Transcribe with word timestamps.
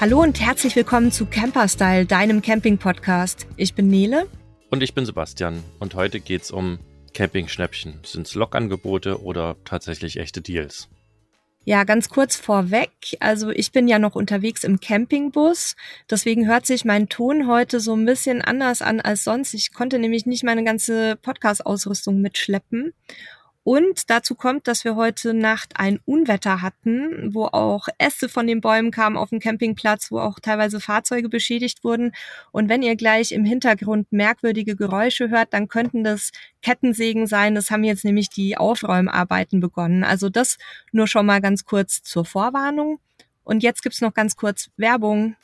Hallo 0.00 0.22
und 0.22 0.40
herzlich 0.40 0.76
willkommen 0.76 1.10
zu 1.10 1.26
Camperstyle, 1.26 2.06
deinem 2.06 2.40
Camping-Podcast. 2.40 3.48
Ich 3.56 3.74
bin 3.74 3.88
Nele. 3.88 4.28
Und 4.70 4.80
ich 4.80 4.94
bin 4.94 5.04
Sebastian. 5.04 5.64
Und 5.80 5.96
heute 5.96 6.20
geht's 6.20 6.52
um 6.52 6.78
Camping-Schnäppchen. 7.14 7.98
Sind's 8.04 8.36
Logangebote 8.36 9.20
oder 9.24 9.56
tatsächlich 9.64 10.20
echte 10.20 10.40
Deals? 10.40 10.88
Ja, 11.64 11.82
ganz 11.82 12.10
kurz 12.10 12.36
vorweg. 12.36 12.92
Also 13.18 13.50
ich 13.50 13.72
bin 13.72 13.88
ja 13.88 13.98
noch 13.98 14.14
unterwegs 14.14 14.62
im 14.62 14.78
Campingbus. 14.78 15.74
Deswegen 16.08 16.46
hört 16.46 16.64
sich 16.64 16.84
mein 16.84 17.08
Ton 17.08 17.48
heute 17.48 17.80
so 17.80 17.96
ein 17.96 18.04
bisschen 18.04 18.40
anders 18.40 18.82
an 18.82 19.00
als 19.00 19.24
sonst. 19.24 19.52
Ich 19.52 19.74
konnte 19.74 19.98
nämlich 19.98 20.26
nicht 20.26 20.44
meine 20.44 20.62
ganze 20.62 21.16
Podcast-Ausrüstung 21.16 22.20
mitschleppen. 22.20 22.92
Und 23.70 24.08
dazu 24.08 24.34
kommt, 24.34 24.66
dass 24.66 24.84
wir 24.84 24.96
heute 24.96 25.34
Nacht 25.34 25.74
ein 25.76 26.00
Unwetter 26.06 26.62
hatten, 26.62 27.34
wo 27.34 27.44
auch 27.44 27.86
Äste 27.98 28.30
von 28.30 28.46
den 28.46 28.62
Bäumen 28.62 28.90
kamen 28.90 29.18
auf 29.18 29.28
dem 29.28 29.40
Campingplatz, 29.40 30.10
wo 30.10 30.20
auch 30.20 30.40
teilweise 30.40 30.80
Fahrzeuge 30.80 31.28
beschädigt 31.28 31.84
wurden. 31.84 32.12
Und 32.50 32.70
wenn 32.70 32.82
ihr 32.82 32.96
gleich 32.96 33.30
im 33.30 33.44
Hintergrund 33.44 34.10
merkwürdige 34.10 34.74
Geräusche 34.74 35.28
hört, 35.28 35.52
dann 35.52 35.68
könnten 35.68 36.02
das 36.02 36.32
Kettensägen 36.62 37.26
sein. 37.26 37.54
Das 37.54 37.70
haben 37.70 37.84
jetzt 37.84 38.06
nämlich 38.06 38.30
die 38.30 38.56
Aufräumarbeiten 38.56 39.60
begonnen. 39.60 40.02
Also 40.02 40.30
das 40.30 40.56
nur 40.90 41.06
schon 41.06 41.26
mal 41.26 41.42
ganz 41.42 41.66
kurz 41.66 42.02
zur 42.02 42.24
Vorwarnung. 42.24 43.00
Und 43.44 43.62
jetzt 43.62 43.82
gibt's 43.82 44.00
noch 44.00 44.14
ganz 44.14 44.36
kurz 44.36 44.70
Werbung. 44.78 45.36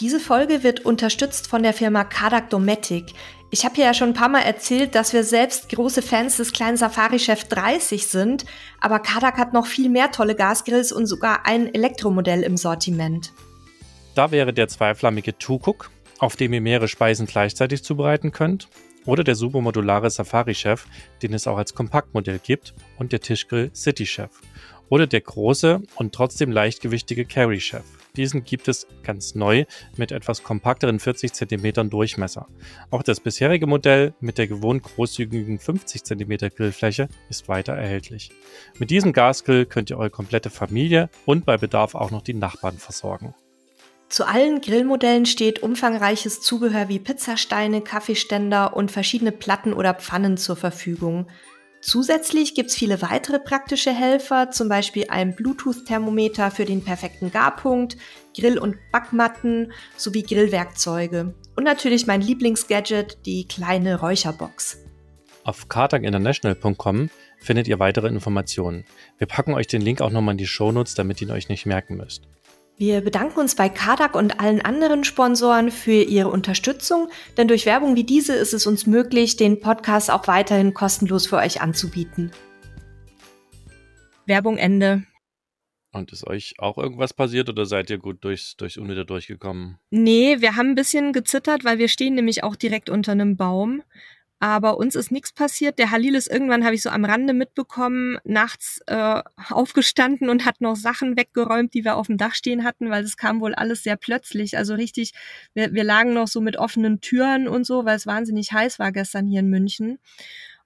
Diese 0.00 0.18
Folge 0.18 0.62
wird 0.62 0.86
unterstützt 0.86 1.46
von 1.46 1.62
der 1.62 1.74
Firma 1.74 2.04
Kadak 2.04 2.48
Dometic. 2.48 3.12
Ich 3.54 3.66
habe 3.66 3.78
ja 3.78 3.92
schon 3.92 4.08
ein 4.08 4.14
paar 4.14 4.30
Mal 4.30 4.40
erzählt, 4.40 4.94
dass 4.94 5.12
wir 5.12 5.24
selbst 5.24 5.68
große 5.68 6.00
Fans 6.00 6.38
des 6.38 6.54
kleinen 6.54 6.78
Safari-Chef 6.78 7.44
30 7.44 8.06
sind, 8.06 8.46
aber 8.80 8.98
Kadak 8.98 9.36
hat 9.36 9.52
noch 9.52 9.66
viel 9.66 9.90
mehr 9.90 10.10
tolle 10.10 10.34
Gasgrills 10.34 10.90
und 10.90 11.04
sogar 11.04 11.44
ein 11.44 11.72
Elektromodell 11.74 12.44
im 12.44 12.56
Sortiment. 12.56 13.34
Da 14.14 14.30
wäre 14.30 14.54
der 14.54 14.68
zweiflammige 14.68 15.36
Tukuk, 15.36 15.90
auf 16.18 16.34
dem 16.34 16.54
ihr 16.54 16.62
mehrere 16.62 16.88
Speisen 16.88 17.26
gleichzeitig 17.26 17.84
zubereiten 17.84 18.32
könnt, 18.32 18.68
oder 19.04 19.22
der 19.22 19.34
supermodulare 19.34 20.08
Safari-Chef, 20.08 20.86
den 21.20 21.34
es 21.34 21.46
auch 21.46 21.58
als 21.58 21.74
Kompaktmodell 21.74 22.38
gibt, 22.42 22.72
und 22.98 23.12
der 23.12 23.20
Tischgrill 23.20 23.70
City 23.74 24.06
Chef, 24.06 24.30
oder 24.88 25.06
der 25.06 25.20
große 25.20 25.82
und 25.96 26.14
trotzdem 26.14 26.52
leichtgewichtige 26.52 27.26
Carry 27.26 27.60
Chef. 27.60 27.84
Diesen 28.16 28.44
gibt 28.44 28.68
es 28.68 28.86
ganz 29.02 29.34
neu 29.34 29.64
mit 29.96 30.12
etwas 30.12 30.42
kompakteren 30.42 31.00
40 31.00 31.32
cm 31.32 31.88
Durchmesser. 31.88 32.46
Auch 32.90 33.02
das 33.02 33.20
bisherige 33.20 33.66
Modell 33.66 34.12
mit 34.20 34.36
der 34.36 34.46
gewohnt 34.46 34.82
großzügigen 34.82 35.58
50 35.58 36.04
cm 36.04 36.50
Grillfläche 36.54 37.08
ist 37.30 37.48
weiter 37.48 37.72
erhältlich. 37.72 38.30
Mit 38.78 38.90
diesem 38.90 39.14
Gasgrill 39.14 39.64
könnt 39.64 39.88
ihr 39.88 39.96
eure 39.96 40.10
komplette 40.10 40.50
Familie 40.50 41.08
und 41.24 41.46
bei 41.46 41.56
Bedarf 41.56 41.94
auch 41.94 42.10
noch 42.10 42.20
die 42.20 42.34
Nachbarn 42.34 42.76
versorgen. 42.76 43.34
Zu 44.10 44.26
allen 44.26 44.60
Grillmodellen 44.60 45.24
steht 45.24 45.62
umfangreiches 45.62 46.42
Zubehör 46.42 46.90
wie 46.90 46.98
Pizzasteine, 46.98 47.80
Kaffeeständer 47.80 48.76
und 48.76 48.90
verschiedene 48.90 49.32
Platten 49.32 49.72
oder 49.72 49.94
Pfannen 49.94 50.36
zur 50.36 50.56
Verfügung. 50.56 51.28
Zusätzlich 51.82 52.54
gibt's 52.54 52.76
viele 52.76 53.02
weitere 53.02 53.40
praktische 53.40 53.92
Helfer, 53.92 54.52
zum 54.52 54.68
Beispiel 54.68 55.06
ein 55.08 55.34
Bluetooth-Thermometer 55.34 56.52
für 56.52 56.64
den 56.64 56.84
perfekten 56.84 57.32
Garpunkt, 57.32 57.96
Grill- 58.36 58.60
und 58.60 58.76
Backmatten 58.92 59.72
sowie 59.96 60.22
Grillwerkzeuge. 60.22 61.34
Und 61.56 61.64
natürlich 61.64 62.06
mein 62.06 62.20
Lieblingsgadget, 62.20 63.18
die 63.26 63.48
kleine 63.48 63.98
Räucherbox. 63.98 64.78
Auf 65.42 65.68
kartaginternational.com 65.68 67.10
findet 67.38 67.66
ihr 67.66 67.80
weitere 67.80 68.06
Informationen. 68.06 68.84
Wir 69.18 69.26
packen 69.26 69.54
euch 69.54 69.66
den 69.66 69.82
Link 69.82 70.00
auch 70.00 70.10
nochmal 70.10 70.34
in 70.34 70.38
die 70.38 70.46
Shownotes, 70.46 70.94
damit 70.94 71.20
ihr 71.20 71.26
ihn 71.26 71.34
euch 71.34 71.48
nicht 71.48 71.66
merken 71.66 71.96
müsst. 71.96 72.22
Wir 72.82 73.00
bedanken 73.00 73.38
uns 73.38 73.54
bei 73.54 73.68
Kadak 73.68 74.16
und 74.16 74.40
allen 74.40 74.60
anderen 74.60 75.04
Sponsoren 75.04 75.70
für 75.70 76.02
ihre 76.02 76.30
Unterstützung, 76.30 77.08
denn 77.36 77.46
durch 77.46 77.64
Werbung 77.64 77.94
wie 77.94 78.02
diese 78.02 78.34
ist 78.34 78.52
es 78.52 78.66
uns 78.66 78.88
möglich, 78.88 79.36
den 79.36 79.60
Podcast 79.60 80.10
auch 80.10 80.26
weiterhin 80.26 80.74
kostenlos 80.74 81.28
für 81.28 81.36
euch 81.36 81.60
anzubieten. 81.60 82.32
Werbung 84.26 84.58
Ende. 84.58 85.04
Und 85.92 86.10
ist 86.10 86.26
euch 86.26 86.54
auch 86.58 86.76
irgendwas 86.76 87.14
passiert 87.14 87.48
oder 87.48 87.66
seid 87.66 87.88
ihr 87.88 87.98
gut 87.98 88.24
durchs, 88.24 88.56
durchs 88.56 88.78
Unwetter 88.78 89.04
durchgekommen? 89.04 89.78
Nee, 89.90 90.40
wir 90.40 90.56
haben 90.56 90.70
ein 90.70 90.74
bisschen 90.74 91.12
gezittert, 91.12 91.64
weil 91.64 91.78
wir 91.78 91.86
stehen 91.86 92.16
nämlich 92.16 92.42
auch 92.42 92.56
direkt 92.56 92.90
unter 92.90 93.12
einem 93.12 93.36
Baum. 93.36 93.84
Aber 94.42 94.76
uns 94.76 94.96
ist 94.96 95.12
nichts 95.12 95.32
passiert. 95.32 95.78
Der 95.78 95.92
Halil 95.92 96.16
ist 96.16 96.26
irgendwann, 96.26 96.64
habe 96.64 96.74
ich 96.74 96.82
so 96.82 96.90
am 96.90 97.04
Rande 97.04 97.32
mitbekommen, 97.32 98.18
nachts 98.24 98.80
äh, 98.88 99.22
aufgestanden 99.50 100.28
und 100.28 100.44
hat 100.44 100.60
noch 100.60 100.74
Sachen 100.74 101.16
weggeräumt, 101.16 101.74
die 101.74 101.84
wir 101.84 101.94
auf 101.94 102.08
dem 102.08 102.16
Dach 102.16 102.34
stehen 102.34 102.64
hatten, 102.64 102.90
weil 102.90 103.04
es 103.04 103.16
kam 103.16 103.40
wohl 103.40 103.54
alles 103.54 103.84
sehr 103.84 103.96
plötzlich. 103.96 104.58
Also 104.58 104.74
richtig, 104.74 105.12
wir, 105.54 105.72
wir 105.74 105.84
lagen 105.84 106.12
noch 106.12 106.26
so 106.26 106.40
mit 106.40 106.56
offenen 106.56 107.00
Türen 107.00 107.46
und 107.46 107.64
so, 107.64 107.84
weil 107.84 107.94
es 107.94 108.04
wahnsinnig 108.04 108.52
heiß 108.52 108.80
war 108.80 108.90
gestern 108.90 109.28
hier 109.28 109.38
in 109.38 109.48
München. 109.48 110.00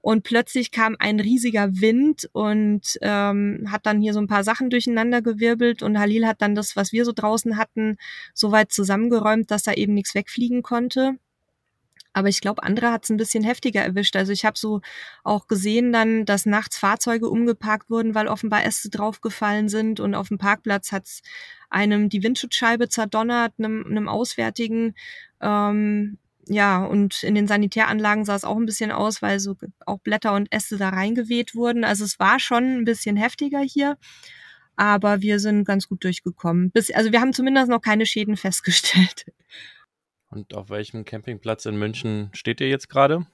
Und 0.00 0.22
plötzlich 0.22 0.70
kam 0.70 0.96
ein 0.98 1.20
riesiger 1.20 1.68
Wind 1.78 2.30
und 2.32 2.98
ähm, 3.02 3.66
hat 3.70 3.84
dann 3.84 4.00
hier 4.00 4.14
so 4.14 4.20
ein 4.20 4.26
paar 4.26 4.44
Sachen 4.44 4.70
durcheinander 4.70 5.20
gewirbelt 5.20 5.82
und 5.82 5.98
Halil 5.98 6.26
hat 6.26 6.40
dann 6.40 6.54
das, 6.54 6.76
was 6.76 6.92
wir 6.92 7.04
so 7.04 7.12
draußen 7.14 7.58
hatten, 7.58 7.98
so 8.32 8.52
weit 8.52 8.72
zusammengeräumt, 8.72 9.50
dass 9.50 9.64
da 9.64 9.74
eben 9.74 9.92
nichts 9.92 10.14
wegfliegen 10.14 10.62
konnte. 10.62 11.18
Aber 12.16 12.30
ich 12.30 12.40
glaube, 12.40 12.62
andere 12.62 12.92
hat 12.92 13.04
es 13.04 13.10
ein 13.10 13.18
bisschen 13.18 13.44
heftiger 13.44 13.82
erwischt. 13.82 14.16
Also 14.16 14.32
ich 14.32 14.46
habe 14.46 14.58
so 14.58 14.80
auch 15.22 15.48
gesehen 15.48 15.92
dann, 15.92 16.24
dass 16.24 16.46
nachts 16.46 16.78
Fahrzeuge 16.78 17.28
umgeparkt 17.28 17.90
wurden, 17.90 18.14
weil 18.14 18.26
offenbar 18.26 18.64
Äste 18.64 18.88
draufgefallen 18.88 19.68
sind 19.68 20.00
und 20.00 20.14
auf 20.14 20.28
dem 20.28 20.38
Parkplatz 20.38 20.92
hat's 20.92 21.20
einem 21.68 22.08
die 22.08 22.22
Windschutzscheibe 22.22 22.88
zerdonnert, 22.88 23.52
einem, 23.58 23.84
einem 23.84 24.08
Auswärtigen. 24.08 24.94
Ähm, 25.42 26.16
ja, 26.48 26.86
und 26.86 27.22
in 27.22 27.34
den 27.34 27.46
Sanitäranlagen 27.46 28.24
sah 28.24 28.34
es 28.34 28.44
auch 28.44 28.56
ein 28.56 28.64
bisschen 28.64 28.92
aus, 28.92 29.20
weil 29.20 29.38
so 29.38 29.54
auch 29.84 29.98
Blätter 29.98 30.32
und 30.32 30.50
Äste 30.50 30.78
da 30.78 30.88
reingeweht 30.88 31.54
wurden. 31.54 31.84
Also 31.84 32.02
es 32.02 32.18
war 32.18 32.40
schon 32.40 32.78
ein 32.78 32.84
bisschen 32.86 33.16
heftiger 33.18 33.60
hier, 33.60 33.98
aber 34.74 35.20
wir 35.20 35.38
sind 35.38 35.64
ganz 35.64 35.86
gut 35.86 36.02
durchgekommen. 36.02 36.70
Bis, 36.70 36.90
also 36.90 37.12
wir 37.12 37.20
haben 37.20 37.34
zumindest 37.34 37.68
noch 37.68 37.82
keine 37.82 38.06
Schäden 38.06 38.36
festgestellt. 38.38 39.26
Und 40.30 40.54
auf 40.54 40.70
welchem 40.70 41.04
Campingplatz 41.04 41.66
in 41.66 41.78
München 41.78 42.30
steht 42.32 42.60
ihr 42.60 42.68
jetzt 42.68 42.88
gerade? 42.88 43.26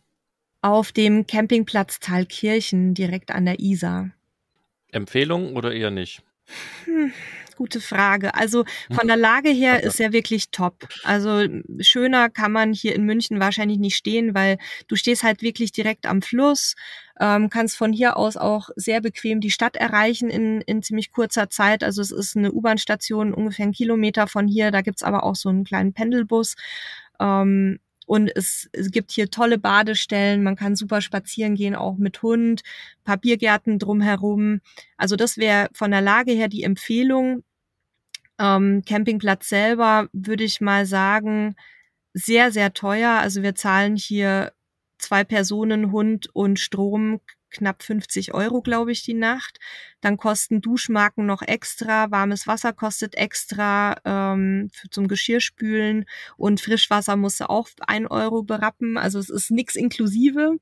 Auf 0.61 0.93
dem 0.93 1.27
Campingplatz 1.27 1.99
Thalkirchen, 2.01 2.95
direkt 2.95 3.31
an 3.31 3.47
der 3.47 3.61
Isar. 3.61 4.11
Empfehlung 4.93 5.57
oder 5.57 5.73
eher 5.73 5.91
nicht? 5.91 6.23
Hm, 6.85 7.13
gute 7.63 7.81
Frage. 7.81 8.35
Also 8.35 8.65
von 8.91 9.07
der 9.07 9.17
Lage 9.17 9.51
her 9.51 9.85
ist 9.85 10.01
er 10.01 10.13
wirklich 10.13 10.51
top. 10.51 10.89
Also 11.05 11.47
schöner 11.79 12.29
kann 12.29 12.51
man 12.51 12.73
hier 12.73 12.93
in 12.93 13.05
München 13.05 13.39
wahrscheinlich 13.39 13.79
nicht 13.79 13.95
stehen, 13.95 14.35
weil 14.35 14.59
du 14.89 14.97
stehst 14.97 15.23
halt 15.23 15.43
wirklich 15.43 15.71
direkt 15.71 16.07
am 16.07 16.23
Fluss, 16.23 16.75
ähm, 17.21 17.51
kannst 17.51 17.77
von 17.77 17.93
hier 17.93 18.17
aus 18.17 18.37
auch 18.37 18.71
sehr 18.75 19.01
bequem 19.01 19.41
die 19.41 19.53
Stadt 19.53 19.77
erreichen 19.77 20.29
in, 20.29 20.61
in 20.63 20.83
ziemlich 20.83 21.13
kurzer 21.13 21.51
Zeit. 21.51 21.85
Also 21.85 22.03
es 22.03 22.11
ist 22.11 22.37
eine 22.37 22.51
U-Bahn-Station 22.51 23.33
ungefähr 23.33 23.63
einen 23.63 23.75
Kilometer 23.75 24.27
von 24.27 24.49
hier. 24.49 24.73
Da 24.73 24.81
gibt's 24.81 25.05
aber 25.05 25.23
auch 25.23 25.37
so 25.37 25.49
einen 25.49 25.63
kleinen 25.63 25.93
Pendelbus. 25.93 26.57
Ähm, 27.21 27.79
und 28.07 28.31
es, 28.35 28.69
es 28.73 28.91
gibt 28.91 29.13
hier 29.13 29.31
tolle 29.31 29.59
Badestellen, 29.59 30.43
man 30.43 30.57
kann 30.57 30.77
super 30.77 31.01
spazieren 31.01 31.55
gehen, 31.55 31.75
auch 31.75 31.97
mit 31.97 32.23
Hund, 32.23 32.63
Papiergärten 33.05 33.79
drumherum. 33.79 34.61
Also 34.97 35.17
das 35.17 35.39
wäre 35.39 35.69
von 35.73 35.91
der 35.91 36.01
Lage 36.01 36.33
her 36.33 36.49
die 36.49 36.65
Empfehlung. 36.65 37.45
Ähm, 38.39 38.83
Campingplatz 38.87 39.49
selber 39.49 40.09
würde 40.13 40.45
ich 40.45 40.61
mal 40.61 40.87
sagen, 40.87 41.57
sehr, 42.15 42.53
sehr 42.53 42.73
teuer. 42.73 43.19
Also 43.21 43.43
wir 43.43 43.55
zahlen 43.55 43.97
hier 43.97 44.53
zwei 44.99 45.25
Personen, 45.25 45.93
Hund 45.93 46.29
und 46.35 46.59
Strom 46.61 47.21
knapp 47.53 47.83
50 47.83 48.35
Euro, 48.35 48.63
glaube 48.63 48.93
ich, 48.93 49.03
die 49.03 49.15
Nacht. 49.15 49.59
Dann 50.01 50.17
kosten 50.17 50.61
Duschmarken 50.61 51.27
noch 51.27 51.43
extra, 51.43 52.11
warmes 52.11 52.47
Wasser 52.47 52.73
kostet 52.73 53.15
extra 53.15 53.97
ähm, 54.05 54.71
für, 54.73 54.89
zum 54.91 55.07
Geschirrspülen 55.07 56.07
und 56.37 56.61
Frischwasser 56.61 57.17
musst 57.17 57.41
du 57.41 57.49
auch 57.51 57.69
ein 57.87 58.07
Euro 58.07 58.43
berappen. 58.43 58.97
Also 58.97 59.19
es 59.19 59.29
ist 59.29 59.51
nix 59.51 59.77
inklusive. 59.77 60.57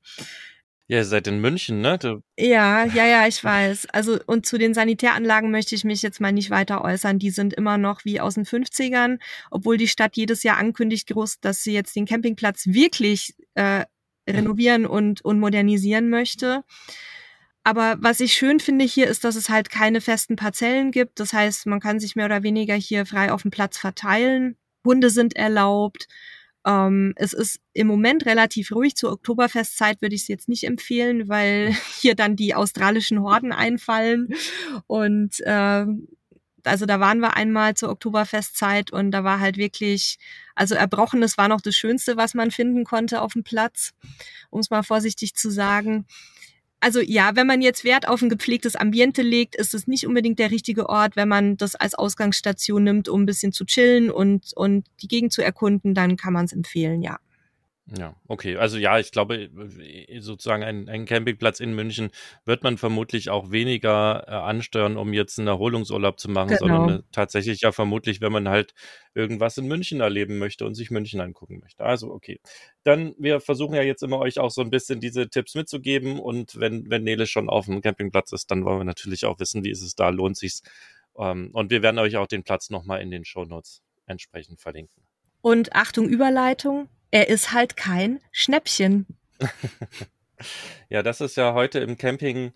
Ja, 0.90 0.96
ihr 0.96 1.04
seid 1.04 1.28
in 1.28 1.40
München, 1.40 1.80
ne? 1.82 1.98
Du 1.98 2.20
ja, 2.36 2.84
ja, 2.84 3.06
ja, 3.06 3.28
ich 3.28 3.44
weiß. 3.44 3.86
Also 3.92 4.18
und 4.26 4.44
zu 4.44 4.58
den 4.58 4.74
Sanitäranlagen 4.74 5.52
möchte 5.52 5.76
ich 5.76 5.84
mich 5.84 6.02
jetzt 6.02 6.20
mal 6.20 6.32
nicht 6.32 6.50
weiter 6.50 6.82
äußern. 6.82 7.20
Die 7.20 7.30
sind 7.30 7.54
immer 7.54 7.78
noch 7.78 8.04
wie 8.04 8.18
aus 8.18 8.34
den 8.34 8.44
50ern, 8.44 9.20
obwohl 9.52 9.76
die 9.76 9.86
Stadt 9.86 10.16
jedes 10.16 10.42
Jahr 10.42 10.56
ankündigt 10.56 11.06
groß, 11.06 11.38
dass 11.38 11.62
sie 11.62 11.72
jetzt 11.74 11.94
den 11.94 12.06
Campingplatz 12.06 12.66
wirklich 12.66 13.36
äh, 13.54 13.84
renovieren 14.28 14.84
und, 14.84 15.24
und 15.24 15.38
modernisieren 15.38 16.10
möchte. 16.10 16.64
Aber 17.62 17.96
was 18.00 18.18
ich 18.18 18.32
schön 18.32 18.58
finde 18.58 18.84
hier 18.84 19.06
ist, 19.06 19.22
dass 19.22 19.36
es 19.36 19.48
halt 19.48 19.70
keine 19.70 20.00
festen 20.00 20.34
Parzellen 20.34 20.90
gibt. 20.90 21.20
Das 21.20 21.32
heißt, 21.32 21.66
man 21.66 21.78
kann 21.78 22.00
sich 22.00 22.16
mehr 22.16 22.26
oder 22.26 22.42
weniger 22.42 22.74
hier 22.74 23.06
frei 23.06 23.30
auf 23.30 23.42
dem 23.42 23.52
Platz 23.52 23.78
verteilen. 23.78 24.56
Hunde 24.84 25.10
sind 25.10 25.36
erlaubt. 25.36 26.08
Ähm, 26.66 27.12
es 27.16 27.32
ist 27.32 27.60
im 27.72 27.86
Moment 27.86 28.26
relativ 28.26 28.72
ruhig. 28.72 28.94
Zur 28.96 29.12
Oktoberfestzeit 29.12 30.02
würde 30.02 30.14
ich 30.14 30.22
es 30.22 30.28
jetzt 30.28 30.48
nicht 30.48 30.64
empfehlen, 30.64 31.28
weil 31.28 31.74
hier 32.00 32.14
dann 32.14 32.36
die 32.36 32.54
australischen 32.54 33.20
Horden 33.22 33.52
einfallen. 33.52 34.28
Und 34.86 35.40
äh, 35.40 35.86
Also 36.64 36.84
da 36.86 37.00
waren 37.00 37.20
wir 37.20 37.36
einmal 37.36 37.74
zur 37.74 37.88
Oktoberfestzeit 37.90 38.92
und 38.92 39.12
da 39.12 39.24
war 39.24 39.40
halt 39.40 39.56
wirklich, 39.56 40.18
also 40.54 40.74
Erbrochenes 40.74 41.38
war 41.38 41.48
noch 41.48 41.62
das 41.62 41.74
Schönste, 41.74 42.16
was 42.18 42.34
man 42.34 42.50
finden 42.50 42.84
konnte 42.84 43.22
auf 43.22 43.32
dem 43.32 43.44
Platz, 43.44 43.92
um 44.50 44.60
es 44.60 44.68
mal 44.70 44.82
vorsichtig 44.82 45.34
zu 45.34 45.50
sagen. 45.50 46.06
Also 46.82 47.00
ja, 47.00 47.36
wenn 47.36 47.46
man 47.46 47.60
jetzt 47.60 47.84
Wert 47.84 48.08
auf 48.08 48.22
ein 48.22 48.30
gepflegtes 48.30 48.74
Ambiente 48.74 49.20
legt, 49.20 49.54
ist 49.54 49.74
es 49.74 49.86
nicht 49.86 50.06
unbedingt 50.06 50.38
der 50.38 50.50
richtige 50.50 50.88
Ort. 50.88 51.14
Wenn 51.14 51.28
man 51.28 51.58
das 51.58 51.74
als 51.74 51.94
Ausgangsstation 51.94 52.82
nimmt, 52.82 53.08
um 53.08 53.22
ein 53.22 53.26
bisschen 53.26 53.52
zu 53.52 53.66
chillen 53.66 54.10
und, 54.10 54.52
und 54.56 54.86
die 55.02 55.08
Gegend 55.08 55.32
zu 55.32 55.42
erkunden, 55.42 55.94
dann 55.94 56.16
kann 56.16 56.32
man 56.32 56.46
es 56.46 56.52
empfehlen, 56.52 57.02
ja. 57.02 57.18
Ja, 57.96 58.14
okay. 58.28 58.56
Also 58.56 58.78
ja, 58.78 58.98
ich 59.00 59.10
glaube, 59.10 59.50
sozusagen 60.20 60.62
ein, 60.62 60.88
ein 60.88 61.06
Campingplatz 61.06 61.58
in 61.58 61.74
München 61.74 62.10
wird 62.44 62.62
man 62.62 62.78
vermutlich 62.78 63.30
auch 63.30 63.50
weniger 63.50 64.24
äh, 64.28 64.30
ansteuern, 64.30 64.96
um 64.96 65.12
jetzt 65.12 65.38
einen 65.38 65.48
Erholungsurlaub 65.48 66.20
zu 66.20 66.28
machen, 66.30 66.56
genau. 66.56 66.60
sondern 66.60 67.00
äh, 67.00 67.02
tatsächlich 67.10 67.62
ja 67.62 67.72
vermutlich, 67.72 68.20
wenn 68.20 68.32
man 68.32 68.48
halt 68.48 68.74
irgendwas 69.14 69.58
in 69.58 69.66
München 69.66 70.00
erleben 70.00 70.38
möchte 70.38 70.64
und 70.66 70.74
sich 70.74 70.92
München 70.92 71.20
angucken 71.20 71.58
möchte. 71.60 71.84
Also 71.84 72.12
okay. 72.12 72.40
Dann, 72.84 73.14
wir 73.18 73.40
versuchen 73.40 73.74
ja 73.74 73.82
jetzt 73.82 74.02
immer 74.02 74.18
euch 74.18 74.38
auch 74.38 74.50
so 74.50 74.60
ein 74.60 74.70
bisschen 74.70 75.00
diese 75.00 75.28
Tipps 75.28 75.56
mitzugeben 75.56 76.20
und 76.20 76.60
wenn, 76.60 76.88
wenn 76.90 77.02
Nele 77.02 77.26
schon 77.26 77.48
auf 77.48 77.66
dem 77.66 77.80
Campingplatz 77.80 78.32
ist, 78.32 78.50
dann 78.52 78.64
wollen 78.64 78.78
wir 78.78 78.84
natürlich 78.84 79.24
auch 79.24 79.40
wissen, 79.40 79.64
wie 79.64 79.70
ist 79.70 79.82
es 79.82 79.96
da, 79.96 80.10
lohnt 80.10 80.36
sich's. 80.36 80.62
Ähm, 81.18 81.50
und 81.52 81.70
wir 81.70 81.82
werden 81.82 81.98
euch 81.98 82.16
auch 82.16 82.28
den 82.28 82.44
Platz 82.44 82.70
nochmal 82.70 83.02
in 83.02 83.10
den 83.10 83.24
Shownotes 83.24 83.82
entsprechend 84.06 84.60
verlinken. 84.60 85.02
Und 85.42 85.74
Achtung, 85.74 86.08
Überleitung 86.08 86.88
er 87.10 87.28
ist 87.28 87.52
halt 87.52 87.76
kein 87.76 88.20
Schnäppchen. 88.32 89.06
ja, 90.88 91.02
das 91.02 91.20
ist 91.20 91.36
ja 91.36 91.54
heute 91.54 91.80
im 91.80 91.96
Camping 91.96 92.52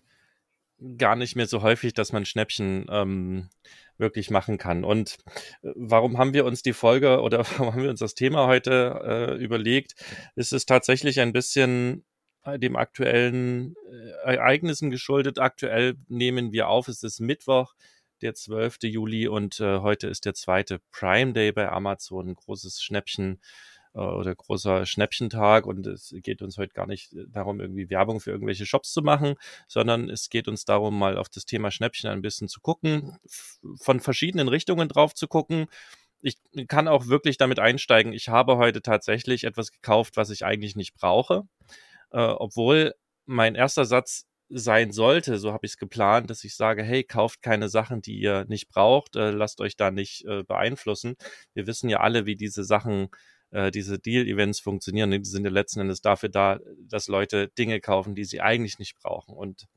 gar 0.97 1.15
nicht 1.15 1.35
mehr 1.35 1.47
so 1.47 1.61
häufig, 1.61 1.93
dass 1.93 2.11
man 2.11 2.25
Schnäppchen 2.25 2.85
ähm, 2.89 3.49
wirklich 3.97 4.29
machen 4.29 4.57
kann. 4.57 4.83
Und 4.83 5.17
äh, 5.61 5.71
warum 5.75 6.17
haben 6.17 6.33
wir 6.33 6.45
uns 6.45 6.61
die 6.61 6.73
Folge 6.73 7.21
oder 7.21 7.39
warum 7.39 7.73
haben 7.73 7.83
wir 7.83 7.89
uns 7.89 7.99
das 7.99 8.15
Thema 8.15 8.47
heute 8.47 9.01
äh, 9.39 9.43
überlegt? 9.43 9.95
Ist 10.35 10.53
es 10.53 10.65
tatsächlich 10.65 11.19
ein 11.19 11.33
bisschen 11.33 12.03
äh, 12.45 12.59
dem 12.59 12.75
aktuellen 12.75 13.75
äh, 13.89 14.35
Ereignissen 14.35 14.89
geschuldet. 14.89 15.39
Aktuell 15.39 15.95
nehmen 16.07 16.51
wir 16.51 16.69
auf, 16.69 16.87
es 16.87 17.03
ist 17.03 17.19
Mittwoch, 17.19 17.73
der 18.21 18.33
12. 18.33 18.77
Juli 18.83 19.27
und 19.27 19.59
äh, 19.59 19.79
heute 19.79 20.07
ist 20.07 20.25
der 20.25 20.35
zweite 20.35 20.79
Prime 20.91 21.33
Day 21.33 21.51
bei 21.51 21.69
Amazon, 21.69 22.29
ein 22.29 22.35
großes 22.35 22.81
Schnäppchen 22.81 23.41
äh, 23.95 23.99
oder 23.99 24.35
großer 24.35 24.85
Schnäppchentag 24.85 25.65
und 25.65 25.87
es 25.87 26.13
geht 26.21 26.41
uns 26.41 26.57
heute 26.57 26.73
gar 26.73 26.85
nicht 26.85 27.15
darum, 27.29 27.59
irgendwie 27.59 27.89
Werbung 27.89 28.19
für 28.19 28.31
irgendwelche 28.31 28.65
Shops 28.65 28.91
zu 28.91 29.01
machen, 29.01 29.35
sondern 29.67 30.09
es 30.09 30.29
geht 30.29 30.47
uns 30.47 30.65
darum, 30.65 30.97
mal 30.99 31.17
auf 31.17 31.29
das 31.29 31.45
Thema 31.45 31.71
Schnäppchen 31.71 32.09
ein 32.09 32.21
bisschen 32.21 32.47
zu 32.47 32.59
gucken, 32.59 33.17
von 33.81 33.99
verschiedenen 33.99 34.47
Richtungen 34.47 34.89
drauf 34.89 35.13
zu 35.13 35.27
gucken. 35.27 35.67
Ich 36.21 36.37
kann 36.67 36.87
auch 36.87 37.07
wirklich 37.07 37.37
damit 37.37 37.59
einsteigen. 37.59 38.13
Ich 38.13 38.29
habe 38.29 38.57
heute 38.57 38.81
tatsächlich 38.81 39.43
etwas 39.43 39.71
gekauft, 39.71 40.17
was 40.17 40.29
ich 40.29 40.45
eigentlich 40.45 40.75
nicht 40.75 40.95
brauche, 40.95 41.43
äh, 42.11 42.19
obwohl 42.19 42.93
mein 43.25 43.55
erster 43.55 43.85
Satz 43.85 44.25
sein 44.49 44.91
sollte, 44.91 45.39
so 45.39 45.53
habe 45.53 45.65
ich 45.65 45.73
es 45.73 45.77
geplant, 45.77 46.29
dass 46.29 46.43
ich 46.43 46.55
sage, 46.55 46.83
hey, 46.83 47.03
kauft 47.03 47.41
keine 47.41 47.67
Sachen, 47.67 48.01
die 48.01 48.19
ihr 48.19 48.45
nicht 48.47 48.69
braucht, 48.69 49.15
äh, 49.15 49.31
lasst 49.31 49.59
euch 49.59 49.75
da 49.75 49.89
nicht 49.89 50.23
äh, 50.25 50.43
beeinflussen. 50.43 51.15
Wir 51.53 51.65
wissen 51.65 51.89
ja 51.89 52.01
alle, 52.01 52.25
wie 52.27 52.35
diese 52.35 52.63
Sachen 52.63 53.09
äh, 53.55 53.71
diese 53.71 53.97
Deal-Events 53.97 54.59
funktionieren. 54.59 55.11
Die 55.11 55.23
sind 55.23 55.45
ja 55.45 55.51
letzten 55.51 55.79
Endes 55.79 56.01
dafür 56.01 56.29
da, 56.29 56.59
dass 56.89 57.07
Leute 57.07 57.47
Dinge 57.47 57.79
kaufen, 57.79 58.13
die 58.13 58.25
sie 58.25 58.41
eigentlich 58.41 58.79
nicht 58.79 58.97
brauchen. 59.01 59.33
Und 59.33 59.67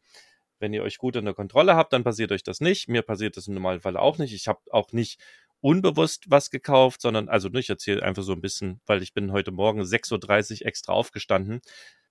wenn 0.58 0.72
ihr 0.75 0.82
euch 0.82 0.98
gut 0.98 1.16
unter 1.16 1.32
Kontrolle 1.32 1.76
habt, 1.76 1.92
dann 1.92 2.02
passiert 2.02 2.32
euch 2.32 2.42
das 2.42 2.60
nicht. 2.60 2.88
Mir 2.88 3.02
passiert 3.02 3.36
das 3.36 3.46
im 3.46 3.54
Normalfall 3.54 3.96
auch 3.96 4.19
nicht. 4.19 4.34
Ich 4.34 4.48
habe 4.48 4.60
auch 4.72 4.92
nicht 4.92 5.20
unbewusst 5.60 6.25
was 6.28 6.50
gekauft, 6.50 7.00
sondern, 7.00 7.28
also 7.28 7.52
ich 7.54 7.70
erzähle 7.70 8.02
einfach 8.02 8.25
so 8.25 8.32
ein 8.32 8.40
bisschen, 8.40 8.80
weil 8.86 9.02
ich 9.02 9.14
bin 9.14 9.30
heute 9.30 9.52
Morgen 9.52 9.81
6.30 9.82 10.60
Uhr 10.62 10.66
extra 10.66 10.92
aufgestanden 10.92 11.60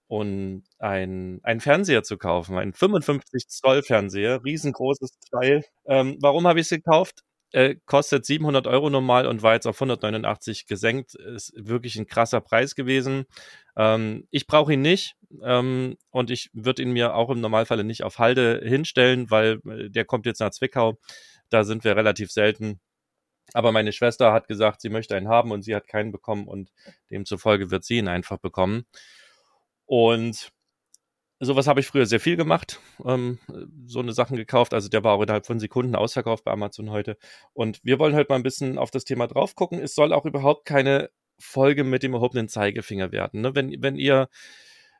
und 0.07 0.63
ein, 0.79 1.41
ein 1.43 1.59
Fernseher 1.59 2.03
zu 2.03 2.17
kaufen, 2.17 2.57
ein 2.57 2.73
55 2.73 3.49
Zoll 3.49 3.83
Fernseher, 3.83 4.43
riesengroßes 4.43 5.11
Teil. 5.31 5.65
Ähm, 5.85 6.17
warum 6.21 6.47
habe 6.47 6.61
ich 6.61 6.65
es 6.67 6.69
gekauft? 6.69 7.23
Äh, 7.51 7.75
kostet 7.85 8.25
700 8.25 8.67
Euro 8.67 8.89
normal 8.89 9.25
und 9.27 9.41
war 9.41 9.53
jetzt 9.53 9.67
auf 9.67 9.77
189 9.77 10.65
gesenkt. 10.67 11.15
Ist 11.15 11.53
wirklich 11.55 11.95
ein 11.95 12.07
krasser 12.07 12.41
Preis 12.41 12.75
gewesen. 12.75 13.25
Ähm, 13.75 14.27
ich 14.31 14.47
brauche 14.47 14.73
ihn 14.73 14.81
nicht 14.81 15.15
ähm, 15.43 15.97
und 16.09 16.29
ich 16.29 16.49
würde 16.53 16.81
ihn 16.81 16.91
mir 16.91 17.15
auch 17.15 17.29
im 17.29 17.41
Normalfall 17.41 17.83
nicht 17.83 18.03
auf 18.03 18.19
Halde 18.19 18.61
hinstellen, 18.63 19.31
weil 19.31 19.59
äh, 19.65 19.89
der 19.89 20.05
kommt 20.05 20.25
jetzt 20.25 20.39
nach 20.39 20.51
Zwickau. 20.51 20.97
Da 21.49 21.63
sind 21.63 21.83
wir 21.83 21.95
relativ 21.95 22.31
selten. 22.31 22.79
Aber 23.53 23.71
meine 23.71 23.93
Schwester 23.93 24.33
hat 24.33 24.47
gesagt, 24.47 24.81
sie 24.81 24.89
möchte 24.89 25.15
einen 25.15 25.29
haben 25.29 25.51
und 25.51 25.61
sie 25.61 25.75
hat 25.75 25.87
keinen 25.87 26.11
bekommen 26.11 26.47
und 26.47 26.71
demzufolge 27.09 27.71
wird 27.71 27.85
sie 27.85 27.97
ihn 27.97 28.09
einfach 28.09 28.37
bekommen. 28.39 28.85
Und 29.85 30.51
Sowas 31.39 31.67
habe 31.67 31.79
ich 31.79 31.87
früher 31.87 32.07
sehr 32.07 32.19
viel 32.19 32.35
gemacht, 32.35 32.79
ähm, 33.05 33.37
so 33.85 33.99
eine 33.99 34.13
Sachen 34.13 34.37
gekauft. 34.37 34.73
Also 34.73 34.89
der 34.89 35.03
war 35.03 35.13
auch 35.13 35.21
innerhalb 35.21 35.45
von 35.45 35.59
Sekunden 35.59 35.95
ausverkauft 35.95 36.43
bei 36.43 36.51
Amazon 36.51 36.89
heute. 36.89 37.17
Und 37.53 37.79
wir 37.83 37.99
wollen 37.99 38.15
heute 38.15 38.29
mal 38.29 38.37
ein 38.37 38.43
bisschen 38.43 38.79
auf 38.79 38.89
das 38.89 39.03
Thema 39.03 39.27
drauf 39.27 39.53
gucken. 39.53 39.79
Es 39.79 39.93
soll 39.93 40.13
auch 40.13 40.25
überhaupt 40.25 40.65
keine 40.65 41.11
Folge 41.37 41.83
mit 41.83 42.01
dem 42.01 42.15
erhobenen 42.15 42.49
Zeigefinger 42.49 43.11
werden. 43.11 43.41
Ne? 43.41 43.53
Wenn, 43.53 43.83
wenn 43.83 43.97
ihr 43.97 44.29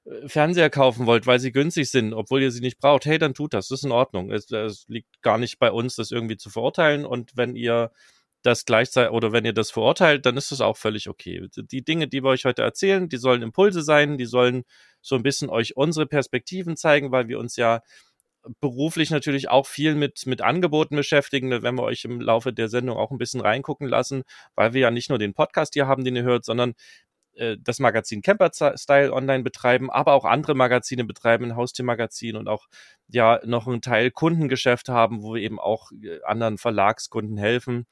äh, 0.06 0.28
Fernseher 0.28 0.70
kaufen 0.70 1.08
wollt, 1.08 1.26
weil 1.26 1.40
sie 1.40 1.52
günstig 1.52 1.90
sind, 1.90 2.14
obwohl 2.14 2.44
ihr 2.44 2.52
sie 2.52 2.62
nicht 2.62 2.78
braucht, 2.80 3.06
hey, 3.06 3.18
dann 3.18 3.34
tut 3.34 3.56
das. 3.56 3.70
Das 3.70 3.80
ist 3.80 3.86
in 3.86 3.92
Ordnung. 3.92 4.32
Es, 4.32 4.52
es 4.52 4.86
liegt 4.88 5.24
gar 5.24 5.40
nicht 5.40 5.58
bei 5.58 5.72
uns, 5.72 5.96
das 5.96 6.12
irgendwie 6.12 6.38
zu 6.38 6.52
verurteilen. 6.52 7.06
Und 7.06 7.36
wenn 7.36 7.56
ihr 7.56 7.92
das 8.44 8.66
gleichzeitig 8.66 9.12
oder 9.12 9.32
wenn 9.32 9.46
ihr 9.46 9.54
das 9.54 9.72
verurteilt, 9.72 10.26
dann 10.26 10.38
ist 10.38 10.52
das 10.52 10.62
auch 10.62 10.78
völlig 10.78 11.10
okay. 11.10 11.48
Die 11.56 11.84
Dinge, 11.84 12.08
die 12.08 12.24
wir 12.24 12.30
euch 12.30 12.46
heute 12.46 12.62
erzählen, 12.62 13.10
die 13.10 13.18
sollen 13.18 13.42
Impulse 13.42 13.82
sein, 13.82 14.18
die 14.18 14.26
sollen 14.26 14.64
so 15.02 15.16
ein 15.16 15.24
bisschen 15.24 15.50
euch 15.50 15.76
unsere 15.76 16.06
Perspektiven 16.06 16.78
zeigen, 16.78 17.12
weil 17.12 17.28
wir 17.28 17.40
uns 17.40 17.56
ja 17.56 17.82
beruflich 18.60 19.10
natürlich 19.10 19.50
auch 19.50 19.68
viel 19.68 19.96
mit, 19.96 20.26
mit 20.26 20.42
Angeboten 20.42 20.96
beschäftigen. 20.96 21.50
Da 21.50 21.62
werden 21.62 21.78
wir 21.78 21.84
euch 21.84 22.06
im 22.06 22.22
Laufe 22.22 22.54
der 22.54 22.70
Sendung 22.70 22.98
auch 22.98 23.12
ein 23.12 23.18
bisschen 23.18 23.42
reingucken 23.42 23.88
lassen, 23.88 24.24
weil 24.56 24.74
wir 24.74 24.82
ja 24.82 24.92
nicht 24.92 25.10
nur 25.10 25.20
den 25.20 25.34
Podcast 25.34 25.74
hier 25.74 25.88
haben, 25.88 26.04
den 26.04 26.16
ihr 26.16 26.24
hört, 26.24 26.46
sondern 26.46 26.74
äh, 27.38 27.58
das 27.60 27.80
Magazin 27.80 28.22
Camper 28.22 28.52
Style 28.52 29.14
online 29.14 29.44
betreiben, 29.44 29.90
aber 29.90 30.14
auch 30.14 30.26
andere 30.26 30.56
Magazine 30.56 31.04
betreiben, 31.06 31.46
ein 31.46 31.56
Haustiermagazin 31.56 32.36
und 32.36 32.48
auch 32.48 32.68
ja 33.08 33.40
noch 33.46 33.68
einen 33.68 33.82
Teil 33.82 34.12
Kundengeschäft 34.12 34.90
haben, 34.90 35.24
wo 35.24 35.36
wir 35.36 35.42
eben 35.42 35.60
auch 35.60 35.92
äh, 35.92 36.22
anderen 36.24 36.58
Verlagskunden 36.58 37.38
helfen. 37.38 37.86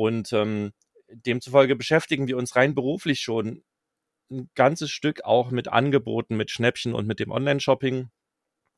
Und 0.00 0.32
ähm, 0.32 0.72
demzufolge 1.10 1.76
beschäftigen 1.76 2.26
wir 2.26 2.38
uns 2.38 2.56
rein 2.56 2.74
beruflich 2.74 3.20
schon 3.20 3.62
ein 4.30 4.48
ganzes 4.54 4.90
Stück 4.90 5.24
auch 5.24 5.50
mit 5.50 5.68
Angeboten, 5.68 6.38
mit 6.38 6.50
Schnäppchen 6.50 6.94
und 6.94 7.06
mit 7.06 7.20
dem 7.20 7.30
Online-Shopping 7.30 8.08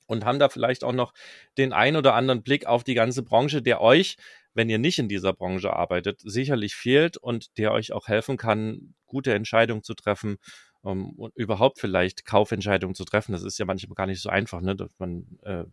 und 0.07 0.25
haben 0.25 0.41
da 0.41 0.49
vielleicht 0.49 0.83
auch 0.83 0.93
noch 0.93 1.14
den 1.59 1.73
ein 1.73 1.95
oder 1.95 2.14
anderen 2.14 2.43
Blick 2.43 2.67
auf 2.67 2.83
die 2.83 2.95
ganze 2.95 3.23
Branche, 3.23 3.62
der 3.62 3.81
euch, 3.81 4.17
wenn 4.52 4.69
ihr 4.69 4.81
nicht 4.81 4.99
in 4.99 5.09
dieser 5.09 5.33
Branche 5.33 5.73
arbeitet, 5.73 6.21
sicherlich 6.25 6.75
fehlt 6.75 7.19
und 7.19 7.57
der 7.57 7.71
euch 7.71 7.93
auch 7.93 8.09
helfen 8.09 8.37
kann, 8.37 8.97
gute 9.07 9.33
Entscheidungen 9.33 9.85
zu 9.85 9.95
treffen 9.95 10.38
um, 10.81 11.12
und 11.12 11.37
überhaupt 11.37 11.79
vielleicht 11.79 12.25
Kaufentscheidungen 12.25 12.97
zu 12.97 13.05
treffen. 13.05 13.31
Das 13.31 13.45
ist 13.45 13.61
ja 13.61 13.64
manchmal 13.64 13.95
gar 13.95 14.09
nicht 14.09 14.23
so 14.23 14.29
einfach, 14.29 14.61
ne, 14.61 14.75
dass 14.75 14.91
man, 14.99 15.38
äh, 15.45 15.67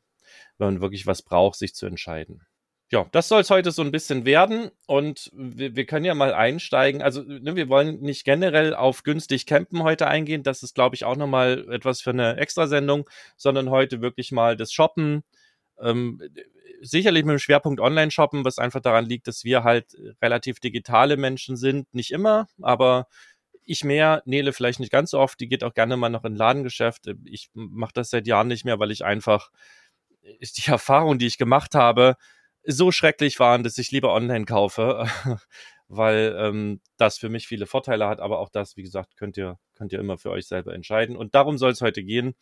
wenn 0.59 0.67
man 0.67 0.81
wirklich 0.81 1.07
was 1.07 1.23
braucht, 1.23 1.57
sich 1.57 1.73
zu 1.73 1.87
entscheiden 1.87 2.45
ja, 2.91 3.05
das 3.11 3.27
soll 3.27 3.41
es 3.41 3.51
heute 3.51 3.71
so 3.71 3.83
ein 3.83 3.91
bisschen 3.91 4.25
werden. 4.25 4.71
Und 4.87 5.29
wir, 5.33 5.75
wir 5.75 5.85
können 5.85 6.05
ja 6.05 6.15
mal 6.15 6.33
einsteigen. 6.33 7.01
Also, 7.01 7.21
ne, 7.21 7.55
wir 7.55 7.69
wollen 7.69 7.99
nicht 8.01 8.25
generell 8.25 8.73
auf 8.73 9.03
günstig 9.03 9.45
campen 9.45 9.83
heute 9.83 10.07
eingehen. 10.07 10.41
Das 10.43 10.63
ist, 10.63 10.73
glaube 10.73 10.95
ich, 10.95 11.05
auch 11.05 11.15
nochmal 11.15 11.71
etwas 11.71 12.01
für 12.01 12.09
eine 12.09 12.37
Extrasendung, 12.37 13.07
sondern 13.37 13.69
heute 13.69 14.01
wirklich 14.01 14.31
mal 14.31 14.57
das 14.57 14.73
Shoppen. 14.73 15.23
Ähm, 15.79 16.19
sicherlich 16.81 17.25
mit 17.25 17.33
dem 17.33 17.39
Schwerpunkt 17.39 17.79
Online-Shoppen, 17.79 18.43
was 18.43 18.57
einfach 18.57 18.81
daran 18.81 19.05
liegt, 19.05 19.27
dass 19.27 19.43
wir 19.43 19.63
halt 19.63 19.95
relativ 20.21 20.59
digitale 20.59 21.17
Menschen 21.17 21.57
sind. 21.57 21.93
Nicht 21.93 22.11
immer, 22.11 22.47
aber 22.61 23.07
ich 23.63 23.83
mehr, 23.83 24.23
Nele 24.25 24.51
vielleicht 24.51 24.79
nicht 24.79 24.91
ganz 24.91 25.11
so 25.11 25.19
oft. 25.19 25.39
Die 25.39 25.47
geht 25.47 25.63
auch 25.63 25.75
gerne 25.75 25.95
mal 25.95 26.09
noch 26.09 26.25
in 26.25 26.35
Ladengeschäft. 26.35 27.05
Ich 27.25 27.51
mache 27.53 27.91
das 27.93 28.09
seit 28.09 28.25
Jahren 28.25 28.47
nicht 28.47 28.65
mehr, 28.65 28.79
weil 28.79 28.89
ich 28.89 29.05
einfach 29.05 29.51
ist 30.39 30.57
die 30.57 30.71
Erfahrung, 30.71 31.19
die 31.19 31.27
ich 31.27 31.37
gemacht 31.37 31.75
habe, 31.75 32.15
so 32.65 32.91
schrecklich 32.91 33.39
waren, 33.39 33.63
dass 33.63 33.77
ich 33.77 33.91
lieber 33.91 34.13
online 34.13 34.45
kaufe, 34.45 35.07
weil 35.87 36.35
ähm, 36.37 36.81
das 36.97 37.17
für 37.17 37.29
mich 37.29 37.47
viele 37.47 37.65
Vorteile 37.65 38.07
hat. 38.07 38.19
Aber 38.19 38.39
auch 38.39 38.49
das, 38.49 38.77
wie 38.77 38.83
gesagt, 38.83 39.17
könnt 39.17 39.37
ihr, 39.37 39.57
könnt 39.75 39.93
ihr 39.93 39.99
immer 39.99 40.17
für 40.17 40.31
euch 40.31 40.47
selber 40.47 40.73
entscheiden. 40.73 41.15
Und 41.15 41.35
darum 41.35 41.57
soll 41.57 41.71
es 41.71 41.81
heute 41.81 42.03
gehen. 42.03 42.35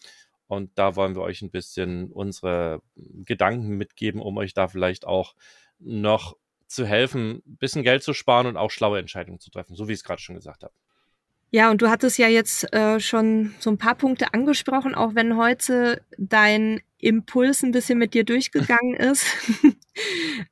Und 0.48 0.72
da 0.76 0.96
wollen 0.96 1.16
wir 1.16 1.22
euch 1.22 1.42
ein 1.42 1.52
bisschen 1.52 2.12
unsere 2.12 2.82
Gedanken 2.96 3.70
mitgeben, 3.70 4.22
um 4.22 4.38
euch 4.38 4.54
da 4.54 4.68
vielleicht 4.68 5.06
auch 5.06 5.36
noch 5.80 6.36
zu 6.68 6.86
helfen, 6.86 7.42
ein 7.46 7.58
bisschen 7.58 7.84
Geld 7.84 8.04
zu 8.04 8.14
sparen 8.14 8.48
und 8.48 8.58
auch 8.58 8.72
schlaue 8.72 9.00
Entscheidungen 9.00 9.40
zu 9.40 9.50
treffen, 9.50 9.76
so 9.76 9.88
wie 9.88 9.94
ich 9.94 10.00
es 10.00 10.04
gerade 10.04 10.22
schon 10.22 10.36
gesagt 10.36 10.64
habe. 10.64 10.74
Ja, 11.50 11.72
und 11.72 11.82
du 11.82 11.90
hattest 11.90 12.18
ja 12.18 12.28
jetzt 12.28 12.74
äh, 12.74 13.00
schon 13.00 13.54
so 13.60 13.70
ein 13.70 13.78
paar 13.78 13.96
Punkte 13.96 14.34
angesprochen, 14.34 14.96
auch 14.96 15.16
wenn 15.16 15.38
heute 15.38 16.02
dein 16.18 16.82
Impuls 17.00 17.64
ein 17.64 17.72
bisschen 17.72 18.00
mit 18.00 18.14
dir 18.14 18.24
durchgegangen 18.24 18.96
ist. 18.96 19.26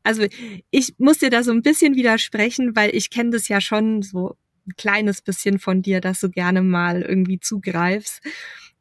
also 0.04 0.26
ich 0.70 0.94
muss 0.98 1.20
dir 1.20 1.30
da 1.30 1.44
so 1.44 1.52
ein 1.52 1.62
bisschen 1.62 1.96
widersprechen, 1.96 2.76
weil 2.76 2.96
ich 2.96 3.10
kenne 3.10 3.32
das 3.32 3.48
ja 3.48 3.62
schon 3.62 4.02
so 4.02 4.36
ein 4.68 4.76
kleines 4.78 5.22
bisschen 5.22 5.60
von 5.60 5.82
dir, 5.82 6.02
dass 6.02 6.20
du 6.20 6.30
gerne 6.30 6.62
mal 6.62 7.02
irgendwie 7.02 7.40
zugreifst. 7.40 8.22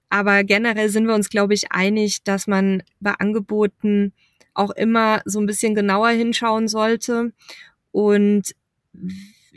Aber 0.08 0.44
generell 0.44 0.90
sind 0.90 1.06
wir 1.06 1.14
uns, 1.14 1.28
glaube 1.28 1.54
ich, 1.54 1.72
einig, 1.72 2.22
dass 2.22 2.46
man 2.46 2.82
bei 3.00 3.12
Angeboten 3.12 4.12
auch 4.54 4.70
immer 4.70 5.22
so 5.24 5.40
ein 5.40 5.46
bisschen 5.46 5.74
genauer 5.74 6.10
hinschauen 6.10 6.68
sollte. 6.68 7.32
Und 7.90 8.54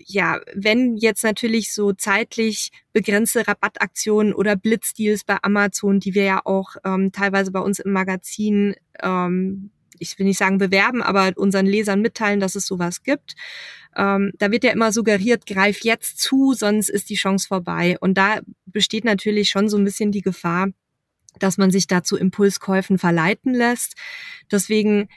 ja, 0.05 0.39
wenn 0.53 0.97
jetzt 0.97 1.23
natürlich 1.23 1.73
so 1.73 1.93
zeitlich 1.93 2.71
begrenzte 2.93 3.47
Rabattaktionen 3.47 4.33
oder 4.33 4.55
Blitzdeals 4.55 5.23
bei 5.23 5.37
Amazon, 5.41 5.99
die 5.99 6.13
wir 6.13 6.23
ja 6.23 6.41
auch 6.45 6.75
ähm, 6.83 7.11
teilweise 7.11 7.51
bei 7.51 7.59
uns 7.59 7.79
im 7.79 7.91
Magazin, 7.91 8.75
ähm, 9.01 9.71
ich 9.99 10.17
will 10.19 10.27
nicht 10.27 10.37
sagen 10.37 10.57
bewerben, 10.57 11.01
aber 11.01 11.33
unseren 11.37 11.65
Lesern 11.65 12.01
mitteilen, 12.01 12.39
dass 12.39 12.55
es 12.55 12.67
sowas 12.67 13.03
gibt. 13.03 13.35
Ähm, 13.95 14.31
da 14.37 14.51
wird 14.51 14.63
ja 14.63 14.71
immer 14.71 14.91
suggeriert, 14.91 15.45
greif 15.47 15.83
jetzt 15.83 16.19
zu, 16.19 16.53
sonst 16.53 16.89
ist 16.89 17.09
die 17.09 17.15
Chance 17.15 17.47
vorbei. 17.47 17.97
Und 17.99 18.15
da 18.17 18.39
besteht 18.65 19.05
natürlich 19.05 19.49
schon 19.49 19.69
so 19.69 19.77
ein 19.77 19.85
bisschen 19.85 20.11
die 20.11 20.21
Gefahr, 20.21 20.67
dass 21.39 21.57
man 21.57 21.71
sich 21.71 21.87
dazu 21.87 22.15
Impulskäufen 22.15 22.97
verleiten 22.99 23.53
lässt. 23.53 23.95
Deswegen 24.51 25.09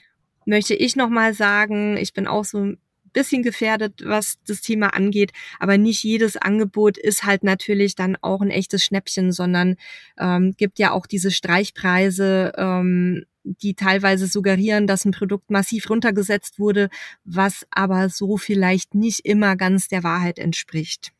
möchte 0.47 0.75
ich 0.75 0.97
nochmal 0.97 1.35
sagen, 1.35 1.97
ich 1.99 2.13
bin 2.13 2.27
auch 2.27 2.45
so 2.45 2.75
bisschen 3.13 3.43
gefährdet, 3.43 4.03
was 4.05 4.39
das 4.47 4.61
Thema 4.61 4.95
angeht. 4.95 5.33
Aber 5.59 5.79
nicht 5.79 6.03
jedes 6.03 6.37
Angebot 6.37 6.99
ist 6.99 7.25
halt 7.25 7.45
natürlich 7.45 7.95
dann 7.95 8.17
auch 8.21 8.41
ein 8.41 8.51
echtes 8.51 8.85
Schnäppchen, 8.85 9.33
sondern 9.33 9.77
ähm, 10.19 10.55
gibt 10.57 10.79
ja 10.79 10.93
auch 10.93 11.07
diese 11.07 11.31
Streichpreise, 11.31 12.53
ähm, 12.57 13.25
die 13.43 13.75
teilweise 13.75 14.27
suggerieren, 14.27 14.87
dass 14.87 15.05
ein 15.05 15.13
Produkt 15.13 15.51
massiv 15.51 15.89
runtergesetzt 15.89 16.59
wurde, 16.59 16.91
was 17.25 17.67
aber 17.71 18.09
so 18.09 18.37
vielleicht 18.37 18.95
nicht 18.95 19.21
immer 19.25 19.57
ganz 19.57 19.89
der 19.89 20.05
Wahrheit 20.05 20.39
entspricht. 20.39 21.13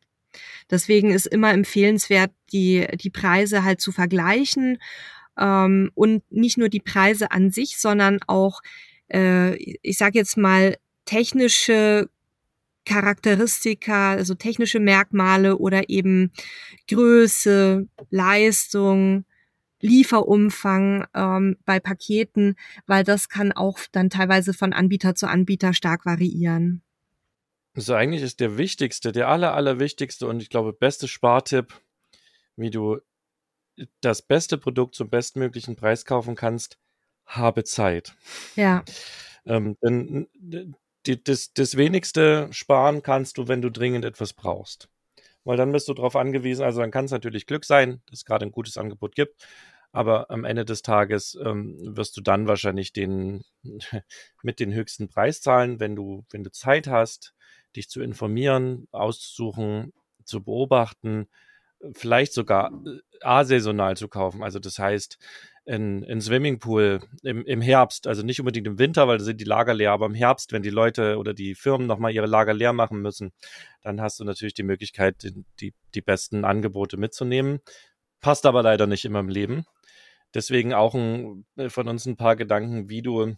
Deswegen 0.69 1.11
ist 1.11 1.25
immer 1.25 1.51
empfehlenswert, 1.51 2.31
die, 2.53 2.87
die 2.95 3.09
Preise 3.09 3.63
halt 3.63 3.81
zu 3.81 3.91
vergleichen 3.91 4.77
ähm, 5.37 5.91
und 5.95 6.23
nicht 6.31 6.57
nur 6.57 6.69
die 6.69 6.79
Preise 6.79 7.31
an 7.31 7.51
sich, 7.51 7.79
sondern 7.79 8.19
auch, 8.27 8.61
äh, 9.11 9.55
ich 9.55 9.97
sage 9.97 10.19
jetzt 10.19 10.37
mal, 10.37 10.77
technische 11.11 12.09
Charakteristika, 12.85 14.11
also 14.11 14.33
technische 14.33 14.79
Merkmale 14.79 15.57
oder 15.57 15.89
eben 15.89 16.31
Größe, 16.87 17.85
Leistung, 18.09 19.25
Lieferumfang 19.81 21.05
ähm, 21.13 21.57
bei 21.65 21.81
Paketen, 21.81 22.55
weil 22.87 23.03
das 23.03 23.27
kann 23.27 23.51
auch 23.51 23.79
dann 23.91 24.09
teilweise 24.09 24.53
von 24.53 24.71
Anbieter 24.71 25.13
zu 25.13 25.27
Anbieter 25.27 25.73
stark 25.73 26.05
variieren. 26.05 26.81
Also 27.75 27.93
eigentlich 27.93 28.21
ist 28.21 28.39
der 28.39 28.57
wichtigste, 28.57 29.11
der 29.11 29.27
aller, 29.27 29.53
allerwichtigste 29.53 30.27
und 30.27 30.41
ich 30.41 30.49
glaube 30.49 30.71
beste 30.71 31.09
Spartipp, 31.09 31.73
wie 32.55 32.69
du 32.69 32.99
das 33.99 34.21
beste 34.21 34.57
Produkt 34.57 34.95
zum 34.95 35.09
bestmöglichen 35.09 35.75
Preis 35.75 36.05
kaufen 36.05 36.35
kannst, 36.35 36.77
habe 37.25 37.65
Zeit. 37.65 38.15
Ja. 38.55 38.85
Ähm, 39.45 39.77
denn 39.81 40.75
die, 41.05 41.23
das, 41.23 41.53
das 41.53 41.77
wenigste 41.77 42.47
sparen 42.51 43.01
kannst 43.03 43.37
du, 43.37 43.47
wenn 43.47 43.61
du 43.61 43.69
dringend 43.69 44.05
etwas 44.05 44.33
brauchst. 44.33 44.89
Weil 45.43 45.57
dann 45.57 45.71
bist 45.71 45.87
du 45.87 45.93
darauf 45.93 46.15
angewiesen, 46.15 46.63
also 46.63 46.81
dann 46.81 46.91
kann 46.91 47.05
es 47.05 47.11
natürlich 47.11 47.47
Glück 47.47 47.65
sein, 47.65 48.01
dass 48.05 48.19
es 48.19 48.25
gerade 48.25 48.45
ein 48.45 48.51
gutes 48.51 48.77
Angebot 48.77 49.15
gibt, 49.15 49.43
aber 49.91 50.29
am 50.29 50.45
Ende 50.45 50.65
des 50.65 50.83
Tages 50.83 51.37
ähm, 51.43 51.77
wirst 51.97 52.15
du 52.15 52.21
dann 52.21 52.47
wahrscheinlich 52.47 52.93
den 52.93 53.43
mit 54.43 54.59
den 54.59 54.73
höchsten 54.73 55.09
Preis 55.09 55.41
zahlen, 55.41 55.79
wenn 55.79 55.95
du, 55.95 56.25
wenn 56.29 56.43
du 56.43 56.51
Zeit 56.51 56.87
hast, 56.87 57.33
dich 57.75 57.89
zu 57.89 58.01
informieren, 58.01 58.87
auszusuchen, 58.91 59.93
zu 60.23 60.43
beobachten, 60.43 61.27
vielleicht 61.93 62.33
sogar 62.33 62.71
äh, 62.85 62.99
asaisonal 63.21 63.97
zu 63.97 64.07
kaufen. 64.07 64.43
Also 64.43 64.59
das 64.59 64.79
heißt, 64.79 65.17
in, 65.65 66.03
in 66.03 66.21
Swimmingpool 66.21 67.01
im, 67.23 67.45
im 67.45 67.61
Herbst, 67.61 68.07
also 68.07 68.23
nicht 68.23 68.39
unbedingt 68.39 68.67
im 68.67 68.79
Winter, 68.79 69.07
weil 69.07 69.19
da 69.19 69.23
sind 69.23 69.39
die 69.39 69.45
Lager 69.45 69.73
leer, 69.73 69.91
aber 69.91 70.07
im 70.07 70.15
Herbst, 70.15 70.51
wenn 70.51 70.63
die 70.63 70.69
Leute 70.69 71.17
oder 71.17 71.33
die 71.33 71.55
Firmen 71.55 71.87
nochmal 71.87 72.13
ihre 72.13 72.25
Lager 72.25 72.53
leer 72.53 72.73
machen 72.73 73.01
müssen, 73.01 73.31
dann 73.81 74.01
hast 74.01 74.19
du 74.19 74.23
natürlich 74.23 74.55
die 74.55 74.63
Möglichkeit, 74.63 75.21
die, 75.23 75.45
die, 75.59 75.73
die 75.93 76.01
besten 76.01 76.45
Angebote 76.45 76.97
mitzunehmen. 76.97 77.59
Passt 78.21 78.45
aber 78.45 78.63
leider 78.63 78.87
nicht 78.87 79.05
immer 79.05 79.19
im 79.19 79.29
Leben. 79.29 79.65
Deswegen 80.33 80.73
auch 80.73 80.95
ein, 80.95 81.45
äh, 81.57 81.69
von 81.69 81.87
uns 81.87 82.05
ein 82.05 82.17
paar 82.17 82.35
Gedanken, 82.35 82.89
wie 82.89 83.01
du 83.01 83.35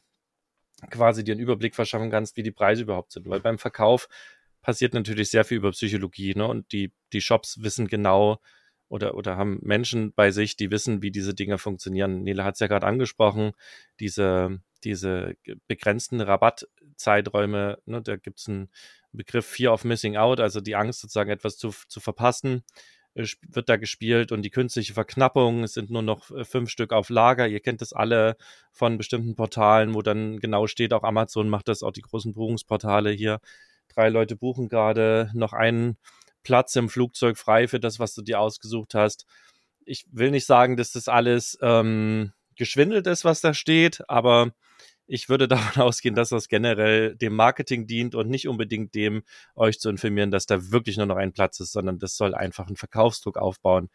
quasi 0.90 1.24
dir 1.24 1.34
einen 1.34 1.42
Überblick 1.42 1.76
verschaffen 1.76 2.12
kannst, 2.12 2.38
wie 2.38 2.44
die 2.44 2.52
Preise 2.52 2.84
überhaupt 2.84 3.12
sind. 3.12 3.28
Weil 3.28 3.40
beim 3.40 3.58
Verkauf 3.58 4.08
passiert 4.62 4.94
natürlich 4.94 5.30
sehr 5.30 5.44
viel 5.46 5.58
über 5.58 5.72
Psychologie, 5.72 6.34
ne? 6.36 6.48
Und 6.48 6.72
die, 6.72 6.92
die 7.12 7.22
Shops 7.22 7.62
wissen 7.62 7.88
genau, 7.88 8.40
oder, 8.94 9.16
oder 9.16 9.38
haben 9.38 9.58
Menschen 9.64 10.14
bei 10.14 10.30
sich, 10.30 10.56
die 10.56 10.70
wissen, 10.70 11.02
wie 11.02 11.10
diese 11.10 11.34
Dinge 11.34 11.58
funktionieren. 11.58 12.22
Nele 12.22 12.44
hat 12.44 12.54
es 12.54 12.60
ja 12.60 12.68
gerade 12.68 12.86
angesprochen, 12.86 13.54
diese, 14.00 14.60
diese 14.84 15.34
begrenzten 15.68 16.22
Rabattzeiträume, 16.22 17.80
ne, 17.88 18.04
da 18.04 18.18
gibt 18.18 18.38
es 18.40 18.48
einen 18.48 18.70
Begriff 19.12 19.48
Fear 19.48 19.74
of 19.74 19.84
Missing 19.84 20.16
Out, 20.16 20.40
also 20.40 20.62
die 20.62 20.76
Angst 20.76 21.02
sozusagen 21.02 21.32
etwas 21.32 21.58
zu, 21.58 21.72
zu 21.88 22.02
verpassen, 22.02 22.64
äh, 23.16 23.26
wird 23.48 23.68
da 23.68 23.78
gespielt 23.78 24.32
und 24.32 24.44
die 24.44 24.52
künstliche 24.52 24.94
Verknappung, 24.94 25.64
es 25.64 25.74
sind 25.74 25.90
nur 25.90 26.04
noch 26.04 26.30
äh, 26.30 26.46
fünf 26.46 26.70
Stück 26.70 26.94
auf 26.94 27.10
Lager. 27.10 27.48
Ihr 27.48 27.62
kennt 27.62 27.82
das 27.82 27.94
alle 27.94 28.38
von 28.72 29.00
bestimmten 29.00 29.34
Portalen, 29.34 29.96
wo 29.96 30.04
dann 30.04 30.40
genau 30.40 30.68
steht, 30.68 30.94
auch 30.94 31.04
Amazon 31.04 31.50
macht 31.50 31.68
das, 31.68 31.82
auch 31.82 31.94
die 31.94 32.02
großen 32.02 32.34
Buchungsportale 32.34 33.10
hier. 33.10 33.40
Drei 33.88 34.10
Leute 34.10 34.36
buchen 34.36 34.70
gerade 34.70 35.32
noch 35.34 35.54
einen 35.54 35.98
Platz 36.44 36.76
im 36.76 36.90
Flugzeug 36.90 37.38
frei 37.38 37.68
für 37.68 37.80
das, 37.80 38.00
was 38.00 38.14
du 38.14 38.22
dir 38.22 38.40
ausgesucht 38.40 38.94
hast. 38.96 39.26
Ich 39.86 40.06
will 40.12 40.32
nicht 40.32 40.46
sagen, 40.46 40.78
dass 40.78 40.92
das 40.92 41.08
alles 41.08 41.58
ähm, 41.62 42.34
geschwindelt 42.56 43.08
ist, 43.08 43.26
was 43.26 43.42
da 43.42 43.54
steht, 43.54 44.08
aber 44.10 44.52
ich 45.08 45.30
würde 45.30 45.48
davon 45.48 45.82
ausgehen, 45.82 46.16
dass 46.16 46.30
das 46.30 46.48
generell 46.48 47.16
dem 47.16 47.36
Marketing 47.36 47.88
dient 47.88 48.16
und 48.16 48.30
nicht 48.30 48.48
unbedingt 48.48 48.96
dem, 48.96 49.24
euch 49.56 49.80
zu 49.80 49.90
informieren, 49.90 50.32
dass 50.32 50.46
da 50.46 50.72
wirklich 50.72 50.98
nur 50.98 51.06
noch 51.06 51.18
ein 51.18 51.34
Platz 51.34 51.60
ist, 51.60 51.72
sondern 51.72 52.00
das 52.00 52.16
soll 52.16 52.36
einfach 52.36 52.68
einen 52.68 52.78
Verkaufsdruck 52.78 53.38
aufbauen, 53.38 53.90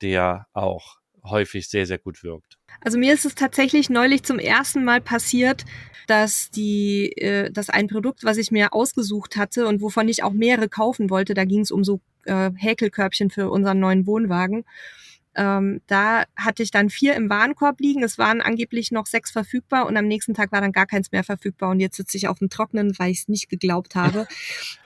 der 0.00 0.46
auch 0.52 0.98
häufig 1.24 1.68
sehr, 1.68 1.86
sehr 1.86 1.98
gut 1.98 2.22
wirkt. 2.22 2.58
Also 2.80 2.98
mir 2.98 3.14
ist 3.14 3.24
es 3.24 3.34
tatsächlich 3.34 3.90
neulich 3.90 4.22
zum 4.22 4.38
ersten 4.38 4.84
Mal 4.84 5.00
passiert, 5.00 5.64
dass 6.06 6.50
die, 6.50 7.12
äh, 7.16 7.50
dass 7.50 7.70
ein 7.70 7.88
Produkt, 7.88 8.24
was 8.24 8.36
ich 8.36 8.50
mir 8.50 8.72
ausgesucht 8.72 9.36
hatte 9.36 9.66
und 9.66 9.80
wovon 9.80 10.08
ich 10.08 10.22
auch 10.22 10.32
mehrere 10.32 10.68
kaufen 10.68 11.10
wollte, 11.10 11.34
da 11.34 11.44
ging 11.44 11.60
es 11.60 11.70
um 11.70 11.84
so 11.84 12.00
äh, 12.24 12.50
Häkelkörbchen 12.54 13.30
für 13.30 13.50
unseren 13.50 13.80
neuen 13.80 14.06
Wohnwagen. 14.06 14.64
Ähm, 15.36 15.80
da 15.88 16.24
hatte 16.36 16.62
ich 16.62 16.70
dann 16.70 16.90
vier 16.90 17.14
im 17.14 17.28
Warenkorb 17.28 17.80
liegen. 17.80 18.04
Es 18.04 18.18
waren 18.18 18.40
angeblich 18.40 18.92
noch 18.92 19.06
sechs 19.06 19.32
verfügbar 19.32 19.86
und 19.86 19.96
am 19.96 20.06
nächsten 20.06 20.34
Tag 20.34 20.52
war 20.52 20.60
dann 20.60 20.70
gar 20.72 20.86
keins 20.86 21.10
mehr 21.10 21.24
verfügbar. 21.24 21.70
Und 21.70 21.80
jetzt 21.80 21.96
sitze 21.96 22.16
ich 22.16 22.28
auf 22.28 22.38
dem 22.38 22.50
Trocknen, 22.50 22.94
weil 22.98 23.10
ich 23.10 23.20
es 23.20 23.28
nicht 23.28 23.48
geglaubt 23.48 23.94
habe. 23.94 24.26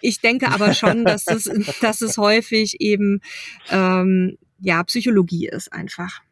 Ich 0.01 0.21
denke 0.21 0.49
aber 0.51 0.75
schon, 0.75 1.05
dass 1.05 1.27
es, 1.27 1.51
dass 1.81 2.01
es 2.01 2.19
häufig 2.19 2.81
eben 2.81 3.21
ähm, 3.69 4.39
ja 4.61 4.83
Psychologie 4.85 5.49
ist 5.49 5.73
einfach. 5.73 6.23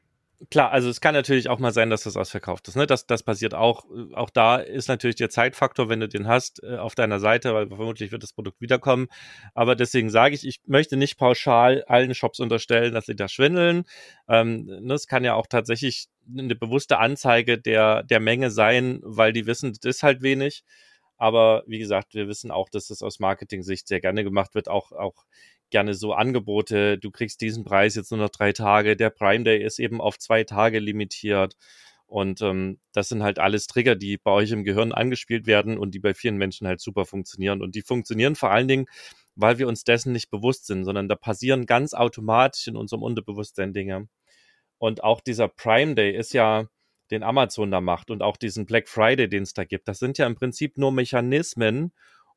Klar, 0.51 0.71
also 0.71 0.91
es 0.91 1.01
kann 1.01 1.15
natürlich 1.15 1.49
auch 1.49 1.59
mal 1.59 1.73
sein, 1.73 1.89
dass 1.89 2.03
das 2.03 2.17
ausverkauft 2.17 2.69
ist. 2.69 2.77
Ne? 2.77 2.87
Das, 2.87 3.07
das 3.07 3.23
passiert 3.23 3.55
auch. 3.55 3.87
Auch 4.13 4.29
da 4.29 4.57
ist 4.57 4.87
natürlich 4.87 5.17
der 5.17 5.31
Zeitfaktor, 5.31 5.89
wenn 5.89 6.01
du 6.01 6.09
den 6.09 6.29
hast, 6.29 6.63
äh, 6.63 6.77
auf 6.77 6.95
deiner 6.95 7.21
Seite, 7.21 7.55
weil 7.55 7.69
vermutlich 7.69 8.13
wird 8.13 8.23
das 8.23 8.35
Produkt 8.35 8.61
wiederkommen. 8.61 9.09
Aber 9.55 9.75
deswegen 9.77 10.11
sage 10.11 10.35
ich, 10.35 10.47
ich 10.47 10.61
möchte 10.67 10.99
nicht 10.99 11.17
pauschal 11.17 11.85
allen 11.85 12.15
Shops 12.15 12.39
unterstellen, 12.39 12.93
dass 12.93 13.07
sie 13.07 13.17
da 13.17 13.29
schwindeln. 13.29 13.85
Ähm, 14.29 14.67
ne, 14.67 14.95
es 14.95 15.07
kann 15.07 15.25
ja 15.25 15.35
auch 15.35 15.47
tatsächlich 15.47 16.09
eine 16.31 16.55
bewusste 16.55 16.99
Anzeige 16.99 17.59
der, 17.59 18.03
der 18.03 18.21
Menge 18.21 18.51
sein, 18.51 19.01
weil 19.03 19.33
die 19.33 19.47
wissen, 19.47 19.73
das 19.73 19.97
ist 19.97 20.03
halt 20.03 20.21
wenig. 20.21 20.65
Aber 21.17 21.63
wie 21.67 21.79
gesagt, 21.79 22.15
wir 22.15 22.29
wissen 22.29 22.51
auch, 22.51 22.69
dass 22.69 22.89
das 22.89 23.03
aus 23.03 23.21
Marketing-Sicht 23.21 23.89
sehr 23.89 24.01
gerne 24.01 24.23
gemacht 24.23 24.55
wird, 24.55 24.69
auch, 24.69 24.93
auch 24.93 25.25
gerne 25.71 25.95
so 25.95 26.13
Angebote, 26.13 26.99
du 26.99 27.11
kriegst 27.11 27.41
diesen 27.41 27.65
Preis 27.65 27.95
jetzt 27.95 28.11
nur 28.11 28.21
noch 28.21 28.31
drei 28.31 28.53
Tage, 28.53 28.97
der 28.97 29.11
Prime 29.11 29.45
Day 29.45 29.63
ist 29.63 29.79
eben 29.79 30.01
auf 30.01 30.19
zwei 30.19 30.45
Tage 30.45 30.79
limitiert. 30.79 31.57
Und 32.07 32.41
ähm, 32.41 32.79
das 32.93 33.09
sind 33.09 33.23
halt 33.23 33.39
alles 33.39 33.67
Trigger, 33.67 33.97
die 33.97 34.17
bei 34.17 34.31
euch 34.31 34.53
im 34.53 34.63
Gehirn 34.63 34.93
angespielt 34.93 35.47
werden 35.47 35.77
und 35.77 35.93
die 35.93 35.99
bei 35.99 36.15
vielen 36.15 36.37
Menschen 36.37 36.67
halt 36.69 36.81
super 36.81 37.05
funktionieren. 37.05 37.63
Und 37.63 37.75
die 37.75 37.83
funktionieren 37.83 38.37
vor 38.37 38.51
allen 38.51 38.69
Dingen, 38.69 38.87
weil 39.35 39.59
wir 39.59 39.67
uns 39.67 39.83
dessen 39.83 40.13
nicht 40.13 40.31
bewusst 40.31 40.67
sind, 40.67 40.85
sondern 40.85 41.09
da 41.09 41.17
passieren 41.17 41.67
ganz 41.67 41.95
automatisch 41.95 42.69
in 42.69 42.77
unserem 42.77 43.03
Unterbewusstsein 43.03 43.73
Dinge. 43.73 44.09
Und 44.79 45.03
auch 45.03 45.21
dieser 45.21 45.49
Prime 45.49 45.95
Day 45.95 46.17
ist 46.17 46.33
ja, 46.33 46.69
den 47.11 47.23
Amazon 47.23 47.71
da 47.71 47.81
macht 47.81 48.11
und 48.11 48.23
auch 48.23 48.37
diesen 48.37 48.67
Black 48.67 48.89
Friday, 48.89 49.29
den 49.29 49.45
es 49.45 49.55
da 49.55 49.65
gibt, 49.65 49.89
das 49.89 49.99
sind 49.99 50.19
ja 50.19 50.27
im 50.27 50.35
Prinzip 50.35 50.77
nur 50.79 50.93
Mechanismen, 50.93 51.93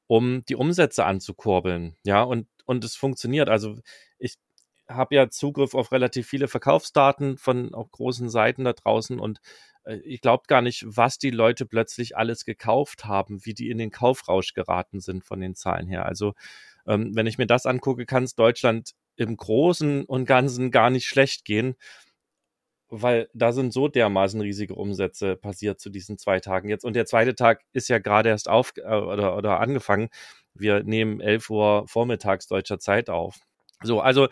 um 0.08 0.44
die 0.46 0.56
Umsätze 0.56 1.06
anzukurbeln. 1.06 1.96
Ja, 2.04 2.24
und 2.24 2.48
und 2.70 2.84
es 2.84 2.96
funktioniert. 2.96 3.50
Also 3.50 3.78
ich 4.20 4.36
habe 4.88 5.16
ja 5.16 5.30
Zugriff 5.30 5.74
auf 5.74 5.92
relativ 5.92 6.28
viele 6.28 6.48
Verkaufsdaten 6.48 7.38
von 7.38 7.74
auch 7.74 7.90
großen 7.92 8.30
Seiten 8.30 8.64
da 8.64 8.74
draußen 8.74 9.20
und 9.20 9.40
äh, 9.86 9.96
ich 10.04 10.22
glaube 10.22 10.44
gar 10.48 10.62
nicht, 10.62 10.86
was 10.88 11.18
die 11.18 11.32
Leute 11.32 11.66
plötzlich 11.66 12.16
alles 12.16 12.46
gekauft 12.46 13.06
haben, 13.06 13.44
wie 13.44 13.56
die 13.56 13.72
in 13.72 13.80
den 13.80 13.90
Kaufrausch 13.92 14.54
geraten 14.54 15.00
sind 15.00 15.26
von 15.26 15.42
den 15.42 15.56
Zahlen 15.56 15.88
her. 15.88 16.06
Also 16.06 16.34
ähm, 16.88 17.16
wenn 17.16 17.28
ich 17.28 17.40
mir 17.40 17.48
das 17.48 17.66
angucke, 17.66 18.06
kann 18.06 18.24
es 18.24 18.36
Deutschland 18.36 18.94
im 19.16 19.36
Großen 19.36 20.06
und 20.06 20.26
Ganzen 20.26 20.70
gar 20.70 20.92
nicht 20.92 21.08
schlecht 21.08 21.46
gehen, 21.46 21.76
weil 22.90 23.30
da 23.34 23.52
sind 23.52 23.74
so 23.74 23.88
dermaßen 23.88 24.42
riesige 24.42 24.76
Umsätze 24.76 25.36
passiert 25.36 25.80
zu 25.80 25.90
diesen 25.90 26.18
zwei 26.18 26.40
Tagen 26.40 26.70
jetzt. 26.70 26.86
Und 26.86 26.96
der 26.96 27.06
zweite 27.06 27.36
Tag 27.36 27.62
ist 27.74 27.90
ja 27.90 28.00
gerade 28.00 28.30
erst 28.30 28.50
auf 28.50 28.74
äh, 28.78 28.82
oder, 28.82 29.38
oder 29.38 29.60
angefangen. 29.60 30.10
Wir 30.60 30.84
nehmen 30.84 31.22
11 31.22 31.50
Uhr 31.50 31.88
vormittags 31.88 32.48
deutscher 32.48 32.80
Zeit 32.80 33.10
auf. 33.10 33.38
So, 33.82 34.02
also 34.02 34.28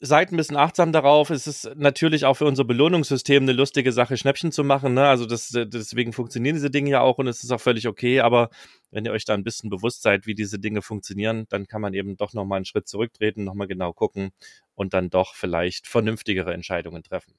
seid 0.00 0.30
ein 0.30 0.36
bisschen 0.36 0.56
achtsam 0.56 0.92
darauf. 0.92 1.30
Es 1.30 1.46
ist 1.46 1.70
natürlich 1.76 2.24
auch 2.24 2.34
für 2.34 2.44
unser 2.44 2.64
Belohnungssystem 2.64 3.42
eine 3.42 3.52
lustige 3.52 3.92
Sache, 3.92 4.16
Schnäppchen 4.16 4.52
zu 4.52 4.62
machen. 4.62 4.94
Ne? 4.94 5.06
Also 5.06 5.26
das, 5.26 5.50
deswegen 5.52 6.12
funktionieren 6.12 6.54
diese 6.54 6.70
Dinge 6.70 6.90
ja 6.90 7.00
auch 7.00 7.18
und 7.18 7.28
es 7.28 7.42
ist 7.42 7.50
auch 7.50 7.60
völlig 7.60 7.88
okay. 7.88 8.20
Aber 8.20 8.50
wenn 8.90 9.04
ihr 9.04 9.12
euch 9.12 9.24
da 9.24 9.34
ein 9.34 9.44
bisschen 9.44 9.70
bewusst 9.70 10.02
seid, 10.02 10.26
wie 10.26 10.34
diese 10.34 10.58
Dinge 10.58 10.82
funktionieren, 10.82 11.46
dann 11.48 11.66
kann 11.66 11.80
man 11.80 11.94
eben 11.94 12.16
doch 12.16 12.34
nochmal 12.34 12.56
einen 12.56 12.66
Schritt 12.66 12.88
zurücktreten, 12.88 13.44
nochmal 13.44 13.66
genau 13.66 13.92
gucken 13.92 14.30
und 14.74 14.92
dann 14.92 15.08
doch 15.10 15.34
vielleicht 15.34 15.86
vernünftigere 15.86 16.52
Entscheidungen 16.52 17.02
treffen. 17.02 17.34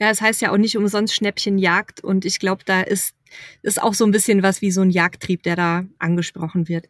Ja, 0.00 0.10
es 0.10 0.20
heißt 0.20 0.42
ja 0.42 0.50
auch 0.52 0.56
nicht 0.56 0.76
umsonst 0.76 1.14
Schnäppchenjagd 1.14 2.02
und 2.02 2.24
ich 2.24 2.40
glaube, 2.40 2.64
da 2.64 2.82
ist, 2.82 3.14
ist 3.62 3.80
auch 3.80 3.94
so 3.94 4.04
ein 4.04 4.10
bisschen 4.10 4.42
was 4.42 4.60
wie 4.60 4.72
so 4.72 4.80
ein 4.80 4.90
Jagdtrieb, 4.90 5.44
der 5.44 5.54
da 5.54 5.84
angesprochen 5.98 6.66
wird. 6.66 6.88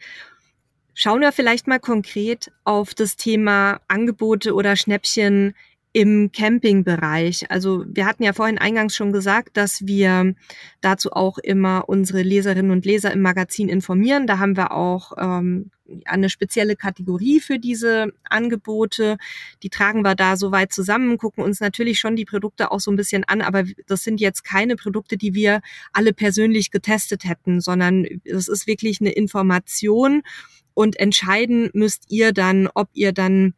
Schauen 0.95 1.21
wir 1.21 1.33
vielleicht 1.33 1.67
mal 1.67 1.81
konkret 1.81 2.53
auf 2.63 2.95
das 2.95 3.17
Thema 3.17 3.81
Angebote 3.89 4.55
oder 4.55 4.77
Schnäppchen 4.77 5.55
im 5.93 6.33
Campingbereich. 6.33 7.51
Also 7.53 7.85
wir 7.87 8.05
hatten 8.07 8.25
ja 8.25 8.33
vorhin 8.33 8.59
eingangs 8.59 8.97
schon 8.97 9.13
gesagt, 9.13 9.57
dass 9.57 9.87
wir 9.87 10.35
dazu 10.81 11.13
auch 11.13 11.39
immer 11.39 11.89
unsere 11.89 12.23
Leserinnen 12.23 12.73
und 12.73 12.85
Leser 12.85 13.13
im 13.13 13.23
Magazin 13.23 13.69
informieren. 13.69 14.27
Da 14.27 14.41
haben 14.41 14.57
wir 14.57 14.73
auch 14.73 15.13
ähm, 15.19 15.71
eine 16.05 16.31
spezielle 16.31 16.75
Kategorie 16.75 17.39
für 17.39 17.61
diese 17.61 18.13
Angebote. 18.25 19.19
Die 19.63 19.71
tragen 19.71 20.03
wir 20.03 20.17
da 20.17 20.37
soweit 20.37 20.73
zusammen, 20.73 21.17
gucken 21.17 21.45
uns 21.45 21.61
natürlich 21.61 22.01
schon 22.01 22.17
die 22.17 22.25
Produkte 22.25 22.73
auch 22.73 22.81
so 22.81 22.91
ein 22.91 22.97
bisschen 22.97 23.23
an, 23.23 23.41
aber 23.41 23.63
das 23.87 24.03
sind 24.03 24.21
jetzt 24.21 24.43
keine 24.43 24.75
Produkte, 24.75 25.17
die 25.17 25.35
wir 25.35 25.61
alle 25.93 26.13
persönlich 26.13 26.73
getestet 26.73 27.25
hätten, 27.25 27.61
sondern 27.61 28.05
es 28.25 28.49
ist 28.49 28.67
wirklich 28.67 29.01
eine 29.01 29.13
Information 29.13 30.23
und 30.75 30.99
entscheiden 30.99 31.71
müsst 31.73 32.05
ihr 32.09 32.33
dann, 32.33 32.69
ob 32.75 32.89
ihr 32.93 33.13
dann 33.13 33.55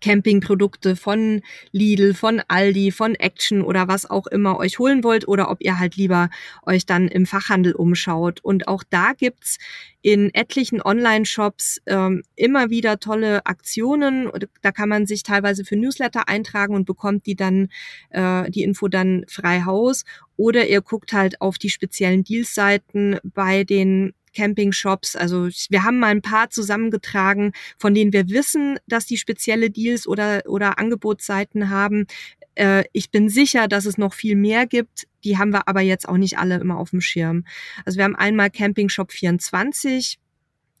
Campingprodukte 0.00 0.96
von 0.96 1.42
Lidl, 1.72 2.14
von 2.14 2.40
Aldi, 2.48 2.92
von 2.92 3.14
Action 3.14 3.62
oder 3.62 3.88
was 3.88 4.08
auch 4.08 4.26
immer 4.26 4.58
euch 4.58 4.78
holen 4.78 5.02
wollt 5.04 5.26
oder 5.26 5.50
ob 5.50 5.58
ihr 5.60 5.78
halt 5.78 5.96
lieber 5.96 6.30
euch 6.64 6.86
dann 6.86 7.08
im 7.08 7.26
Fachhandel 7.26 7.72
umschaut. 7.72 8.40
Und 8.42 8.68
auch 8.68 8.84
da 8.88 9.12
gibt's 9.12 9.58
in 10.00 10.32
etlichen 10.32 10.80
Online-Shops 10.80 11.82
ähm, 11.86 12.22
immer 12.36 12.70
wieder 12.70 13.00
tolle 13.00 13.44
Aktionen. 13.46 14.30
Da 14.62 14.72
kann 14.72 14.88
man 14.88 15.06
sich 15.06 15.22
teilweise 15.22 15.64
für 15.64 15.76
Newsletter 15.76 16.28
eintragen 16.28 16.74
und 16.74 16.84
bekommt 16.84 17.26
die 17.26 17.34
dann 17.34 17.68
äh, 18.10 18.50
die 18.50 18.62
Info 18.62 18.88
dann 18.88 19.24
frei 19.28 19.62
Haus. 19.62 20.04
Oder 20.36 20.68
ihr 20.68 20.82
guckt 20.82 21.12
halt 21.12 21.40
auf 21.40 21.58
die 21.58 21.70
speziellen 21.70 22.22
Deals-Seiten 22.22 23.18
bei 23.24 23.64
den 23.64 24.14
Camping-Shops. 24.38 25.16
Also 25.16 25.48
wir 25.68 25.82
haben 25.82 25.98
mal 25.98 26.08
ein 26.08 26.22
paar 26.22 26.48
zusammengetragen, 26.50 27.52
von 27.76 27.92
denen 27.92 28.12
wir 28.12 28.28
wissen, 28.28 28.78
dass 28.86 29.04
die 29.04 29.16
spezielle 29.16 29.70
Deals 29.70 30.06
oder, 30.06 30.42
oder 30.46 30.78
Angebotsseiten 30.78 31.70
haben. 31.70 32.06
Äh, 32.54 32.84
ich 32.92 33.10
bin 33.10 33.28
sicher, 33.28 33.66
dass 33.66 33.84
es 33.84 33.98
noch 33.98 34.14
viel 34.14 34.36
mehr 34.36 34.66
gibt. 34.66 35.08
Die 35.24 35.38
haben 35.38 35.52
wir 35.52 35.66
aber 35.66 35.80
jetzt 35.80 36.08
auch 36.08 36.16
nicht 36.16 36.38
alle 36.38 36.58
immer 36.58 36.78
auf 36.78 36.90
dem 36.90 37.00
Schirm. 37.00 37.44
Also 37.84 37.96
wir 37.98 38.04
haben 38.04 38.14
einmal 38.14 38.50
Camping 38.50 38.88
Shop 38.88 39.10
24. 39.10 40.20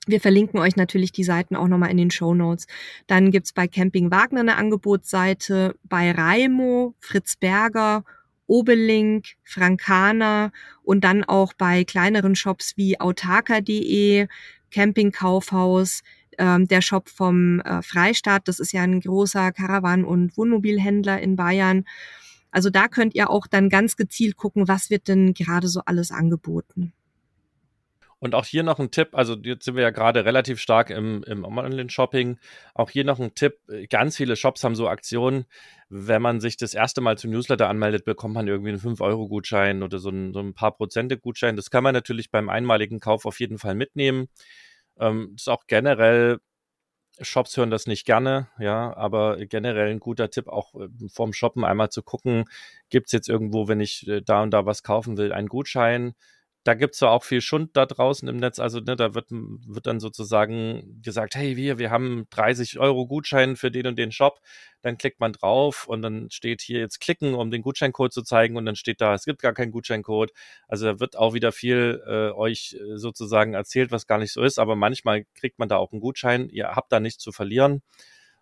Wir 0.06 0.20
verlinken 0.20 0.60
euch 0.60 0.76
natürlich 0.76 1.10
die 1.10 1.24
Seiten 1.24 1.56
auch 1.56 1.66
nochmal 1.66 1.90
in 1.90 1.96
den 1.96 2.12
Show 2.12 2.32
Notes. 2.34 2.66
Dann 3.08 3.32
gibt's 3.32 3.52
bei 3.52 3.66
Camping 3.66 4.10
Wagner 4.12 4.40
eine 4.40 4.56
Angebotsseite, 4.56 5.74
bei 5.82 6.12
Raimo, 6.12 6.94
Fritz 7.00 7.36
Berger 7.36 8.04
Obelink, 8.48 9.36
Frankana 9.44 10.50
und 10.82 11.04
dann 11.04 11.22
auch 11.22 11.52
bei 11.52 11.84
kleineren 11.84 12.34
Shops 12.34 12.76
wie 12.76 12.98
autarka.de, 12.98 14.26
Campingkaufhaus, 14.72 16.02
ähm, 16.38 16.66
der 16.66 16.82
Shop 16.82 17.08
vom 17.08 17.60
äh, 17.60 17.82
Freistaat, 17.82 18.48
das 18.48 18.58
ist 18.58 18.72
ja 18.72 18.82
ein 18.82 19.00
großer 19.00 19.52
Karawan- 19.52 20.04
und 20.04 20.36
Wohnmobilhändler 20.36 21.20
in 21.20 21.36
Bayern. 21.36 21.84
Also 22.50 22.70
da 22.70 22.88
könnt 22.88 23.14
ihr 23.14 23.30
auch 23.30 23.46
dann 23.46 23.68
ganz 23.68 23.96
gezielt 23.96 24.36
gucken, 24.36 24.68
was 24.68 24.90
wird 24.90 25.08
denn 25.08 25.34
gerade 25.34 25.68
so 25.68 25.82
alles 25.84 26.10
angeboten. 26.10 26.92
Und 28.20 28.34
auch 28.34 28.46
hier 28.46 28.64
noch 28.64 28.80
ein 28.80 28.90
Tipp, 28.90 29.10
also 29.12 29.36
jetzt 29.36 29.64
sind 29.64 29.76
wir 29.76 29.82
ja 29.82 29.90
gerade 29.90 30.24
relativ 30.24 30.58
stark 30.58 30.90
im, 30.90 31.22
im 31.24 31.44
Online-Shopping. 31.44 32.38
Auch 32.74 32.90
hier 32.90 33.04
noch 33.04 33.20
ein 33.20 33.34
Tipp, 33.34 33.58
ganz 33.90 34.16
viele 34.16 34.34
Shops 34.34 34.64
haben 34.64 34.74
so 34.74 34.88
Aktionen, 34.88 35.44
wenn 35.90 36.22
man 36.22 36.40
sich 36.40 36.56
das 36.56 36.74
erste 36.74 37.00
Mal 37.00 37.18
zum 37.18 37.30
Newsletter 37.30 37.68
anmeldet, 37.68 38.04
bekommt 38.04 38.34
man 38.34 38.46
irgendwie 38.46 38.70
einen 38.70 38.80
5-Euro-Gutschein 38.80 39.82
oder 39.82 39.98
so 39.98 40.10
ein, 40.10 40.32
so 40.32 40.40
ein 40.40 40.54
paar 40.54 40.72
Prozente-Gutschein. 40.76 41.56
Das 41.56 41.70
kann 41.70 41.84
man 41.84 41.94
natürlich 41.94 42.30
beim 42.30 42.48
einmaligen 42.48 43.00
Kauf 43.00 43.24
auf 43.24 43.40
jeden 43.40 43.58
Fall 43.58 43.74
mitnehmen. 43.74 44.28
Ähm, 44.98 45.34
ist 45.36 45.48
auch 45.48 45.64
generell 45.66 46.38
Shops 47.20 47.56
hören 47.56 47.70
das 47.70 47.86
nicht 47.86 48.04
gerne, 48.04 48.48
ja, 48.58 48.96
aber 48.96 49.44
generell 49.46 49.90
ein 49.90 50.00
guter 50.00 50.30
Tipp, 50.30 50.48
auch 50.48 50.74
äh, 50.74 50.88
vorm 51.08 51.32
Shoppen 51.32 51.64
einmal 51.64 51.90
zu 51.90 52.02
gucken, 52.02 52.44
gibt's 52.90 53.12
jetzt 53.12 53.28
irgendwo, 53.28 53.68
wenn 53.68 53.80
ich 53.80 54.06
äh, 54.08 54.22
da 54.22 54.42
und 54.42 54.52
da 54.52 54.66
was 54.66 54.82
kaufen 54.82 55.16
will, 55.16 55.32
einen 55.32 55.48
Gutschein? 55.48 56.14
Da 56.68 56.74
gibt 56.74 56.96
es 56.96 57.00
ja 57.00 57.08
auch 57.08 57.24
viel 57.24 57.40
Schund 57.40 57.70
da 57.78 57.86
draußen 57.86 58.28
im 58.28 58.36
Netz. 58.36 58.58
Also 58.58 58.80
ne, 58.80 58.94
da 58.94 59.14
wird, 59.14 59.28
wird 59.30 59.86
dann 59.86 60.00
sozusagen 60.00 61.00
gesagt, 61.02 61.34
hey, 61.34 61.56
wir, 61.56 61.78
wir 61.78 61.90
haben 61.90 62.26
30 62.28 62.78
Euro 62.78 63.06
Gutschein 63.06 63.56
für 63.56 63.70
den 63.70 63.86
und 63.86 63.98
den 63.98 64.12
Shop. 64.12 64.38
Dann 64.82 64.98
klickt 64.98 65.18
man 65.18 65.32
drauf 65.32 65.86
und 65.88 66.02
dann 66.02 66.30
steht 66.30 66.60
hier 66.60 66.80
jetzt 66.80 67.00
klicken, 67.00 67.32
um 67.32 67.50
den 67.50 67.62
Gutscheincode 67.62 68.12
zu 68.12 68.22
zeigen 68.22 68.58
und 68.58 68.66
dann 68.66 68.76
steht 68.76 69.00
da, 69.00 69.14
es 69.14 69.24
gibt 69.24 69.40
gar 69.40 69.54
keinen 69.54 69.70
Gutscheincode. 69.72 70.30
Also 70.68 70.84
da 70.84 71.00
wird 71.00 71.16
auch 71.16 71.32
wieder 71.32 71.52
viel 71.52 72.02
äh, 72.06 72.32
euch 72.36 72.76
äh, 72.78 72.98
sozusagen 72.98 73.54
erzählt, 73.54 73.90
was 73.90 74.06
gar 74.06 74.18
nicht 74.18 74.34
so 74.34 74.42
ist. 74.42 74.58
Aber 74.58 74.76
manchmal 74.76 75.24
kriegt 75.34 75.58
man 75.58 75.70
da 75.70 75.78
auch 75.78 75.92
einen 75.92 76.02
Gutschein. 76.02 76.50
Ihr 76.50 76.68
habt 76.76 76.92
da 76.92 77.00
nichts 77.00 77.22
zu 77.22 77.32
verlieren. 77.32 77.80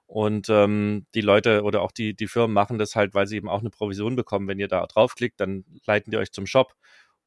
Und 0.09 0.49
ähm, 0.51 1.07
die 1.15 1.21
Leute 1.21 1.63
oder 1.63 1.83
auch 1.83 1.93
die, 1.93 2.15
die 2.15 2.27
Firmen 2.27 2.55
machen 2.55 2.79
das 2.79 2.97
halt, 2.97 3.15
weil 3.15 3.29
sie 3.29 3.37
eben 3.37 3.49
auch 3.49 3.61
eine 3.61 3.71
Provision 3.71 4.17
bekommen. 4.17 4.49
Wenn 4.49 4.59
ihr 4.59 4.69
da 4.69 4.85
draufklickt, 4.85 5.39
dann 5.39 5.65
leiten 5.87 6.11
die 6.11 6.17
euch 6.17 6.33
zum 6.33 6.47
Shop 6.47 6.75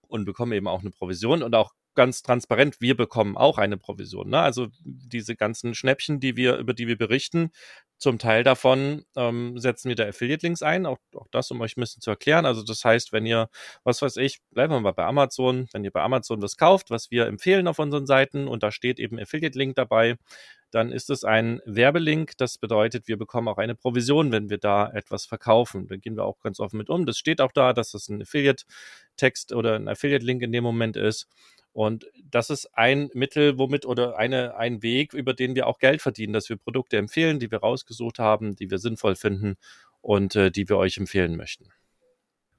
und 0.09 0.25
bekommen 0.25 0.51
eben 0.53 0.67
auch 0.67 0.81
eine 0.81 0.91
Provision 0.91 1.43
und 1.43 1.55
auch 1.55 1.73
ganz 1.95 2.21
transparent, 2.21 2.79
wir 2.79 2.95
bekommen 2.95 3.35
auch 3.35 3.57
eine 3.57 3.77
Provision. 3.77 4.29
Ne? 4.29 4.39
Also 4.39 4.67
diese 4.83 5.35
ganzen 5.35 5.75
Schnäppchen, 5.75 6.19
die 6.19 6.35
wir, 6.35 6.57
über 6.57 6.73
die 6.73 6.87
wir 6.87 6.97
berichten, 6.97 7.51
zum 7.97 8.17
Teil 8.17 8.43
davon 8.43 9.03
ähm, 9.17 9.57
setzen 9.57 9.89
wir 9.89 9.95
da 9.95 10.07
Affiliate-Links 10.07 10.63
ein, 10.63 10.85
auch, 10.85 10.99
auch 11.13 11.27
das, 11.31 11.51
um 11.51 11.59
euch 11.59 11.75
ein 11.75 11.81
bisschen 11.81 12.01
zu 12.01 12.09
erklären. 12.09 12.45
Also 12.45 12.63
das 12.63 12.85
heißt, 12.85 13.11
wenn 13.11 13.25
ihr, 13.25 13.49
was 13.83 14.01
weiß 14.01 14.15
ich, 14.17 14.39
bleiben 14.51 14.73
wir 14.73 14.79
mal 14.79 14.93
bei 14.93 15.03
Amazon, 15.03 15.67
wenn 15.73 15.83
ihr 15.83 15.91
bei 15.91 16.01
Amazon 16.01 16.41
was 16.41 16.55
kauft, 16.55 16.89
was 16.89 17.11
wir 17.11 17.25
empfehlen 17.27 17.67
auf 17.67 17.79
unseren 17.79 18.05
Seiten 18.05 18.47
und 18.47 18.63
da 18.63 18.71
steht 18.71 18.99
eben 18.99 19.19
Affiliate-Link 19.19 19.75
dabei, 19.75 20.15
dann 20.71 20.91
ist 20.91 21.09
es 21.09 21.23
ein 21.23 21.61
Werbelink. 21.65 22.37
Das 22.37 22.57
bedeutet, 22.57 23.07
wir 23.07 23.17
bekommen 23.17 23.47
auch 23.47 23.57
eine 23.57 23.75
Provision, 23.75 24.31
wenn 24.31 24.49
wir 24.49 24.57
da 24.57 24.89
etwas 24.89 25.25
verkaufen. 25.25 25.87
Da 25.87 25.97
gehen 25.97 26.15
wir 26.15 26.25
auch 26.25 26.39
ganz 26.39 26.59
offen 26.59 26.77
mit 26.77 26.89
um. 26.89 27.05
Das 27.05 27.17
steht 27.17 27.41
auch 27.41 27.51
da, 27.51 27.73
dass 27.73 27.91
das 27.91 28.09
ein 28.09 28.21
Affiliate-Text 28.21 29.53
oder 29.53 29.75
ein 29.75 29.87
Affiliate-Link 29.87 30.41
in 30.41 30.51
dem 30.51 30.63
Moment 30.63 30.97
ist. 30.97 31.27
Und 31.71 32.07
das 32.23 32.49
ist 32.49 32.69
ein 32.77 33.09
Mittel, 33.13 33.57
womit 33.57 33.85
oder 33.85 34.17
eine, 34.17 34.55
ein 34.55 34.81
Weg, 34.81 35.13
über 35.13 35.33
den 35.33 35.55
wir 35.55 35.67
auch 35.67 35.79
Geld 35.79 36.01
verdienen, 36.01 36.33
dass 36.33 36.49
wir 36.49 36.57
Produkte 36.57 36.97
empfehlen, 36.97 37.39
die 37.39 37.51
wir 37.51 37.59
rausgesucht 37.59 38.19
haben, 38.19 38.55
die 38.55 38.69
wir 38.71 38.79
sinnvoll 38.79 39.15
finden 39.15 39.55
und 40.01 40.35
äh, 40.35 40.51
die 40.51 40.67
wir 40.67 40.77
euch 40.77 40.97
empfehlen 40.97 41.37
möchten. 41.37 41.69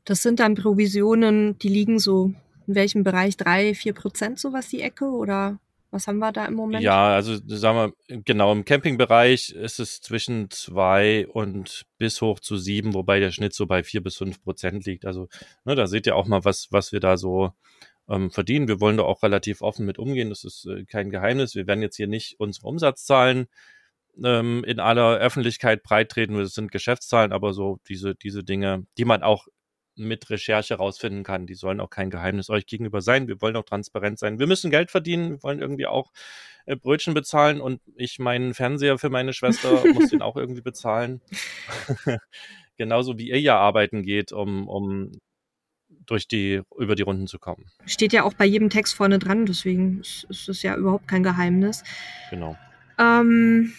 Das 0.05 0.23
sind 0.23 0.41
dann 0.41 0.55
Provisionen, 0.55 1.59
die 1.59 1.69
liegen 1.69 1.99
so 1.99 2.35
in 2.71 2.77
welchem 2.77 3.03
Bereich? 3.03 3.37
Drei, 3.37 3.75
vier 3.75 3.95
Prozent 3.95 4.39
sowas 4.39 4.69
die 4.69 4.81
Ecke 4.81 5.07
oder 5.07 5.59
was 5.91 6.07
haben 6.07 6.19
wir 6.19 6.33
da 6.33 6.47
im 6.47 6.55
Moment? 6.55 6.83
Ja, 6.83 7.15
also 7.15 7.37
sagen 7.47 7.95
wir, 8.09 8.23
genau, 8.23 8.53
im 8.53 8.65
Campingbereich 8.65 9.51
ist 9.51 9.81
es 9.81 10.01
zwischen 10.01 10.51
zwei 10.51 11.27
und 11.27 11.85
bis 11.99 12.21
hoch 12.21 12.41
zu 12.41 12.57
sieben, 12.57 12.95
wobei 12.95 13.19
der 13.19 13.33
Schnitt 13.33 13.55
so 13.55 13.67
bei 13.67 13.83
vier 13.83 14.03
bis 14.03 14.17
fünf 14.17 14.43
Prozent 14.43 14.87
liegt. 14.87 15.05
Also 15.05 15.29
ne, 15.65 15.75
da 15.75 15.87
seht 15.87 16.07
ihr 16.07 16.17
auch 16.17 16.27
mal, 16.27 16.45
was, 16.45 16.69
was 16.71 16.93
wir 16.93 17.01
da 17.01 17.17
so 17.17 17.53
ähm, 18.09 18.31
verdienen. 18.31 18.69
Wir 18.69 18.81
wollen 18.81 18.99
da 18.99 19.03
auch 19.05 19.23
relativ 19.23 19.63
offen 19.63 19.87
mit 19.87 19.99
umgehen. 19.99 20.29
Das 20.29 20.45
ist 20.45 20.67
äh, 20.67 20.85
kein 20.85 21.11
Geheimnis. 21.11 21.55
Wir 21.55 21.67
werden 21.67 21.83
jetzt 21.83 21.97
hier 21.97 22.09
nicht 22.09 22.39
unsere 22.39 22.67
Umsatzzahlen 22.69 23.47
ähm, 24.23 24.65
in 24.65 24.81
aller 24.81 25.17
Öffentlichkeit 25.19 25.83
breittreten. 25.83 26.37
Das 26.37 26.55
sind 26.55 26.73
Geschäftszahlen, 26.73 27.33
aber 27.33 27.53
so 27.53 27.79
diese, 27.89 28.15
diese 28.15 28.45
Dinge, 28.45 28.87
die 28.99 29.05
man 29.05 29.23
auch 29.23 29.47
mit 29.97 30.31
Recherche 30.31 30.75
rausfinden 30.75 31.25
kann. 31.25 31.47
Die 31.47 31.55
sollen 31.55 31.81
auch 31.81 31.91
kein 31.91 32.11
Geheimnis 32.11 32.51
euch 32.51 32.67
gegenüber 32.67 33.01
sein. 33.01 33.29
Wir 33.29 33.41
wollen 33.41 33.57
auch 33.57 33.65
transparent 33.65 34.19
sein. 34.19 34.39
Wir 34.39 34.47
müssen 34.47 34.71
Geld 34.71 34.91
verdienen. 34.91 35.31
Wir 35.31 35.43
wollen 35.43 35.61
irgendwie 35.61 35.87
auch 35.87 36.13
äh, 36.67 36.77
Brötchen 36.77 37.15
bezahlen 37.15 37.61
und 37.61 37.81
ich 37.97 38.19
meinen 38.19 38.55
Fernseher 38.55 38.99
für 38.99 39.11
meine 39.11 39.33
Schwester 39.33 39.83
muss 39.93 40.11
den 40.11 40.23
auch 40.23 40.37
irgendwie 40.37 40.63
bezahlen. 40.63 41.21
Genauso 42.77 43.19
wie 43.19 43.29
ihr 43.29 43.41
ja 43.41 43.59
arbeiten 43.59 44.03
geht, 44.03 44.33
um, 44.33 44.69
um 44.69 45.13
durch 46.07 46.27
die, 46.29 46.63
über 46.79 46.95
die 46.95 47.03
Runden 47.03 47.27
zu 47.27 47.39
kommen. 47.39 47.67
Steht 47.87 48.13
ja 48.13 48.25
auch 48.25 48.35
bei 48.35 48.45
jedem 48.45 48.71
Text 48.71 48.95
vorne 48.95 49.19
dran, 49.19 49.47
deswegen 49.47 50.01
ist 50.01 50.49
es 50.49 50.63
ja 50.63 50.77
überhaupt 50.77 51.07
kein 51.09 51.23
Geheimnis. 51.23 51.83
Genau. 52.31 52.57
Ähm, 52.99 53.73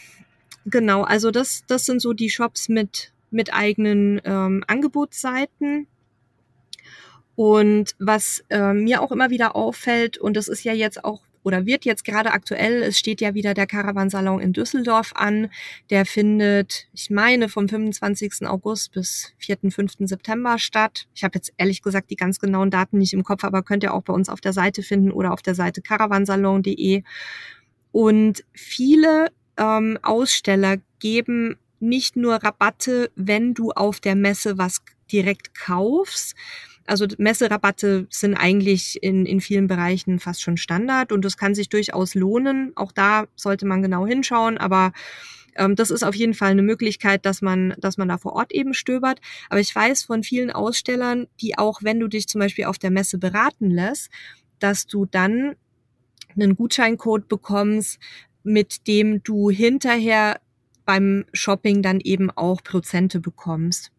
genau, 0.65 1.03
also 1.03 1.31
das, 1.31 1.63
das 1.67 1.85
sind 1.85 2.01
so 2.01 2.13
die 2.13 2.29
Shops 2.29 2.69
mit, 2.69 3.13
mit 3.31 3.53
eigenen 3.53 4.21
ähm, 4.23 4.63
Angebotsseiten. 4.67 5.87
Und 7.35 7.95
was 7.99 8.43
äh, 8.49 8.73
mir 8.73 9.01
auch 9.01 9.11
immer 9.11 9.29
wieder 9.29 9.55
auffällt, 9.55 10.17
und 10.17 10.35
das 10.35 10.47
ist 10.47 10.63
ja 10.63 10.73
jetzt 10.73 11.03
auch 11.03 11.21
oder 11.43 11.65
wird 11.65 11.85
jetzt 11.85 12.03
gerade 12.03 12.31
aktuell, 12.31 12.83
es 12.83 12.99
steht 12.99 13.21
ja 13.21 13.33
wieder 13.33 13.53
der 13.53 13.65
Caravansalon 13.65 14.41
in 14.41 14.53
Düsseldorf 14.53 15.11
an. 15.15 15.49
Der 15.89 16.05
findet, 16.05 16.87
ich 16.93 17.09
meine, 17.09 17.49
vom 17.49 17.67
25. 17.67 18.47
August 18.47 18.91
bis 18.91 19.33
4., 19.39 19.57
5. 19.71 19.93
September 20.01 20.59
statt. 20.59 21.07
Ich 21.15 21.23
habe 21.23 21.35
jetzt 21.35 21.51
ehrlich 21.57 21.81
gesagt 21.81 22.09
die 22.11 22.15
ganz 22.15 22.39
genauen 22.39 22.69
Daten 22.69 22.97
nicht 22.97 23.13
im 23.13 23.23
Kopf, 23.23 23.43
aber 23.43 23.63
könnt 23.63 23.83
ihr 23.83 23.93
auch 23.93 24.03
bei 24.03 24.13
uns 24.13 24.29
auf 24.29 24.41
der 24.41 24.53
Seite 24.53 24.83
finden 24.83 25.11
oder 25.11 25.33
auf 25.33 25.41
der 25.41 25.55
Seite 25.55 25.81
caravansalon.de. 25.81 27.03
Und 27.91 28.43
viele 28.53 29.31
ähm, 29.57 29.97
Aussteller 30.01 30.77
geben 30.99 31.57
nicht 31.79 32.15
nur 32.15 32.35
Rabatte, 32.35 33.09
wenn 33.15 33.55
du 33.55 33.71
auf 33.71 33.99
der 33.99 34.15
Messe 34.15 34.59
was 34.59 34.83
direkt 35.11 35.55
kaufst, 35.55 36.35
also 36.91 37.07
Messerabatte 37.17 38.05
sind 38.09 38.35
eigentlich 38.35 39.01
in, 39.01 39.25
in 39.25 39.39
vielen 39.39 39.67
Bereichen 39.67 40.19
fast 40.19 40.41
schon 40.41 40.57
Standard 40.57 41.13
und 41.13 41.23
das 41.23 41.37
kann 41.37 41.55
sich 41.55 41.69
durchaus 41.69 42.15
lohnen. 42.15 42.73
Auch 42.75 42.91
da 42.91 43.27
sollte 43.37 43.65
man 43.65 43.81
genau 43.81 44.05
hinschauen, 44.05 44.57
aber 44.57 44.91
ähm, 45.55 45.77
das 45.77 45.89
ist 45.89 46.03
auf 46.03 46.15
jeden 46.15 46.33
Fall 46.33 46.51
eine 46.51 46.63
Möglichkeit, 46.63 47.25
dass 47.25 47.41
man, 47.41 47.73
dass 47.77 47.97
man 47.97 48.09
da 48.09 48.17
vor 48.17 48.33
Ort 48.33 48.51
eben 48.51 48.73
stöbert. 48.73 49.21
Aber 49.49 49.61
ich 49.61 49.73
weiß 49.73 50.03
von 50.03 50.21
vielen 50.21 50.51
Ausstellern, 50.51 51.27
die 51.39 51.57
auch, 51.57 51.81
wenn 51.81 52.01
du 52.01 52.09
dich 52.09 52.27
zum 52.27 52.39
Beispiel 52.39 52.65
auf 52.65 52.77
der 52.77 52.91
Messe 52.91 53.17
beraten 53.17 53.71
lässt, 53.71 54.09
dass 54.59 54.85
du 54.85 55.05
dann 55.05 55.55
einen 56.35 56.57
Gutscheincode 56.57 57.29
bekommst, 57.29 57.99
mit 58.43 58.85
dem 58.87 59.23
du 59.23 59.49
hinterher 59.49 60.41
beim 60.83 61.23
Shopping 61.31 61.81
dann 61.83 62.01
eben 62.01 62.29
auch 62.31 62.61
Prozente 62.61 63.21
bekommst 63.21 63.93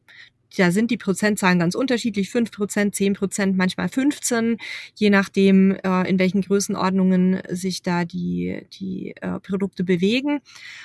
da 0.56 0.70
sind 0.70 0.90
die 0.90 0.96
Prozentzahlen 0.96 1.58
ganz 1.58 1.74
unterschiedlich, 1.74 2.30
5 2.30 2.50
Prozent, 2.50 2.94
10 2.94 3.14
Prozent, 3.14 3.56
manchmal 3.56 3.88
15, 3.88 4.58
je 4.94 5.10
nachdem, 5.10 5.72
äh, 5.82 6.08
in 6.08 6.18
welchen 6.18 6.42
Größenordnungen 6.42 7.42
sich 7.48 7.82
da 7.82 8.04
die, 8.04 8.66
die 8.72 9.14
äh, 9.20 9.40
Produkte 9.40 9.84
bewegen. 9.84 10.40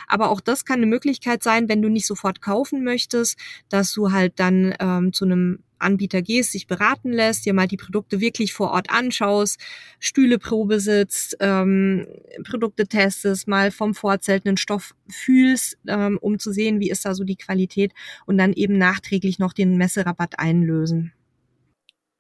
Aber 0.08 0.32
auch 0.32 0.42
das 0.42 0.66
kann 0.66 0.78
eine 0.78 0.86
Möglichkeit 0.86 1.44
sein, 1.44 1.70
wenn 1.70 1.82
du 1.82 1.90
nicht 1.90 2.06
sofort 2.06 2.42
kaufen 2.42 2.84
möchtest, 2.84 3.38
dass 3.70 3.94
du 3.94 4.12
halt 4.12 4.40
dann 4.40 4.74
ähm, 4.80 5.14
zu 5.14 5.26
einem 5.26 5.60
Anbieter 5.80 6.22
gehst, 6.22 6.54
dich 6.54 6.68
beraten 6.68 7.12
lässt, 7.12 7.46
dir 7.46 7.54
mal 7.54 7.68
die 7.68 7.78
Produkte 7.78 8.20
wirklich 8.20 8.54
vor 8.54 8.72
Ort 8.72 8.90
anschaust, 8.90 9.60
Stühleprobe 10.00 10.80
sitzt, 10.80 11.38
ähm, 11.40 12.08
Produkte 12.44 12.88
testest, 12.88 13.48
mal 13.48 13.72
vom 13.72 13.94
Vorzelt 13.94 14.46
einen 14.46 14.58
Stoff 14.58 14.96
fühlst, 15.10 15.78
ähm, 15.88 16.18
um 16.22 16.40
zu 16.40 16.52
sehen, 16.52 16.80
wie 16.80 16.90
ist 16.90 17.06
da 17.06 17.14
so 17.14 17.24
die 17.24 17.36
Qualität 17.36 17.94
und 18.26 18.38
dann 18.38 18.54
eben 18.54 18.78
nachträglich 18.78 19.40
noch 19.40 19.54
den 19.54 19.78
Messerabatt 19.78 20.40
einlösen. 20.40 21.14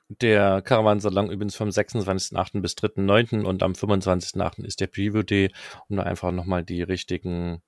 Der 0.09 0.61
Caravansalon 0.61 1.29
übrigens 1.29 1.55
vom 1.55 1.67
26.8. 1.67 2.61
bis 2.61 2.75
3.9. 2.75 3.43
und 3.43 3.61
am 3.61 3.73
25.8. 3.73 4.63
ist 4.63 4.79
der 4.79 4.87
Preview 4.87 5.23
Day, 5.23 5.51
um 5.89 5.97
da 5.97 6.03
einfach 6.03 6.31
nochmal 6.31 6.63
die 6.63 6.81
richtigen 6.81 7.61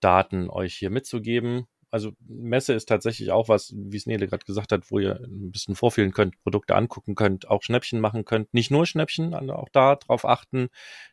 Daten 0.00 0.48
euch 0.48 0.74
hier 0.74 0.88
mitzugeben 0.88 1.66
also 1.94 2.10
Messe 2.26 2.72
ist 2.72 2.88
tatsächlich 2.88 3.30
auch 3.30 3.48
was, 3.48 3.72
wie 3.76 3.96
es 3.96 4.06
Nele 4.06 4.26
gerade 4.26 4.44
gesagt 4.44 4.72
hat, 4.72 4.90
wo 4.90 4.98
ihr 4.98 5.14
ein 5.14 5.52
bisschen 5.52 5.76
vorfühlen 5.76 6.12
könnt, 6.12 6.36
Produkte 6.42 6.74
angucken 6.74 7.14
könnt, 7.14 7.48
auch 7.48 7.62
Schnäppchen 7.62 8.00
machen 8.00 8.24
könnt. 8.24 8.52
Nicht 8.52 8.72
nur 8.72 8.84
Schnäppchen, 8.84 9.32
auch 9.32 9.68
da 9.70 9.94
drauf 9.94 10.24
achten. 10.24 10.70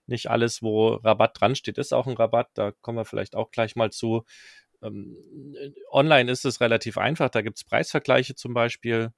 Nicht 0.08 0.32
alles, 0.32 0.64
wo 0.64 0.96
Rabatt 0.96 1.40
dran 1.40 1.54
steht, 1.54 1.78
ist 1.78 1.94
auch 1.94 2.08
ein 2.08 2.18
Rabatt. 2.18 2.50
Da 2.56 2.72
kommen 2.72 2.98
wir 2.98 3.06
vielleicht 3.06 3.36
auch 3.36 3.52
gleich 3.52 3.76
mal 3.76 3.92
zu. 3.92 4.24
Ähm, 4.84 5.16
online 5.92 6.32
ist 6.32 6.46
es 6.46 6.62
relativ 6.62 6.98
einfach. 6.98 7.30
Da 7.30 7.42
gibt 7.42 7.58
es 7.58 7.64
Preisvergleiche 7.64 8.36
zum 8.36 8.54
Beispiel. 8.54 9.12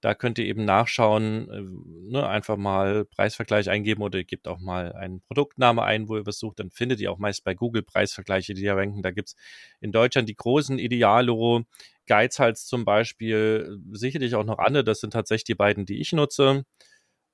Da 0.00 0.14
könnt 0.14 0.38
ihr 0.38 0.44
eben 0.46 0.64
nachschauen, 0.64 1.50
äh, 1.50 2.12
ne, 2.12 2.26
einfach 2.28 2.56
mal 2.56 3.04
Preisvergleich 3.06 3.68
eingeben 3.68 4.02
oder 4.02 4.18
ihr 4.18 4.24
gebt 4.24 4.46
auch 4.46 4.60
mal 4.60 4.92
einen 4.92 5.20
Produktname 5.22 5.82
ein, 5.82 6.08
wo 6.08 6.16
ihr 6.16 6.26
was 6.26 6.38
sucht. 6.38 6.60
Dann 6.60 6.70
findet 6.70 7.00
ihr 7.00 7.10
auch 7.10 7.18
meist 7.18 7.42
bei 7.44 7.54
Google 7.54 7.82
Preisvergleiche, 7.82 8.54
die 8.54 8.62
da 8.62 8.74
ranken. 8.74 9.02
Da 9.02 9.10
gibt's 9.10 9.34
in 9.80 9.90
Deutschland 9.92 10.28
die 10.28 10.36
großen 10.36 10.78
Idealo, 10.78 11.64
Geizhals 12.06 12.66
zum 12.66 12.84
Beispiel, 12.84 13.78
sicherlich 13.92 14.34
auch 14.36 14.44
noch 14.44 14.58
andere. 14.58 14.84
Das 14.84 15.00
sind 15.00 15.12
tatsächlich 15.12 15.44
die 15.44 15.54
beiden, 15.54 15.84
die 15.84 16.00
ich 16.00 16.12
nutze. 16.12 16.64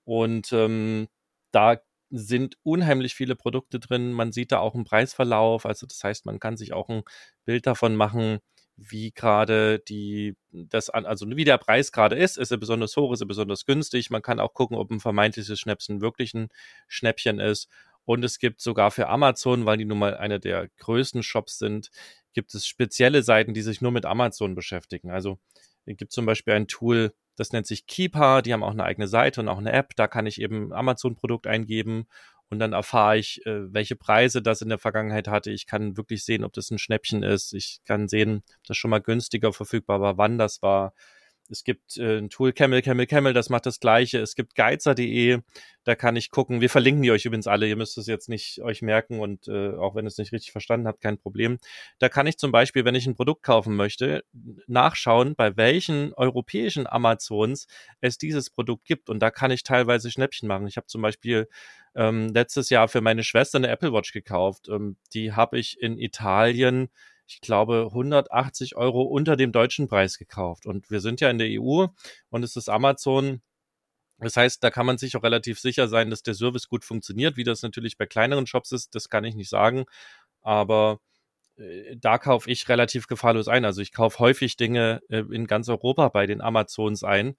Und 0.04 0.52
ähm, 0.52 1.08
da 1.52 1.78
sind 2.16 2.56
unheimlich 2.62 3.14
viele 3.14 3.36
Produkte 3.36 3.80
drin. 3.80 4.12
Man 4.12 4.32
sieht 4.32 4.52
da 4.52 4.58
auch 4.58 4.74
einen 4.74 4.84
Preisverlauf. 4.84 5.66
Also 5.66 5.86
das 5.86 6.02
heißt, 6.02 6.26
man 6.26 6.40
kann 6.40 6.56
sich 6.56 6.72
auch 6.72 6.88
ein 6.88 7.02
Bild 7.44 7.66
davon 7.66 7.96
machen, 7.96 8.38
wie 8.76 9.12
gerade 9.12 9.78
die, 9.80 10.36
das 10.50 10.90
also 10.90 11.28
wie 11.28 11.44
der 11.44 11.58
Preis 11.58 11.92
gerade 11.92 12.16
ist. 12.16 12.38
Ist 12.38 12.50
er 12.50 12.58
besonders 12.58 12.96
hoch, 12.96 13.12
ist 13.12 13.20
er 13.20 13.26
besonders 13.26 13.66
günstig? 13.66 14.10
Man 14.10 14.22
kann 14.22 14.40
auch 14.40 14.54
gucken, 14.54 14.76
ob 14.76 14.90
ein 14.90 15.00
vermeintliches 15.00 15.58
Schnäpsen 15.58 16.00
wirklich 16.00 16.34
ein 16.34 16.48
Schnäppchen 16.88 17.40
ist. 17.40 17.68
Und 18.04 18.24
es 18.24 18.38
gibt 18.38 18.60
sogar 18.60 18.90
für 18.90 19.08
Amazon, 19.08 19.64
weil 19.66 19.78
die 19.78 19.84
nun 19.84 19.98
mal 19.98 20.16
einer 20.16 20.38
der 20.38 20.68
größten 20.78 21.22
Shops 21.22 21.58
sind, 21.58 21.90
gibt 22.34 22.54
es 22.54 22.66
spezielle 22.66 23.22
Seiten, 23.22 23.54
die 23.54 23.62
sich 23.62 23.80
nur 23.80 23.92
mit 23.92 24.04
Amazon 24.04 24.54
beschäftigen. 24.54 25.10
Also 25.10 25.38
es 25.86 25.96
gibt 25.96 26.12
zum 26.12 26.26
Beispiel 26.26 26.54
ein 26.54 26.68
Tool, 26.68 27.14
das 27.36 27.52
nennt 27.52 27.66
sich 27.66 27.86
Keeper, 27.86 28.42
die 28.42 28.52
haben 28.52 28.62
auch 28.62 28.72
eine 28.72 28.84
eigene 28.84 29.08
Seite 29.08 29.40
und 29.40 29.48
auch 29.48 29.58
eine 29.58 29.72
App, 29.72 29.94
da 29.96 30.06
kann 30.06 30.26
ich 30.26 30.40
eben 30.40 30.72
Amazon-Produkt 30.72 31.46
eingeben 31.46 32.06
und 32.50 32.58
dann 32.58 32.72
erfahre 32.72 33.18
ich, 33.18 33.44
äh, 33.46 33.72
welche 33.72 33.96
Preise 33.96 34.42
das 34.42 34.62
in 34.62 34.68
der 34.68 34.78
Vergangenheit 34.78 35.28
hatte. 35.28 35.50
Ich 35.50 35.66
kann 35.66 35.96
wirklich 35.96 36.24
sehen, 36.24 36.44
ob 36.44 36.52
das 36.52 36.70
ein 36.70 36.78
Schnäppchen 36.78 37.22
ist. 37.22 37.52
Ich 37.52 37.80
kann 37.84 38.08
sehen, 38.08 38.42
ob 38.58 38.66
das 38.68 38.76
schon 38.76 38.90
mal 38.90 39.00
günstiger 39.00 39.52
verfügbar 39.52 40.00
war, 40.00 40.18
wann 40.18 40.38
das 40.38 40.62
war. 40.62 40.94
Es 41.54 41.62
gibt 41.62 41.98
äh, 41.98 42.18
ein 42.18 42.30
Tool 42.30 42.52
Camel, 42.52 42.82
Camel, 42.82 43.06
Camel, 43.06 43.32
das 43.32 43.48
macht 43.48 43.64
das 43.66 43.78
gleiche. 43.78 44.18
Es 44.18 44.34
gibt 44.34 44.56
geizer.de, 44.56 45.38
da 45.84 45.94
kann 45.94 46.16
ich 46.16 46.32
gucken. 46.32 46.60
Wir 46.60 46.68
verlinken 46.68 47.04
die 47.04 47.12
euch 47.12 47.24
übrigens 47.24 47.46
alle. 47.46 47.68
Ihr 47.68 47.76
müsst 47.76 47.96
es 47.96 48.08
jetzt 48.08 48.28
nicht 48.28 48.60
euch 48.60 48.82
merken 48.82 49.20
und 49.20 49.46
äh, 49.46 49.68
auch 49.76 49.94
wenn 49.94 50.04
ihr 50.04 50.08
es 50.08 50.18
nicht 50.18 50.32
richtig 50.32 50.50
verstanden 50.50 50.88
habt, 50.88 51.00
kein 51.00 51.16
Problem. 51.16 51.58
Da 52.00 52.08
kann 52.08 52.26
ich 52.26 52.38
zum 52.38 52.50
Beispiel, 52.50 52.84
wenn 52.84 52.96
ich 52.96 53.06
ein 53.06 53.14
Produkt 53.14 53.44
kaufen 53.44 53.76
möchte, 53.76 54.24
nachschauen, 54.66 55.36
bei 55.36 55.56
welchen 55.56 56.12
europäischen 56.14 56.88
Amazons 56.88 57.68
es 58.00 58.18
dieses 58.18 58.50
Produkt 58.50 58.84
gibt. 58.84 59.08
Und 59.08 59.20
da 59.20 59.30
kann 59.30 59.52
ich 59.52 59.62
teilweise 59.62 60.10
Schnäppchen 60.10 60.48
machen. 60.48 60.66
Ich 60.66 60.76
habe 60.76 60.88
zum 60.88 61.02
Beispiel 61.02 61.48
ähm, 61.94 62.30
letztes 62.34 62.68
Jahr 62.68 62.88
für 62.88 63.00
meine 63.00 63.22
Schwester 63.22 63.58
eine 63.58 63.68
Apple 63.68 63.92
Watch 63.92 64.12
gekauft. 64.12 64.68
Ähm, 64.68 64.96
die 65.14 65.34
habe 65.34 65.56
ich 65.60 65.80
in 65.80 65.98
Italien 65.98 66.88
ich 67.26 67.40
glaube, 67.40 67.86
180 67.88 68.76
Euro 68.76 69.02
unter 69.02 69.36
dem 69.36 69.52
deutschen 69.52 69.88
Preis 69.88 70.18
gekauft. 70.18 70.66
Und 70.66 70.90
wir 70.90 71.00
sind 71.00 71.20
ja 71.20 71.30
in 71.30 71.38
der 71.38 71.48
EU 71.60 71.86
und 72.30 72.42
es 72.42 72.56
ist 72.56 72.68
Amazon. 72.68 73.40
Das 74.18 74.36
heißt, 74.36 74.62
da 74.62 74.70
kann 74.70 74.86
man 74.86 74.98
sich 74.98 75.16
auch 75.16 75.22
relativ 75.22 75.58
sicher 75.58 75.88
sein, 75.88 76.10
dass 76.10 76.22
der 76.22 76.34
Service 76.34 76.68
gut 76.68 76.84
funktioniert. 76.84 77.36
Wie 77.36 77.44
das 77.44 77.62
natürlich 77.62 77.96
bei 77.96 78.06
kleineren 78.06 78.46
Shops 78.46 78.72
ist, 78.72 78.94
das 78.94 79.08
kann 79.08 79.24
ich 79.24 79.34
nicht 79.34 79.48
sagen. 79.48 79.86
Aber 80.42 81.00
äh, 81.56 81.96
da 81.96 82.18
kaufe 82.18 82.50
ich 82.50 82.68
relativ 82.68 83.06
gefahrlos 83.06 83.48
ein. 83.48 83.64
Also 83.64 83.80
ich 83.80 83.92
kaufe 83.92 84.18
häufig 84.18 84.56
Dinge 84.56 85.00
äh, 85.08 85.24
in 85.32 85.46
ganz 85.46 85.68
Europa 85.68 86.08
bei 86.08 86.26
den 86.26 86.40
Amazons 86.40 87.04
ein, 87.04 87.36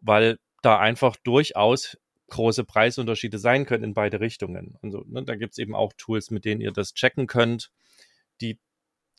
weil 0.00 0.38
da 0.62 0.78
einfach 0.78 1.16
durchaus 1.16 1.98
große 2.28 2.64
Preisunterschiede 2.64 3.38
sein 3.38 3.64
können 3.64 3.84
in 3.84 3.94
beide 3.94 4.20
Richtungen. 4.20 4.76
Also 4.82 5.04
ne, 5.06 5.24
da 5.24 5.34
gibt 5.34 5.52
es 5.52 5.58
eben 5.58 5.74
auch 5.74 5.92
Tools, 5.96 6.30
mit 6.30 6.44
denen 6.44 6.60
ihr 6.60 6.72
das 6.72 6.94
checken 6.94 7.26
könnt. 7.26 7.70
Die 8.40 8.58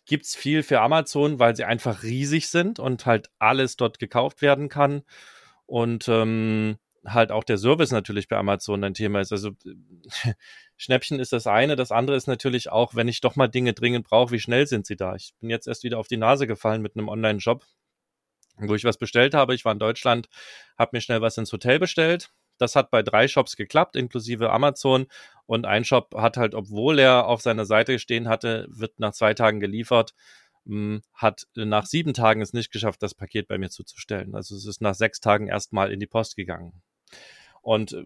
gibt 0.10 0.26
es 0.26 0.36
viel 0.36 0.64
für 0.64 0.82
Amazon, 0.82 1.38
weil 1.38 1.56
sie 1.56 1.66
einfach 1.66 2.02
riesig 2.02 2.50
sind 2.50 2.80
und 2.80 3.06
halt 3.06 3.30
alles 3.38 3.78
dort 3.78 4.00
gekauft 4.00 4.42
werden 4.42 4.68
kann. 4.68 5.04
Und 5.68 6.08
ähm, 6.10 6.78
halt 7.06 7.32
auch 7.32 7.44
der 7.44 7.60
Service 7.60 7.92
natürlich 7.92 8.28
bei 8.28 8.36
Amazon 8.36 8.84
ein 8.84 8.96
Thema 8.96 9.22
ist. 9.22 9.32
Also 9.32 9.52
Schnäppchen 10.78 11.20
ist 11.20 11.32
das 11.32 11.46
eine. 11.46 11.76
Das 11.76 11.92
andere 11.92 12.18
ist 12.18 12.28
natürlich 12.28 12.72
auch, 12.72 12.96
wenn 12.96 13.08
ich 13.08 13.22
doch 13.22 13.36
mal 13.36 13.48
Dinge 13.48 13.74
dringend 13.74 14.08
brauche, 14.08 14.32
wie 14.32 14.40
schnell 14.40 14.66
sind 14.66 14.88
sie 14.88 14.96
da? 14.96 15.16
Ich 15.16 15.36
bin 15.40 15.52
jetzt 15.52 15.68
erst 15.68 15.84
wieder 15.84 16.00
auf 16.00 16.08
die 16.08 16.18
Nase 16.18 16.48
gefallen 16.48 16.82
mit 16.82 16.98
einem 16.98 17.08
Online-Job, 17.08 17.64
wo 18.58 18.74
ich 18.74 18.86
was 18.86 18.98
bestellt 18.98 19.36
habe. 19.36 19.54
Ich 19.54 19.64
war 19.64 19.74
in 19.74 19.80
Deutschland, 19.80 20.28
habe 20.76 20.90
mir 20.94 21.02
schnell 21.02 21.22
was 21.22 21.38
ins 21.38 21.54
Hotel 21.54 21.78
bestellt 21.78 22.32
das 22.62 22.76
hat 22.76 22.92
bei 22.92 23.02
drei 23.04 23.28
Shops 23.28 23.56
geklappt, 23.56 23.96
inklusive 23.96 24.52
Amazon. 24.52 25.08
Und 25.46 25.66
ein 25.66 25.84
Shop 25.84 26.14
hat 26.16 26.38
halt, 26.38 26.54
obwohl 26.54 27.00
er 27.00 27.26
auf 27.26 27.42
seiner 27.42 27.66
Seite 27.66 28.00
stehen 28.00 28.30
hatte, 28.30 28.68
wird 28.70 29.00
nach 29.00 29.14
zwei 29.14 29.34
Tagen 29.34 29.60
geliefert, 29.60 30.14
hm, 30.66 31.02
hat 31.14 31.48
nach 31.56 31.86
sieben 31.86 32.14
Tagen 32.14 32.42
es 32.42 32.54
nicht 32.54 32.72
geschafft, 32.72 33.02
das 33.02 33.16
Paket 33.16 33.48
bei 33.48 33.58
mir 33.58 33.70
zuzustellen. 33.70 34.36
Also 34.36 34.56
es 34.56 34.66
ist 34.66 34.82
nach 34.82 34.94
sechs 34.94 35.20
Tagen 35.20 35.48
erstmal 35.48 35.92
in 35.92 36.00
die 36.00 36.08
Post 36.08 36.36
gegangen. 36.36 36.82
Und 37.62 37.94
äh, 37.94 38.06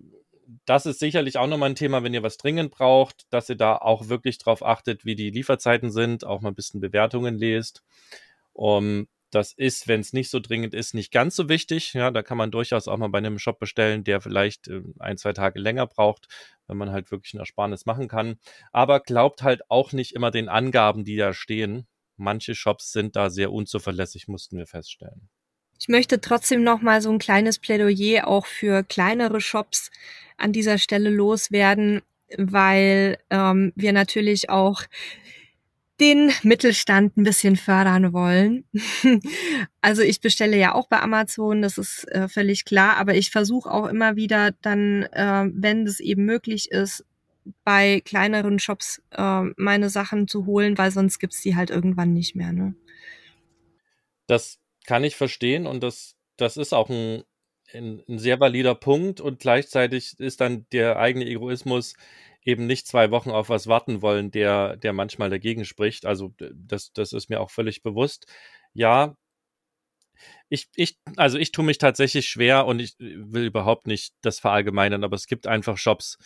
das 0.65 0.85
ist 0.85 0.99
sicherlich 0.99 1.37
auch 1.37 1.47
nochmal 1.47 1.69
ein 1.69 1.75
Thema, 1.75 2.03
wenn 2.03 2.13
ihr 2.13 2.23
was 2.23 2.37
dringend 2.37 2.71
braucht, 2.71 3.25
dass 3.29 3.49
ihr 3.49 3.55
da 3.55 3.77
auch 3.77 4.09
wirklich 4.09 4.37
drauf 4.37 4.63
achtet, 4.63 5.05
wie 5.05 5.15
die 5.15 5.29
Lieferzeiten 5.29 5.91
sind, 5.91 6.25
auch 6.25 6.41
mal 6.41 6.49
ein 6.49 6.55
bisschen 6.55 6.81
Bewertungen 6.81 7.35
lest. 7.35 7.83
Um, 8.53 9.07
Das 9.33 9.51
ist, 9.53 9.87
wenn 9.87 10.01
es 10.01 10.13
nicht 10.13 10.29
so 10.29 10.39
dringend 10.39 10.75
ist, 10.75 10.93
nicht 10.93 11.11
ganz 11.11 11.35
so 11.35 11.49
wichtig. 11.49 11.93
Ja, 11.93 12.11
da 12.11 12.21
kann 12.21 12.37
man 12.37 12.51
durchaus 12.51 12.87
auch 12.87 12.97
mal 12.97 13.09
bei 13.09 13.17
einem 13.17 13.39
Shop 13.39 13.57
bestellen, 13.57 14.03
der 14.03 14.21
vielleicht 14.21 14.67
äh, 14.67 14.81
ein, 14.99 15.17
zwei 15.17 15.33
Tage 15.33 15.59
länger 15.59 15.87
braucht, 15.87 16.27
wenn 16.67 16.77
man 16.77 16.91
halt 16.91 17.09
wirklich 17.09 17.33
ein 17.33 17.39
Ersparnis 17.39 17.87
machen 17.87 18.07
kann. 18.07 18.35
Aber 18.71 18.99
glaubt 18.99 19.41
halt 19.41 19.69
auch 19.71 19.91
nicht 19.91 20.13
immer 20.13 20.29
den 20.29 20.49
Angaben, 20.49 21.03
die 21.03 21.15
da 21.15 21.33
stehen. 21.33 21.87
Manche 22.15 22.53
Shops 22.53 22.91
sind 22.91 23.15
da 23.15 23.31
sehr 23.31 23.51
unzuverlässig, 23.51 24.27
mussten 24.27 24.57
wir 24.57 24.67
feststellen. 24.67 25.29
Ich 25.79 25.87
möchte 25.87 26.21
trotzdem 26.21 26.63
noch 26.63 26.81
mal 26.81 27.01
so 27.01 27.11
ein 27.11 27.17
kleines 27.17 27.57
Plädoyer 27.57 28.27
auch 28.27 28.45
für 28.45 28.83
kleinere 28.83 29.41
Shops 29.41 29.89
an 30.37 30.53
dieser 30.53 30.77
Stelle 30.77 31.09
loswerden, 31.09 32.01
weil 32.37 33.17
ähm, 33.31 33.73
wir 33.75 33.93
natürlich 33.93 34.49
auch 34.49 34.83
den 36.03 36.33
Mittelstand 36.43 37.15
ein 37.15 37.23
bisschen 37.23 37.55
fördern 37.55 38.11
wollen. 38.11 38.65
also 39.81 40.01
ich 40.01 40.19
bestelle 40.19 40.57
ja 40.57 40.75
auch 40.75 40.89
bei 40.89 40.99
Amazon, 40.99 41.61
das 41.61 41.77
ist 41.77 42.03
äh, 42.11 42.27
völlig 42.27 42.65
klar, 42.65 42.97
aber 42.97 43.15
ich 43.15 43.31
versuche 43.31 43.71
auch 43.71 43.87
immer 43.87 44.17
wieder 44.17 44.51
dann, 44.61 45.03
äh, 45.13 45.45
wenn 45.53 45.87
es 45.87 46.01
eben 46.01 46.25
möglich 46.25 46.71
ist, 46.71 47.05
bei 47.63 48.01
kleineren 48.03 48.59
Shops 48.59 49.01
äh, 49.11 49.43
meine 49.55 49.89
Sachen 49.89 50.27
zu 50.27 50.45
holen, 50.45 50.77
weil 50.77 50.91
sonst 50.91 51.19
gibt's 51.19 51.41
die 51.41 51.55
halt 51.55 51.69
irgendwann 51.69 52.13
nicht 52.13 52.35
mehr. 52.35 52.51
Ne? 52.51 52.75
Das 54.27 54.59
kann 54.85 55.05
ich 55.05 55.15
verstehen 55.15 55.65
und 55.65 55.83
das, 55.83 56.15
das 56.35 56.57
ist 56.57 56.73
auch 56.73 56.89
ein, 56.89 57.23
ein, 57.73 58.03
ein 58.09 58.19
sehr 58.19 58.41
valider 58.41 58.75
Punkt 58.75 59.21
und 59.21 59.39
gleichzeitig 59.39 60.19
ist 60.19 60.41
dann 60.41 60.65
der 60.73 60.99
eigene 60.99 61.25
Egoismus 61.25 61.95
eben 62.45 62.65
nicht 62.65 62.87
zwei 62.87 63.11
Wochen 63.11 63.31
auf 63.31 63.49
was 63.49 63.67
warten 63.67 64.01
wollen, 64.01 64.31
der, 64.31 64.77
der 64.77 64.93
manchmal 64.93 65.29
dagegen 65.29 65.65
spricht. 65.65 66.05
Also 66.05 66.33
das, 66.37 66.93
das 66.93 67.13
ist 67.13 67.29
mir 67.29 67.41
auch 67.41 67.51
völlig 67.51 67.83
bewusst. 67.83 68.27
Ja, 68.73 69.15
ich, 70.49 70.69
ich, 70.75 70.99
also 71.17 71.37
ich 71.37 71.51
tue 71.51 71.65
mich 71.65 71.77
tatsächlich 71.77 72.27
schwer 72.27 72.65
und 72.65 72.79
ich 72.79 72.95
will 72.99 73.45
überhaupt 73.45 73.87
nicht 73.87 74.13
das 74.21 74.39
verallgemeinern, 74.39 75.03
aber 75.03 75.15
es 75.15 75.27
gibt 75.27 75.47
einfach 75.47 75.77
Shops, 75.77 76.17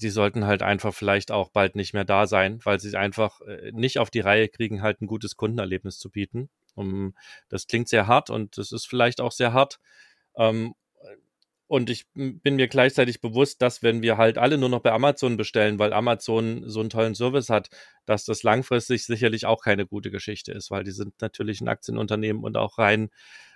die 0.00 0.10
sollten 0.10 0.46
halt 0.46 0.62
einfach 0.62 0.94
vielleicht 0.94 1.32
auch 1.32 1.50
bald 1.50 1.74
nicht 1.74 1.92
mehr 1.92 2.04
da 2.04 2.26
sein, 2.26 2.60
weil 2.64 2.78
sie 2.78 2.96
einfach 2.96 3.40
äh, 3.42 3.72
nicht 3.72 3.98
auf 3.98 4.10
die 4.10 4.20
Reihe 4.20 4.48
kriegen, 4.48 4.82
halt 4.82 5.00
ein 5.00 5.06
gutes 5.06 5.36
Kundenerlebnis 5.36 5.98
zu 5.98 6.10
bieten. 6.10 6.50
Um, 6.74 7.14
das 7.48 7.66
klingt 7.66 7.88
sehr 7.88 8.06
hart 8.06 8.30
und 8.30 8.56
das 8.58 8.72
ist 8.72 8.86
vielleicht 8.86 9.20
auch 9.20 9.32
sehr 9.32 9.52
hart. 9.52 9.80
Um, 10.32 10.74
und 11.72 11.88
ich 11.88 12.04
bin 12.12 12.56
mir 12.56 12.68
gleichzeitig 12.68 13.22
bewusst, 13.22 13.62
dass 13.62 13.82
wenn 13.82 14.02
wir 14.02 14.18
halt 14.18 14.36
alle 14.36 14.58
nur 14.58 14.68
noch 14.68 14.80
bei 14.80 14.92
Amazon 14.92 15.38
bestellen, 15.38 15.78
weil 15.78 15.94
Amazon 15.94 16.68
so 16.68 16.80
einen 16.80 16.90
tollen 16.90 17.14
Service 17.14 17.48
hat, 17.48 17.70
dass 18.04 18.26
das 18.26 18.42
langfristig 18.42 19.06
sicherlich 19.06 19.46
auch 19.46 19.62
keine 19.62 19.86
gute 19.86 20.10
Geschichte 20.10 20.52
ist, 20.52 20.70
weil 20.70 20.84
die 20.84 20.90
sind 20.90 21.18
natürlich 21.22 21.62
ein 21.62 21.68
Aktienunternehmen 21.68 22.44
und 22.44 22.58
auch 22.58 22.76
rein 22.76 23.08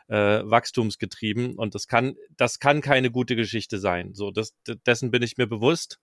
äh, 0.08 0.40
wachstumsgetrieben 0.42 1.56
und 1.56 1.74
das 1.74 1.88
kann, 1.88 2.16
das 2.38 2.58
kann 2.58 2.80
keine 2.80 3.10
gute 3.10 3.36
Geschichte 3.36 3.78
sein. 3.78 4.14
So, 4.14 4.30
das, 4.30 4.54
dessen 4.86 5.10
bin 5.10 5.22
ich 5.22 5.36
mir 5.36 5.46
bewusst. 5.46 6.00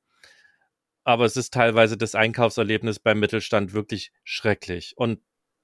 Aber 1.04 1.26
es 1.26 1.36
ist 1.36 1.52
teilweise 1.52 1.98
das 1.98 2.14
Einkaufserlebnis 2.14 3.00
beim 3.00 3.20
Mittelstand 3.20 3.74
wirklich 3.74 4.12
schrecklich. 4.24 4.94
Und 4.98 5.20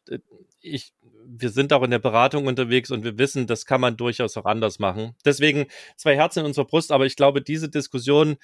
äh, 0.10 0.18
ich 0.62 0.94
wir 1.32 1.50
sind 1.50 1.74
auch 1.74 1.84
in 1.84 1.92
der 1.92 2.00
Beratung 2.00 2.48
unterwegs 2.48 2.92
und 2.92 3.04
wir 3.04 3.18
wissen, 3.18 3.48
das 3.48 3.66
kann 3.66 3.82
man 3.82 3.98
durchaus 3.98 4.36
auch 4.38 4.46
anders 4.46 4.80
machen. 4.80 5.16
Deswegen 5.26 5.68
zwei 5.96 6.16
Herzen 6.16 6.40
in 6.40 6.46
unserer 6.46 6.66
Brust, 6.66 6.92
aber 6.92 7.06
ich 7.06 7.16
glaube, 7.16 7.42
diese 7.42 7.70
Diskussion, 7.70 8.38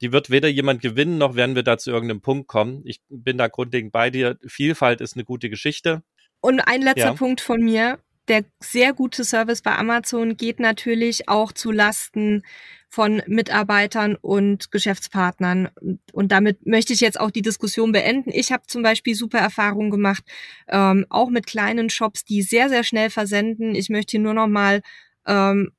die 0.00 0.12
wird 0.12 0.30
weder 0.30 0.48
jemand 0.48 0.80
gewinnen, 0.80 1.18
noch 1.18 1.34
werden 1.34 1.54
wir 1.54 1.62
da 1.62 1.76
zu 1.78 1.90
irgendeinem 1.90 2.22
Punkt 2.22 2.48
kommen. 2.48 2.82
Ich 2.84 3.00
bin 3.08 3.36
da 3.36 3.48
grundlegend 3.48 3.92
bei 3.92 4.10
dir. 4.10 4.38
Vielfalt 4.46 5.00
ist 5.00 5.16
eine 5.16 5.24
gute 5.24 5.50
Geschichte. 5.50 6.02
Und 6.40 6.60
ein 6.60 6.80
letzter 6.80 7.08
ja. 7.08 7.14
Punkt 7.14 7.42
von 7.42 7.60
mir 7.60 7.98
der 8.30 8.44
sehr 8.60 8.92
gute 8.92 9.24
Service 9.24 9.60
bei 9.60 9.76
Amazon 9.76 10.36
geht 10.36 10.60
natürlich 10.60 11.28
auch 11.28 11.52
zu 11.52 11.72
Lasten 11.72 12.44
von 12.88 13.22
Mitarbeitern 13.26 14.16
und 14.16 14.70
Geschäftspartnern. 14.70 15.68
Und 16.12 16.32
damit 16.32 16.64
möchte 16.64 16.92
ich 16.92 17.00
jetzt 17.00 17.20
auch 17.20 17.30
die 17.30 17.42
Diskussion 17.42 17.92
beenden. 17.92 18.30
Ich 18.32 18.52
habe 18.52 18.62
zum 18.66 18.82
Beispiel 18.82 19.14
super 19.14 19.38
Erfahrungen 19.38 19.90
gemacht, 19.90 20.24
ähm, 20.68 21.06
auch 21.08 21.28
mit 21.28 21.46
kleinen 21.46 21.90
Shops, 21.90 22.24
die 22.24 22.42
sehr, 22.42 22.68
sehr 22.68 22.84
schnell 22.84 23.10
versenden. 23.10 23.74
Ich 23.74 23.90
möchte 23.90 24.12
hier 24.12 24.20
nur 24.20 24.34
noch 24.34 24.48
mal 24.48 24.80
ähm, 25.26 25.72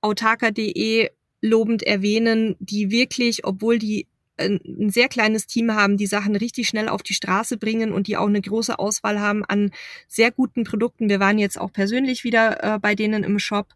autarka.de 0.00 1.10
lobend 1.40 1.82
erwähnen, 1.82 2.56
die 2.58 2.90
wirklich, 2.90 3.44
obwohl 3.44 3.78
die 3.78 4.08
ein 4.36 4.90
sehr 4.90 5.08
kleines 5.08 5.46
Team 5.46 5.72
haben, 5.72 5.96
die 5.96 6.06
Sachen 6.06 6.34
richtig 6.36 6.68
schnell 6.68 6.88
auf 6.88 7.02
die 7.02 7.14
Straße 7.14 7.56
bringen 7.56 7.92
und 7.92 8.06
die 8.06 8.16
auch 8.16 8.26
eine 8.26 8.40
große 8.40 8.78
Auswahl 8.78 9.20
haben 9.20 9.44
an 9.44 9.70
sehr 10.08 10.30
guten 10.30 10.64
Produkten. 10.64 11.08
Wir 11.08 11.20
waren 11.20 11.38
jetzt 11.38 11.60
auch 11.60 11.72
persönlich 11.72 12.24
wieder 12.24 12.62
äh, 12.62 12.78
bei 12.78 12.94
denen 12.94 13.22
im 13.22 13.38
Shop, 13.38 13.68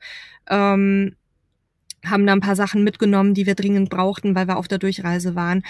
ähm, 0.48 1.14
haben 2.04 2.26
da 2.26 2.32
ein 2.32 2.40
paar 2.40 2.56
Sachen 2.56 2.84
mitgenommen, 2.84 3.34
die 3.34 3.46
wir 3.46 3.54
dringend 3.54 3.90
brauchten, 3.90 4.34
weil 4.34 4.48
wir 4.48 4.56
auf 4.56 4.68
der 4.68 4.78
Durchreise 4.78 5.34
waren. 5.34 5.62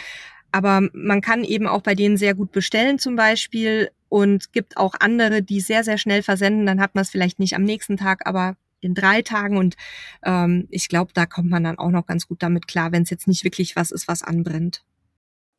Aber 0.53 0.89
man 0.93 1.21
kann 1.21 1.45
eben 1.45 1.67
auch 1.67 1.83
bei 1.83 1.95
denen 1.95 2.17
sehr 2.17 2.35
gut 2.35 2.53
bestellen 2.53 2.99
zum 2.99 3.17
Beispiel 3.17 3.91
und 4.09 4.53
gibt 4.53 4.79
auch 4.79 4.95
andere, 4.99 5.43
die 5.43 5.61
sehr, 5.61 5.85
sehr 5.85 5.99
schnell 5.99 6.23
versenden. 6.23 6.65
Dann 6.65 6.81
hat 6.81 6.95
man 6.95 7.03
es 7.03 7.11
vielleicht 7.11 7.39
nicht 7.39 7.55
am 7.55 7.65
nächsten 7.65 7.99
Tag, 7.99 8.27
aber 8.27 8.57
in 8.81 8.95
drei 8.95 9.23
Tagen 9.23 9.57
und 9.57 9.77
ähm, 10.25 10.67
ich 10.71 10.89
glaube, 10.89 11.13
da 11.15 11.27
kommt 11.27 11.51
man 11.51 11.65
dann 11.65 11.79
auch 11.79 11.91
noch 11.91 12.07
ganz 12.07 12.29
gut 12.29 12.43
damit 12.43 12.69
klar, 12.69 12.93
wenn 12.93 13.03
es 13.03 13.11
jetzt 13.11 13.29
nicht 13.29 13.45
wirklich 13.45 13.77
was 13.77 13.91
ist, 13.91 14.09
was 14.09 14.23
anbrennt. 14.23 14.85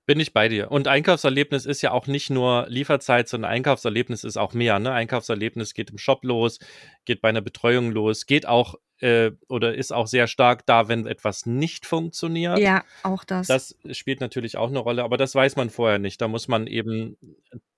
Bin 0.05 0.19
ich 0.19 0.34
bei 0.34 0.49
dir. 0.49 0.71
Und 0.71 0.88
Einkaufserlebnis 0.88 1.67
ist 1.67 1.84
ja 1.84 1.91
auch 1.91 2.08
nicht 2.08 2.32
nur 2.32 2.65
Lieferzeit, 2.67 3.29
sondern 3.29 3.51
Einkaufserlebnis 3.51 4.23
ist 4.23 4.38
auch 4.38 4.55
mehr. 4.55 4.79
Ne? 4.79 4.91
Einkaufserlebnis 4.91 5.75
geht 5.75 5.91
im 5.91 5.99
Shop 5.99 6.23
los, 6.23 6.58
geht 7.05 7.21
bei 7.21 7.29
einer 7.29 7.41
Betreuung 7.41 7.91
los, 7.91 8.25
geht 8.25 8.47
auch 8.47 8.73
äh, 9.01 9.32
oder 9.47 9.75
ist 9.75 9.91
auch 9.91 10.08
sehr 10.08 10.25
stark 10.25 10.65
da, 10.65 10.88
wenn 10.88 11.05
etwas 11.05 11.45
nicht 11.45 11.86
funktioniert. 11.86 12.58
Ja, 12.58 12.84
auch 13.03 13.23
das. 13.23 13.45
Das 13.45 13.77
spielt 13.91 14.19
natürlich 14.19 14.58
auch 14.58 14.69
eine 14.69 14.79
Rolle, 14.79 15.03
aber 15.03 15.17
das 15.17 15.36
weiß 15.36 15.55
man 15.58 15.69
vorher 15.69 15.99
nicht. 15.99 16.19
Da 16.21 16.27
muss 16.27 16.47
man 16.47 16.65
eben 16.65 17.15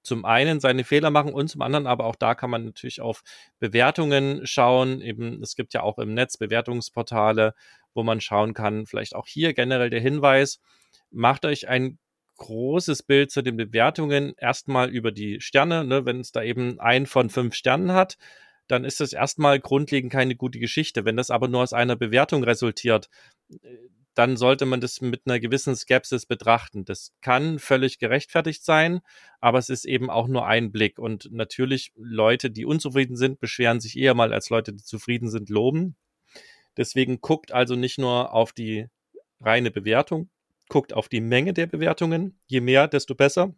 zum 0.04 0.26
einen 0.26 0.60
seine 0.60 0.84
Fehler 0.84 1.12
machen 1.12 1.34
und 1.34 1.48
zum 1.48 1.62
anderen 1.62 1.88
aber 1.88 2.06
auch 2.06 2.16
da 2.16 2.36
kann 2.36 2.50
man 2.50 2.66
natürlich 2.66 3.02
auf 3.02 3.24
Bewertungen 3.60 4.46
schauen. 4.46 5.02
Eben, 5.02 5.42
es 5.42 5.56
gibt 5.56 5.74
ja 5.74 5.84
auch 5.84 5.98
im 6.00 6.14
Netz 6.14 6.38
Bewertungsportale, 6.38 7.54
wo 7.94 8.04
man 8.04 8.22
schauen 8.22 8.54
kann. 8.54 8.86
Vielleicht 8.86 9.16
auch 9.16 9.28
hier 9.28 9.54
generell 9.54 9.90
der 9.90 10.02
Hinweis, 10.02 10.60
macht 11.12 11.46
euch 11.46 11.68
ein 11.68 12.00
großes 12.38 13.04
Bild 13.04 13.30
zu 13.30 13.44
den 13.44 13.58
Bewertungen 13.58 14.34
erstmal 14.38 14.90
über 14.90 15.12
die 15.12 15.40
Sterne. 15.42 15.84
Ne? 15.86 16.06
Wenn 16.06 16.22
es 16.22 16.32
da 16.32 16.42
eben 16.42 16.80
ein 16.80 17.06
von 17.06 17.30
fünf 17.30 17.54
Sternen 17.54 17.92
hat, 17.94 18.18
dann 18.68 18.84
ist 18.84 19.00
das 19.00 19.14
erstmal 19.14 19.60
grundlegend 19.60 20.12
keine 20.12 20.36
gute 20.36 20.58
Geschichte. 20.58 21.06
Wenn 21.06 21.18
das 21.18 21.30
aber 21.30 21.48
nur 21.48 21.62
aus 21.62 21.74
einer 21.74 21.96
Bewertung 21.96 22.44
resultiert, 22.44 23.10
dann 24.14 24.36
sollte 24.36 24.66
man 24.66 24.82
das 24.82 25.02
mit 25.02 25.22
einer 25.26 25.40
gewissen 25.40 25.76
Skepsis 25.76 26.26
betrachten. 26.26 26.84
Das 26.86 27.14
kann 27.22 27.60
völlig 27.60 28.00
gerechtfertigt 28.00 28.64
sein, 28.64 29.00
aber 29.40 29.58
es 29.58 29.70
ist 29.70 29.86
eben 29.86 30.10
auch 30.10 30.28
nur 30.28 30.46
ein 30.46 30.72
Blick. 30.72 31.00
Und 31.00 31.30
natürlich 31.32 31.94
Leute, 31.96 32.52
die 32.52 32.66
unzufrieden 32.66 33.16
sind, 33.16 33.40
beschweren 33.40 33.80
sich 33.80 33.98
eher 33.98 34.14
mal 34.14 34.34
als 34.34 34.50
Leute, 34.50 34.74
die 34.74 34.84
zufrieden 34.84 35.30
sind, 35.30 35.50
loben. 35.50 35.96
Deswegen 36.78 37.22
guckt 37.22 37.52
also 37.52 37.76
nicht 37.76 38.00
nur 38.00 38.34
auf 38.34 38.54
die 38.54 38.88
reine 39.40 39.72
Bewertung, 39.72 40.30
guckt 40.70 40.94
auf 40.94 41.10
die 41.10 41.22
Menge 41.22 41.54
der 41.54 41.68
Bewertungen. 41.68 42.40
Je 42.48 42.62
mehr, 42.62 42.88
desto 42.88 43.16
besser. 43.16 43.54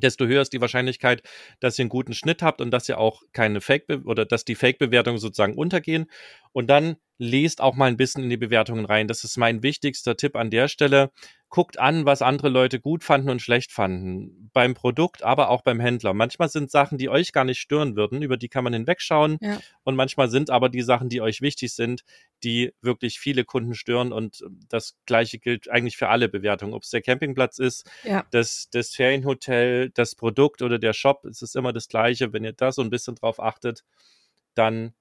Desto 0.00 0.26
höher 0.26 0.42
ist 0.42 0.52
die 0.52 0.60
Wahrscheinlichkeit, 0.60 1.22
dass 1.60 1.78
ihr 1.78 1.84
einen 1.84 1.90
guten 1.90 2.14
Schnitt 2.14 2.42
habt 2.42 2.60
und 2.60 2.70
dass 2.70 2.88
ihr 2.88 2.98
auch 2.98 3.22
keine 3.32 3.60
Fake- 3.60 3.86
oder 4.04 4.24
dass 4.24 4.44
die 4.44 4.54
Fake-Bewertungen 4.54 5.18
sozusagen 5.18 5.54
untergehen. 5.54 6.06
Und 6.52 6.68
dann 6.68 6.96
lest 7.22 7.60
auch 7.60 7.76
mal 7.76 7.86
ein 7.86 7.96
bisschen 7.96 8.24
in 8.24 8.30
die 8.30 8.36
Bewertungen 8.36 8.84
rein. 8.84 9.06
Das 9.06 9.22
ist 9.22 9.36
mein 9.36 9.62
wichtigster 9.62 10.16
Tipp 10.16 10.34
an 10.34 10.50
der 10.50 10.66
Stelle. 10.68 11.10
Guckt 11.48 11.78
an, 11.78 12.04
was 12.04 12.22
andere 12.22 12.48
Leute 12.48 12.80
gut 12.80 13.04
fanden 13.04 13.28
und 13.28 13.40
schlecht 13.40 13.72
fanden. 13.72 14.50
Beim 14.52 14.74
Produkt, 14.74 15.22
aber 15.22 15.50
auch 15.50 15.62
beim 15.62 15.78
Händler. 15.78 16.14
Manchmal 16.14 16.48
sind 16.48 16.70
Sachen, 16.70 16.98
die 16.98 17.08
euch 17.08 17.32
gar 17.32 17.44
nicht 17.44 17.60
stören 17.60 17.94
würden, 17.94 18.22
über 18.22 18.36
die 18.36 18.48
kann 18.48 18.64
man 18.64 18.72
hinwegschauen. 18.72 19.38
Ja. 19.40 19.60
Und 19.84 19.94
manchmal 19.94 20.30
sind 20.30 20.50
aber 20.50 20.68
die 20.68 20.82
Sachen, 20.82 21.10
die 21.10 21.20
euch 21.20 21.42
wichtig 21.42 21.72
sind, 21.74 22.04
die 22.42 22.72
wirklich 22.80 23.20
viele 23.20 23.44
Kunden 23.44 23.74
stören. 23.74 24.12
Und 24.12 24.42
das 24.68 24.96
Gleiche 25.06 25.38
gilt 25.38 25.70
eigentlich 25.70 25.98
für 25.98 26.08
alle 26.08 26.28
Bewertungen. 26.28 26.72
Ob 26.74 26.82
es 26.82 26.90
der 26.90 27.02
Campingplatz 27.02 27.58
ist, 27.58 27.88
ja. 28.02 28.24
das, 28.30 28.68
das 28.70 28.94
Ferienhotel, 28.94 29.90
das 29.90 30.14
Produkt 30.16 30.62
oder 30.62 30.78
der 30.78 30.94
Shop, 30.94 31.24
es 31.26 31.42
ist 31.42 31.54
immer 31.54 31.72
das 31.72 31.88
Gleiche. 31.88 32.32
Wenn 32.32 32.44
ihr 32.44 32.54
da 32.54 32.72
so 32.72 32.82
ein 32.82 32.90
bisschen 32.90 33.14
drauf 33.14 33.40
achtet, 33.40 33.84
dann 34.54 34.94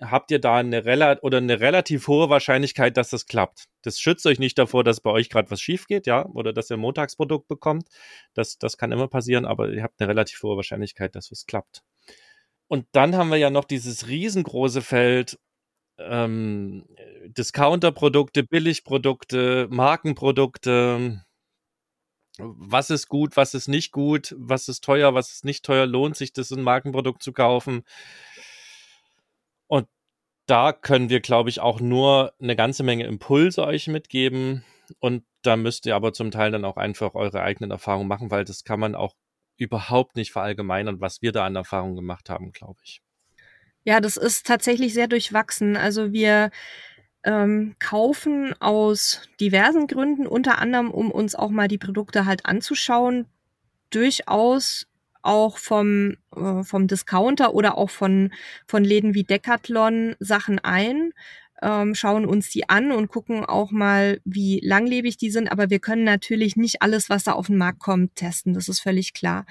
habt 0.00 0.30
ihr 0.30 0.38
da 0.38 0.56
eine, 0.56 0.84
rela 0.84 1.18
oder 1.22 1.38
eine 1.38 1.60
relativ 1.60 2.08
hohe 2.08 2.28
Wahrscheinlichkeit, 2.28 2.96
dass 2.96 3.10
das 3.10 3.26
klappt. 3.26 3.66
Das 3.82 4.00
schützt 4.00 4.26
euch 4.26 4.38
nicht 4.38 4.58
davor, 4.58 4.84
dass 4.84 5.00
bei 5.00 5.10
euch 5.10 5.30
gerade 5.30 5.50
was 5.50 5.60
schief 5.60 5.86
geht, 5.86 6.06
ja, 6.06 6.26
oder 6.26 6.52
dass 6.52 6.70
ihr 6.70 6.76
ein 6.76 6.80
Montagsprodukt 6.80 7.48
bekommt. 7.48 7.88
Das, 8.34 8.58
das 8.58 8.76
kann 8.76 8.92
immer 8.92 9.08
passieren, 9.08 9.44
aber 9.44 9.70
ihr 9.70 9.82
habt 9.82 10.00
eine 10.00 10.08
relativ 10.08 10.42
hohe 10.42 10.56
Wahrscheinlichkeit, 10.56 11.14
dass 11.14 11.30
es 11.30 11.46
klappt. 11.46 11.82
Und 12.66 12.86
dann 12.92 13.16
haben 13.16 13.30
wir 13.30 13.36
ja 13.36 13.50
noch 13.50 13.64
dieses 13.64 14.08
riesengroße 14.08 14.82
Feld 14.82 15.38
ähm, 15.98 16.86
Discounter-Produkte, 17.26 18.42
Billigprodukte, 18.42 19.68
Markenprodukte. 19.70 21.24
Was 22.38 22.90
ist 22.90 23.08
gut, 23.08 23.36
was 23.36 23.54
ist 23.54 23.68
nicht 23.68 23.92
gut, 23.92 24.34
was 24.36 24.68
ist 24.68 24.82
teuer, 24.82 25.14
was 25.14 25.30
ist 25.32 25.44
nicht 25.44 25.64
teuer, 25.64 25.86
lohnt 25.86 26.16
sich 26.16 26.32
das, 26.32 26.50
ein 26.50 26.62
Markenprodukt 26.62 27.22
zu 27.22 27.32
kaufen? 27.32 27.84
Und 29.66 29.88
da 30.46 30.72
können 30.72 31.08
wir, 31.08 31.20
glaube 31.20 31.50
ich, 31.50 31.60
auch 31.60 31.80
nur 31.80 32.32
eine 32.40 32.56
ganze 32.56 32.82
Menge 32.82 33.04
Impulse 33.06 33.64
euch 33.64 33.88
mitgeben. 33.88 34.64
Und 34.98 35.24
da 35.42 35.56
müsst 35.56 35.86
ihr 35.86 35.96
aber 35.96 36.12
zum 36.12 36.30
Teil 36.30 36.50
dann 36.50 36.64
auch 36.64 36.76
einfach 36.76 37.14
eure 37.14 37.42
eigenen 37.42 37.70
Erfahrungen 37.70 38.08
machen, 38.08 38.30
weil 38.30 38.44
das 38.44 38.64
kann 38.64 38.80
man 38.80 38.94
auch 38.94 39.14
überhaupt 39.56 40.16
nicht 40.16 40.32
verallgemeinern, 40.32 41.00
was 41.00 41.22
wir 41.22 41.32
da 41.32 41.44
an 41.46 41.56
Erfahrungen 41.56 41.96
gemacht 41.96 42.28
haben, 42.28 42.52
glaube 42.52 42.80
ich. 42.82 43.02
Ja, 43.84 44.00
das 44.00 44.16
ist 44.16 44.46
tatsächlich 44.46 44.94
sehr 44.94 45.08
durchwachsen. 45.08 45.76
Also 45.76 46.12
wir 46.12 46.50
ähm, 47.22 47.76
kaufen 47.78 48.54
aus 48.60 49.28
diversen 49.40 49.86
Gründen, 49.86 50.26
unter 50.26 50.58
anderem, 50.58 50.90
um 50.90 51.10
uns 51.10 51.34
auch 51.34 51.50
mal 51.50 51.68
die 51.68 51.78
Produkte 51.78 52.24
halt 52.24 52.46
anzuschauen, 52.46 53.26
durchaus 53.90 54.86
auch 55.24 55.58
vom, 55.58 56.16
äh, 56.36 56.62
vom 56.62 56.86
Discounter 56.86 57.54
oder 57.54 57.78
auch 57.78 57.90
von, 57.90 58.32
von 58.66 58.84
Läden 58.84 59.14
wie 59.14 59.24
Decathlon 59.24 60.16
Sachen 60.20 60.58
ein, 60.58 61.12
ähm, 61.62 61.94
schauen 61.94 62.26
uns 62.26 62.50
die 62.50 62.68
an 62.68 62.92
und 62.92 63.08
gucken 63.08 63.44
auch 63.44 63.70
mal, 63.70 64.20
wie 64.24 64.60
langlebig 64.62 65.16
die 65.16 65.30
sind. 65.30 65.50
Aber 65.50 65.70
wir 65.70 65.78
können 65.78 66.04
natürlich 66.04 66.56
nicht 66.56 66.82
alles, 66.82 67.08
was 67.08 67.24
da 67.24 67.32
auf 67.32 67.46
den 67.46 67.56
Markt 67.56 67.80
kommt, 67.80 68.16
testen. 68.16 68.54
Das 68.54 68.68
ist 68.68 68.80
völlig 68.80 69.14
klar. 69.14 69.46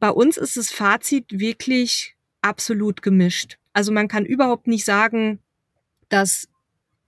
Bei 0.00 0.10
uns 0.10 0.36
ist 0.36 0.56
das 0.56 0.70
Fazit 0.70 1.38
wirklich 1.38 2.16
absolut 2.42 3.00
gemischt. 3.00 3.58
Also 3.72 3.92
man 3.92 4.08
kann 4.08 4.26
überhaupt 4.26 4.66
nicht 4.66 4.84
sagen, 4.84 5.38
dass 6.08 6.48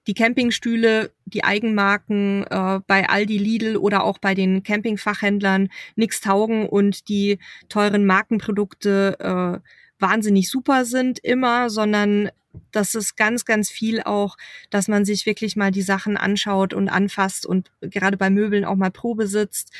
die 0.07 0.15
Campingstühle, 0.15 1.11
die 1.25 1.45
Eigenmarken 1.45 2.45
äh, 2.45 2.81
bei 2.87 3.09
Aldi, 3.09 3.39
Lidl 3.39 3.77
oder 3.77 4.05
auch 4.05 4.19
bei 4.19 4.35
den 4.35 4.63
Campingfachhändlern 4.63 5.69
nichts 5.97 6.21
taugen 6.21 6.69
und 6.69 7.09
die 7.09 7.39
teuren 7.69 8.07
Markenprodukte 8.07 9.17
äh, 9.19 9.69
wahnsinnig 9.99 10.51
super 10.51 10.85
sind 10.85 11.19
immer, 11.19 11.71
sondern 11.71 12.31
das 12.73 12.95
ist 12.95 13.17
ganz, 13.17 13.45
ganz 13.45 13.71
viel 13.71 14.03
auch, 14.03 14.37
dass 14.71 14.89
man 14.89 15.05
sich 15.05 15.27
wirklich 15.27 15.57
mal 15.57 15.71
die 15.71 15.83
Sachen 15.83 16.17
anschaut 16.17 16.73
und 16.73 16.89
anfasst 16.89 17.47
und 17.47 17.71
gerade 17.81 18.17
bei 18.17 18.31
Möbeln 18.31 18.65
auch 18.65 18.77
mal 18.77 18.91
Probe 18.91 19.27
sitzt, 19.27 19.73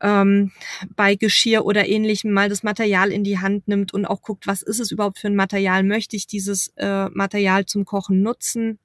ähm, 0.00 0.52
bei 0.94 1.16
Geschirr 1.16 1.64
oder 1.64 1.88
ähnlichem 1.88 2.32
mal 2.32 2.48
das 2.48 2.62
Material 2.62 3.10
in 3.10 3.24
die 3.24 3.38
Hand 3.38 3.68
nimmt 3.68 3.92
und 3.92 4.06
auch 4.06 4.22
guckt, 4.22 4.46
was 4.46 4.62
ist 4.62 4.78
es 4.80 4.90
überhaupt 4.90 5.18
für 5.18 5.26
ein 5.26 5.36
Material? 5.36 5.82
Möchte 5.82 6.16
ich 6.16 6.26
dieses 6.26 6.72
äh, 6.76 7.08
Material 7.10 7.66
zum 7.66 7.84
Kochen 7.84 8.22
nutzen? 8.22 8.78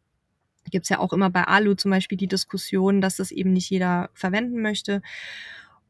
Gibt 0.72 0.86
es 0.86 0.90
ja 0.90 1.00
auch 1.00 1.14
immer 1.14 1.30
bei 1.30 1.44
Alu 1.44 1.76
zum 1.76 1.92
Beispiel 1.92 2.18
die 2.18 2.28
Diskussion, 2.28 3.02
dass 3.02 3.18
das 3.18 3.32
eben 3.32 3.54
nicht 3.54 3.70
jeder 3.70 4.10
verwenden 4.14 4.62
möchte. 4.62 5.02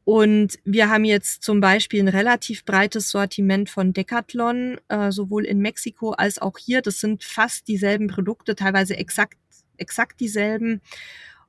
Und 0.04 0.58
wir 0.64 0.90
haben 0.90 1.04
jetzt 1.04 1.42
zum 1.42 1.60
Beispiel 1.60 2.02
ein 2.02 2.08
relativ 2.08 2.64
breites 2.66 3.10
Sortiment 3.10 3.70
von 3.70 3.94
Decathlon, 3.94 4.78
äh, 4.88 5.10
sowohl 5.10 5.46
in 5.46 5.60
Mexiko 5.60 6.10
als 6.10 6.38
auch 6.38 6.58
hier. 6.58 6.82
Das 6.82 7.00
sind 7.00 7.24
fast 7.24 7.68
dieselben 7.68 8.08
Produkte, 8.08 8.54
teilweise 8.54 8.96
exakt, 8.96 9.38
exakt 9.78 10.20
dieselben. 10.20 10.82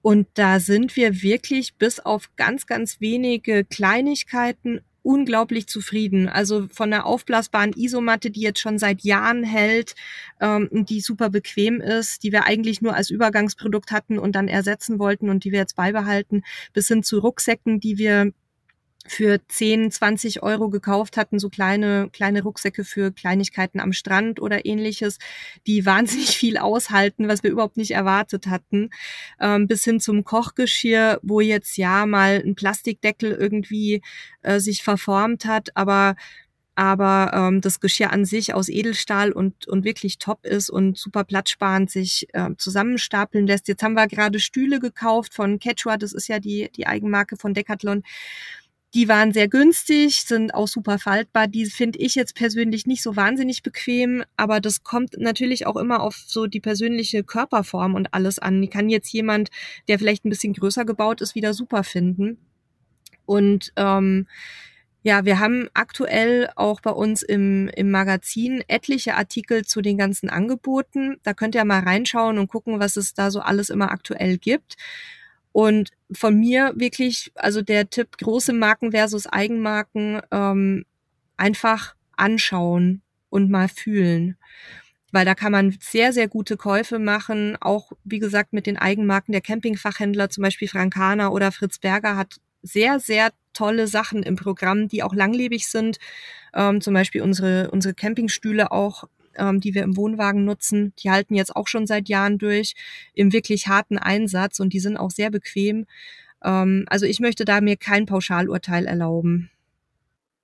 Und 0.02 0.28
da 0.36 0.60
sind 0.60 0.96
wir 0.96 1.22
wirklich 1.22 1.76
bis 1.76 2.00
auf 2.00 2.30
ganz, 2.38 2.66
ganz 2.66 3.02
wenige 3.02 3.66
Kleinigkeiten 3.66 4.82
unglaublich 5.06 5.68
zufrieden. 5.68 6.28
Also 6.28 6.68
von 6.72 6.90
der 6.90 7.06
aufblasbaren 7.06 7.74
Isomatte, 7.76 8.32
die 8.32 8.42
jetzt 8.42 8.60
schon 8.60 8.80
seit 8.80 9.04
Jahren 9.04 9.44
hält 9.44 9.96
ähm, 10.42 10.70
die 10.72 11.02
super 11.02 11.30
bequem 11.30 11.80
ist, 11.82 12.24
die 12.24 12.32
wir 12.32 12.46
eigentlich 12.46 12.82
nur 12.82 12.96
als 12.96 13.10
Übergangsprodukt 13.10 13.92
hatten 13.92 14.20
und 14.20 14.36
dann 14.36 14.48
ersetzen 14.48 15.00
wollten 15.00 15.30
und 15.30 15.44
die 15.44 15.52
wir 15.52 15.60
jetzt 15.60 15.76
beibehalten, 15.76 16.44
bis 16.74 16.88
hin 16.88 17.04
zu 17.04 17.20
Rucksäcken, 17.20 17.80
die 17.80 17.98
wir 17.98 18.32
für 19.08 19.40
10, 19.48 19.92
20 19.92 20.44
Euro 20.44 20.70
gekauft 20.70 21.18
hatten, 21.18 21.40
so 21.40 21.50
kleine, 21.50 22.10
kleine 22.12 22.44
Rucksäcke 22.44 22.84
für 22.84 23.12
Kleinigkeiten 23.12 23.80
am 23.80 23.94
Strand 23.94 24.42
oder 24.42 24.66
ähnliches, 24.66 25.18
die 25.68 25.86
wahnsinnig 25.86 26.38
viel 26.38 26.58
aushalten, 26.58 27.28
was 27.28 27.44
wir 27.44 27.52
überhaupt 27.52 27.78
nicht 27.78 27.92
erwartet 27.92 28.48
hatten, 28.48 28.90
ähm, 29.40 29.68
bis 29.68 29.84
hin 29.84 30.00
zum 30.00 30.24
Kochgeschirr, 30.24 31.20
wo 31.22 31.42
jetzt 31.42 31.78
ja 31.78 32.06
mal 32.06 32.42
ein 32.46 32.56
Plastikdeckel 32.56 33.32
irgendwie 33.32 34.02
äh, 34.42 34.60
sich 34.60 34.84
verformt 34.84 35.46
hat, 35.46 35.76
aber 35.76 36.16
aber 36.76 37.32
ähm, 37.34 37.62
das 37.62 37.80
Geschirr 37.80 38.12
an 38.12 38.26
sich 38.26 38.54
aus 38.54 38.68
Edelstahl 38.68 39.32
und, 39.32 39.66
und 39.68 39.86
wirklich 39.86 40.18
top 40.18 40.46
ist 40.46 40.70
und 40.70 40.98
super 40.98 41.24
platzsparend 41.24 41.90
sich 41.90 42.28
äh, 42.34 42.50
zusammenstapeln 42.58 43.48
lässt. 43.48 43.70
Jetzt 43.70 43.82
haben 43.82 43.94
wir 43.94 44.08
gerade 44.08 44.40
Stühle 44.40 44.80
gekauft 44.80 45.34
von 45.34 45.58
Quechua, 45.60 45.98
das 45.98 46.12
ist 46.12 46.28
ja 46.28 46.40
die, 46.40 46.70
die 46.76 46.86
Eigenmarke 46.86 47.38
von 47.38 47.54
Decathlon 47.54 48.04
die 48.96 49.10
waren 49.10 49.34
sehr 49.34 49.50
günstig, 49.50 50.24
sind 50.24 50.54
auch 50.54 50.70
super 50.70 51.00
faltbar. 51.00 51.48
Die 51.48 51.66
finde 51.66 52.00
ich 52.00 52.16
jetzt 52.16 52.34
persönlich 52.34 52.88
nicht 52.88 53.04
so 53.04 53.18
wahnsinnig 53.18 53.62
bequem, 53.62 54.24
aber 54.38 54.62
das 54.62 54.84
kommt 54.84 55.18
natürlich 55.20 55.68
auch 55.68 55.76
immer 55.76 56.02
auf 56.02 56.16
so 56.16 56.48
die 56.48 56.62
persönliche 56.62 57.26
Körperform 57.26 57.94
und 57.94 58.14
alles 58.14 58.40
an. 58.40 58.62
Die 58.62 58.70
kann 58.70 58.88
jetzt 58.88 59.12
jemand, 59.12 59.50
der 59.90 60.00
vielleicht 60.00 60.24
ein 60.24 60.30
bisschen 60.30 60.54
größer 60.54 60.86
gebaut 60.86 61.20
ist, 61.20 61.36
wieder 61.36 61.54
super 61.54 61.84
finden. 61.84 62.38
Und 63.26 63.74
ähm, 63.76 64.28
ja, 65.04 65.26
wir 65.26 65.40
haben 65.40 65.70
aktuell 65.74 66.50
auch 66.56 66.80
bei 66.80 66.92
uns 66.92 67.22
im, 67.22 67.68
im 67.76 67.92
Magazin 67.92 68.64
etliche 68.70 69.16
Artikel 69.16 69.66
zu 69.66 69.82
den 69.82 69.98
ganzen 69.98 70.30
Angeboten. 70.30 71.18
Da 71.24 71.34
könnt 71.34 71.54
ihr 71.54 71.66
mal 71.66 71.82
reinschauen 71.82 72.38
und 72.38 72.48
gucken, 72.48 72.80
was 72.80 72.96
es 72.96 73.14
da 73.14 73.30
so 73.30 73.42
alles 73.42 73.70
immer 73.70 73.92
aktuell 73.92 74.38
gibt. 74.38 74.78
Und 75.56 75.92
von 76.12 76.38
mir 76.38 76.74
wirklich, 76.76 77.32
also 77.34 77.62
der 77.62 77.90
Tipp, 77.90 78.18
große 78.18 78.52
Marken 78.52 78.92
versus 78.92 79.26
Eigenmarken, 79.26 80.20
ähm, 80.30 80.84
einfach 81.38 81.96
anschauen 82.18 83.04
und 83.30 83.50
mal 83.50 83.70
fühlen. 83.70 84.36
Weil 85.14 85.24
da 85.24 85.34
kann 85.34 85.54
man 85.54 85.78
sehr, 85.80 86.12
sehr 86.12 86.28
gute 86.28 86.58
Käufe 86.58 87.00
machen. 87.00 87.56
Auch, 87.62 87.94
wie 88.04 88.20
gesagt, 88.20 88.52
mit 88.52 88.68
den 88.68 88.76
Eigenmarken 88.76 89.32
der 89.32 89.40
Campingfachhändler, 89.40 90.30
zum 90.30 90.42
Beispiel 90.42 90.68
Frankana 90.68 91.30
oder 91.30 91.54
Fritz 91.54 91.80
Berger 91.80 92.18
hat 92.18 92.36
sehr, 92.62 93.00
sehr 93.00 93.30
tolle 93.54 93.88
Sachen 93.88 94.24
im 94.24 94.36
Programm, 94.36 94.90
die 94.90 95.04
auch 95.04 95.16
langlebig 95.16 95.70
sind. 95.70 96.00
Ähm, 96.54 96.82
zum 96.82 96.94
Beispiel 96.94 97.22
unsere, 97.22 97.72
unsere 97.72 97.94
Campingstühle 97.94 98.74
auch 98.74 99.06
ähm, 99.38 99.60
die 99.60 99.74
wir 99.74 99.84
im 99.84 99.98
Wohnwagen 99.98 100.46
nutzen, 100.46 100.94
die 101.00 101.12
halten 101.12 101.36
jetzt 101.36 101.56
auch 101.56 101.68
schon 101.68 101.88
seit 101.88 102.10
Jahren 102.10 102.38
durch 102.38 102.76
im 103.14 103.34
wirklich 103.34 103.68
harten 103.68 103.98
Einsatz 103.98 104.60
und 104.60 104.74
die 104.74 104.80
sind 104.80 104.98
auch 104.98 105.12
sehr 105.12 105.32
bequem. 105.32 105.86
Ähm, 106.44 106.86
also 106.88 107.06
ich 107.06 107.20
möchte 107.20 107.46
da 107.46 107.62
mir 107.62 107.78
kein 107.78 108.06
Pauschalurteil 108.06 108.86
erlauben. 108.86 109.50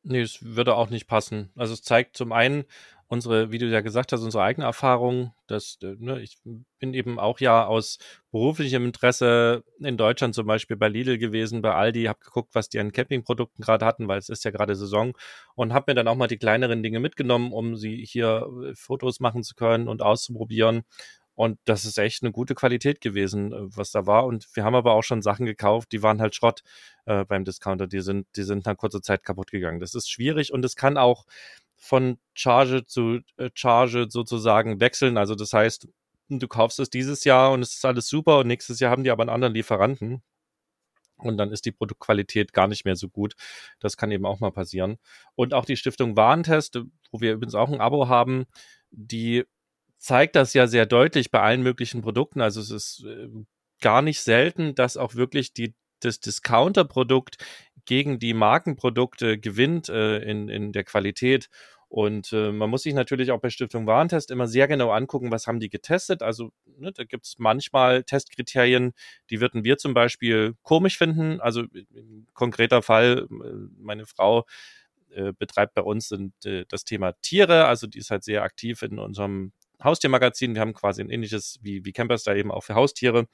Nee, 0.04 0.22
es 0.22 0.44
würde 0.44 0.76
auch 0.76 0.90
nicht 0.90 1.08
passen. 1.08 1.50
Also 1.56 1.74
es 1.74 1.84
zeigt 1.84 2.18
zum 2.18 2.32
einen 2.32 2.64
unsere, 3.12 3.52
wie 3.52 3.58
du 3.58 3.66
ja 3.66 3.82
gesagt 3.82 4.14
hast, 4.14 4.24
unsere 4.24 4.44
eigene 4.44 4.66
Erfahrung. 4.66 5.34
Das, 5.46 5.78
äh, 5.84 5.96
ne, 6.00 6.22
ich 6.22 6.38
bin 6.80 6.94
eben 6.94 7.20
auch 7.20 7.42
ja 7.42 7.66
aus 7.66 7.98
beruflichem 8.32 8.86
Interesse 8.86 9.66
in 9.80 9.98
Deutschland 9.98 10.34
zum 10.34 10.48
Beispiel 10.48 10.78
bei 10.78 10.88
Lidl 10.88 11.18
gewesen, 11.18 11.62
bei 11.62 11.74
Aldi, 11.74 12.06
habe 12.06 12.20
geguckt, 12.24 12.56
was 12.56 12.70
die 12.70 12.80
an 12.80 12.94
Campingprodukten 12.94 13.66
gerade 13.66 13.86
hatten, 13.86 14.08
weil 14.08 14.18
es 14.18 14.30
ist 14.30 14.46
ja 14.46 14.52
gerade 14.52 14.78
Saison 14.78 15.12
und 15.56 15.74
habe 15.74 15.92
mir 15.92 15.96
dann 15.96 16.08
auch 16.08 16.16
mal 16.16 16.28
die 16.28 16.38
kleineren 16.38 16.84
Dinge 16.84 17.02
mitgenommen, 17.02 17.52
um 17.52 17.76
sie 17.76 18.06
hier 18.06 18.48
äh, 18.64 18.76
Fotos 18.76 19.20
machen 19.20 19.44
zu 19.44 19.56
können 19.56 19.90
und 19.90 20.02
auszuprobieren. 20.02 20.84
Und 21.36 21.60
das 21.66 21.84
ist 21.84 21.98
echt 21.98 22.24
eine 22.24 22.32
gute 22.32 22.56
Qualität 22.56 23.02
gewesen, 23.02 23.52
äh, 23.52 23.58
was 23.76 23.92
da 23.92 24.08
war. 24.08 24.26
Und 24.26 24.48
wir 24.54 24.64
haben 24.64 24.76
aber 24.76 24.94
auch 24.94 25.04
schon 25.04 25.22
Sachen 25.22 25.46
gekauft, 25.46 25.92
die 25.92 26.02
waren 26.02 26.22
halt 26.22 26.34
Schrott 26.34 26.64
äh, 27.06 27.26
beim 27.26 27.44
Discounter. 27.44 27.88
Die 27.88 28.00
sind, 28.00 28.28
die 28.38 28.44
sind 28.44 28.66
nach 28.66 28.78
kurzer 28.78 29.02
Zeit 29.02 29.26
kaputt 29.26 29.52
gegangen. 29.52 29.82
Das 29.82 29.96
ist 29.96 30.10
schwierig 30.10 30.54
und 30.54 30.64
es 30.64 30.78
kann 30.78 30.98
auch 30.98 31.26
von 31.82 32.20
Charge 32.36 32.86
zu 32.86 33.20
äh, 33.38 33.50
Charge 33.56 34.08
sozusagen 34.10 34.80
wechseln. 34.80 35.18
Also 35.18 35.34
das 35.36 35.52
heißt, 35.52 35.88
du 36.30 36.48
kaufst 36.48 36.80
es 36.80 36.90
dieses 36.90 37.24
Jahr 37.24 37.52
und 37.52 37.62
es 37.62 37.74
ist 37.74 37.86
alles 37.86 38.08
super 38.08 38.40
und 38.40 38.48
nächstes 38.48 38.80
Jahr 38.80 38.92
haben 38.92 39.04
die 39.04 39.10
aber 39.10 39.24
einen 39.24 39.32
anderen 39.32 39.56
Lieferanten. 39.56 40.22
Und 41.18 41.38
dann 41.38 41.52
ist 41.52 41.66
die 41.66 41.72
Produktqualität 41.72 42.54
gar 42.54 42.68
nicht 42.68 42.86
mehr 42.86 42.96
so 42.96 43.10
gut. 43.10 43.36
Das 43.80 43.98
kann 43.98 44.12
eben 44.12 44.26
auch 44.26 44.40
mal 44.40 44.52
passieren. 44.52 44.98
Und 45.36 45.54
auch 45.54 45.66
die 45.66 45.78
Stiftung 45.78 46.16
Warentest, 46.16 46.80
wo 47.12 47.22
wir 47.22 47.34
übrigens 47.34 47.56
auch 47.56 47.70
ein 47.70 47.82
Abo 47.82 48.08
haben, 48.08 48.46
die 48.92 49.44
zeigt 49.98 50.36
das 50.36 50.54
ja 50.54 50.66
sehr 50.66 50.86
deutlich 50.86 51.30
bei 51.30 51.42
allen 51.42 51.62
möglichen 51.62 52.02
Produkten. 52.02 52.42
Also 52.42 52.60
es 52.60 52.72
ist 52.72 53.06
äh, 53.06 53.28
gar 53.82 54.02
nicht 54.02 54.22
selten, 54.22 54.74
dass 54.74 54.98
auch 54.98 55.16
wirklich 55.16 55.54
die, 55.54 55.76
das 56.00 56.20
Discounter-Produkt 56.20 57.38
gegen 57.86 58.20
die 58.20 58.34
Markenprodukte 58.34 59.38
gewinnt 59.38 59.90
äh, 59.90 60.20
in, 60.20 60.50
in 60.50 60.72
der 60.72 60.84
Qualität. 60.84 61.50
Und 61.92 62.32
äh, 62.32 62.54
man 62.54 62.70
muss 62.70 62.84
sich 62.84 62.94
natürlich 62.94 63.32
auch 63.32 63.42
bei 63.42 63.50
Stiftung 63.50 63.86
Warentest 63.86 64.32
immer 64.32 64.48
sehr 64.48 64.70
genau 64.70 64.92
angucken, 64.92 65.30
was 65.30 65.46
haben 65.46 65.60
die 65.60 65.70
getestet. 65.70 66.24
Also 66.24 66.54
ne, 66.78 66.94
da 66.94 67.04
gibt 67.04 67.26
es 67.26 67.36
manchmal 67.38 68.06
Testkriterien, 68.06 68.94
die 69.30 69.42
würden 69.42 69.66
wir 69.66 69.78
zum 69.78 69.94
Beispiel 69.94 70.56
komisch 70.64 70.98
finden. 70.98 71.42
Also 71.42 71.66
konkreter 72.34 72.82
Fall, 72.82 73.28
äh, 73.30 73.54
meine 73.78 74.06
Frau 74.06 74.46
äh, 75.10 75.34
betreibt 75.38 75.74
bei 75.74 75.82
uns 75.82 76.08
sind, 76.08 76.34
äh, 76.46 76.64
das 76.70 76.86
Thema 76.86 77.12
Tiere. 77.22 77.66
Also 77.66 77.88
die 77.88 78.00
ist 78.00 78.10
halt 78.10 78.24
sehr 78.24 78.44
aktiv 78.44 78.84
in 78.84 78.98
unserem 78.98 79.52
Haustiermagazin. 79.84 80.54
Wir 80.56 80.62
haben 80.62 80.74
quasi 80.74 81.02
ein 81.02 81.10
ähnliches 81.10 81.60
wie, 81.62 81.84
wie 81.84 81.92
Campers 81.92 82.24
da 82.24 82.34
eben 82.34 82.52
auch 82.52 82.64
für 82.64 82.76
Haustiere. 82.76 83.28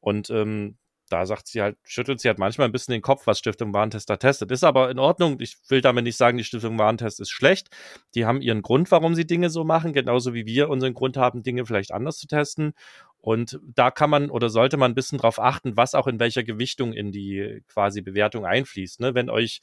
Und 0.00 0.28
ähm, 0.28 0.76
da 1.14 1.26
sagt 1.26 1.46
sie 1.46 1.62
halt, 1.62 1.76
schüttelt 1.84 2.18
sie 2.20 2.26
halt 2.26 2.40
manchmal 2.40 2.68
ein 2.68 2.72
bisschen 2.72 2.90
den 2.90 3.00
Kopf, 3.00 3.28
was 3.28 3.38
Stiftung 3.38 3.72
Warentest 3.72 4.10
da 4.10 4.16
testet. 4.16 4.50
Ist 4.50 4.64
aber 4.64 4.90
in 4.90 4.98
Ordnung. 4.98 5.38
Ich 5.38 5.56
will 5.68 5.80
damit 5.80 6.02
nicht 6.02 6.16
sagen, 6.16 6.38
die 6.38 6.42
Stiftung 6.42 6.76
Warentest 6.76 7.20
ist 7.20 7.30
schlecht. 7.30 7.68
Die 8.16 8.26
haben 8.26 8.42
ihren 8.42 8.62
Grund, 8.62 8.90
warum 8.90 9.14
sie 9.14 9.24
Dinge 9.24 9.48
so 9.48 9.62
machen, 9.62 9.92
genauso 9.92 10.34
wie 10.34 10.44
wir 10.44 10.68
unseren 10.68 10.92
Grund 10.92 11.16
haben, 11.16 11.44
Dinge 11.44 11.66
vielleicht 11.66 11.92
anders 11.92 12.18
zu 12.18 12.26
testen. 12.26 12.72
Und 13.18 13.60
da 13.62 13.92
kann 13.92 14.10
man 14.10 14.28
oder 14.28 14.48
sollte 14.48 14.76
man 14.76 14.90
ein 14.90 14.96
bisschen 14.96 15.18
drauf 15.18 15.38
achten, 15.38 15.76
was 15.76 15.94
auch 15.94 16.08
in 16.08 16.18
welcher 16.18 16.42
Gewichtung 16.42 16.92
in 16.92 17.12
die 17.12 17.62
quasi 17.68 18.00
Bewertung 18.00 18.44
einfließt. 18.44 18.98
Ne? 18.98 19.14
Wenn 19.14 19.30
euch 19.30 19.60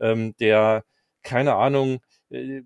ähm, 0.00 0.34
der, 0.38 0.84
keine 1.22 1.54
Ahnung, 1.54 2.00
äh, 2.30 2.62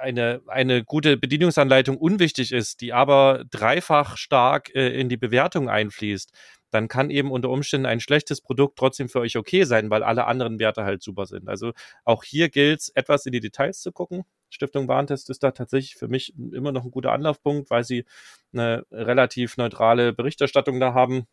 eine, 0.00 0.42
eine 0.46 0.84
gute 0.84 1.16
Bedienungsanleitung 1.16 1.96
unwichtig 1.96 2.52
ist, 2.52 2.82
die 2.82 2.92
aber 2.92 3.44
dreifach 3.50 4.16
stark 4.16 4.72
äh, 4.76 4.88
in 4.90 5.08
die 5.08 5.16
Bewertung 5.16 5.68
einfließt, 5.68 6.30
dann 6.74 6.88
kann 6.88 7.10
eben 7.10 7.30
unter 7.30 7.50
Umständen 7.50 7.86
ein 7.86 8.00
schlechtes 8.00 8.40
Produkt 8.40 8.76
trotzdem 8.76 9.08
für 9.08 9.20
euch 9.20 9.36
okay 9.36 9.62
sein, 9.64 9.90
weil 9.90 10.02
alle 10.02 10.26
anderen 10.26 10.58
Werte 10.58 10.84
halt 10.84 11.02
super 11.02 11.26
sind. 11.26 11.48
Also 11.48 11.72
auch 12.04 12.24
hier 12.24 12.48
gilt 12.48 12.80
es, 12.80 12.88
etwas 12.90 13.26
in 13.26 13.32
die 13.32 13.40
Details 13.40 13.80
zu 13.80 13.92
gucken. 13.92 14.24
Stiftung 14.50 14.88
Warentest 14.88 15.30
ist 15.30 15.44
da 15.44 15.52
tatsächlich 15.52 15.94
für 15.94 16.08
mich 16.08 16.34
immer 16.36 16.72
noch 16.72 16.84
ein 16.84 16.90
guter 16.90 17.12
Anlaufpunkt, 17.12 17.70
weil 17.70 17.84
sie 17.84 18.04
eine 18.52 18.84
relativ 18.90 19.56
neutrale 19.56 20.12
Berichterstattung 20.12 20.80
da 20.80 20.94
haben. 20.94 21.26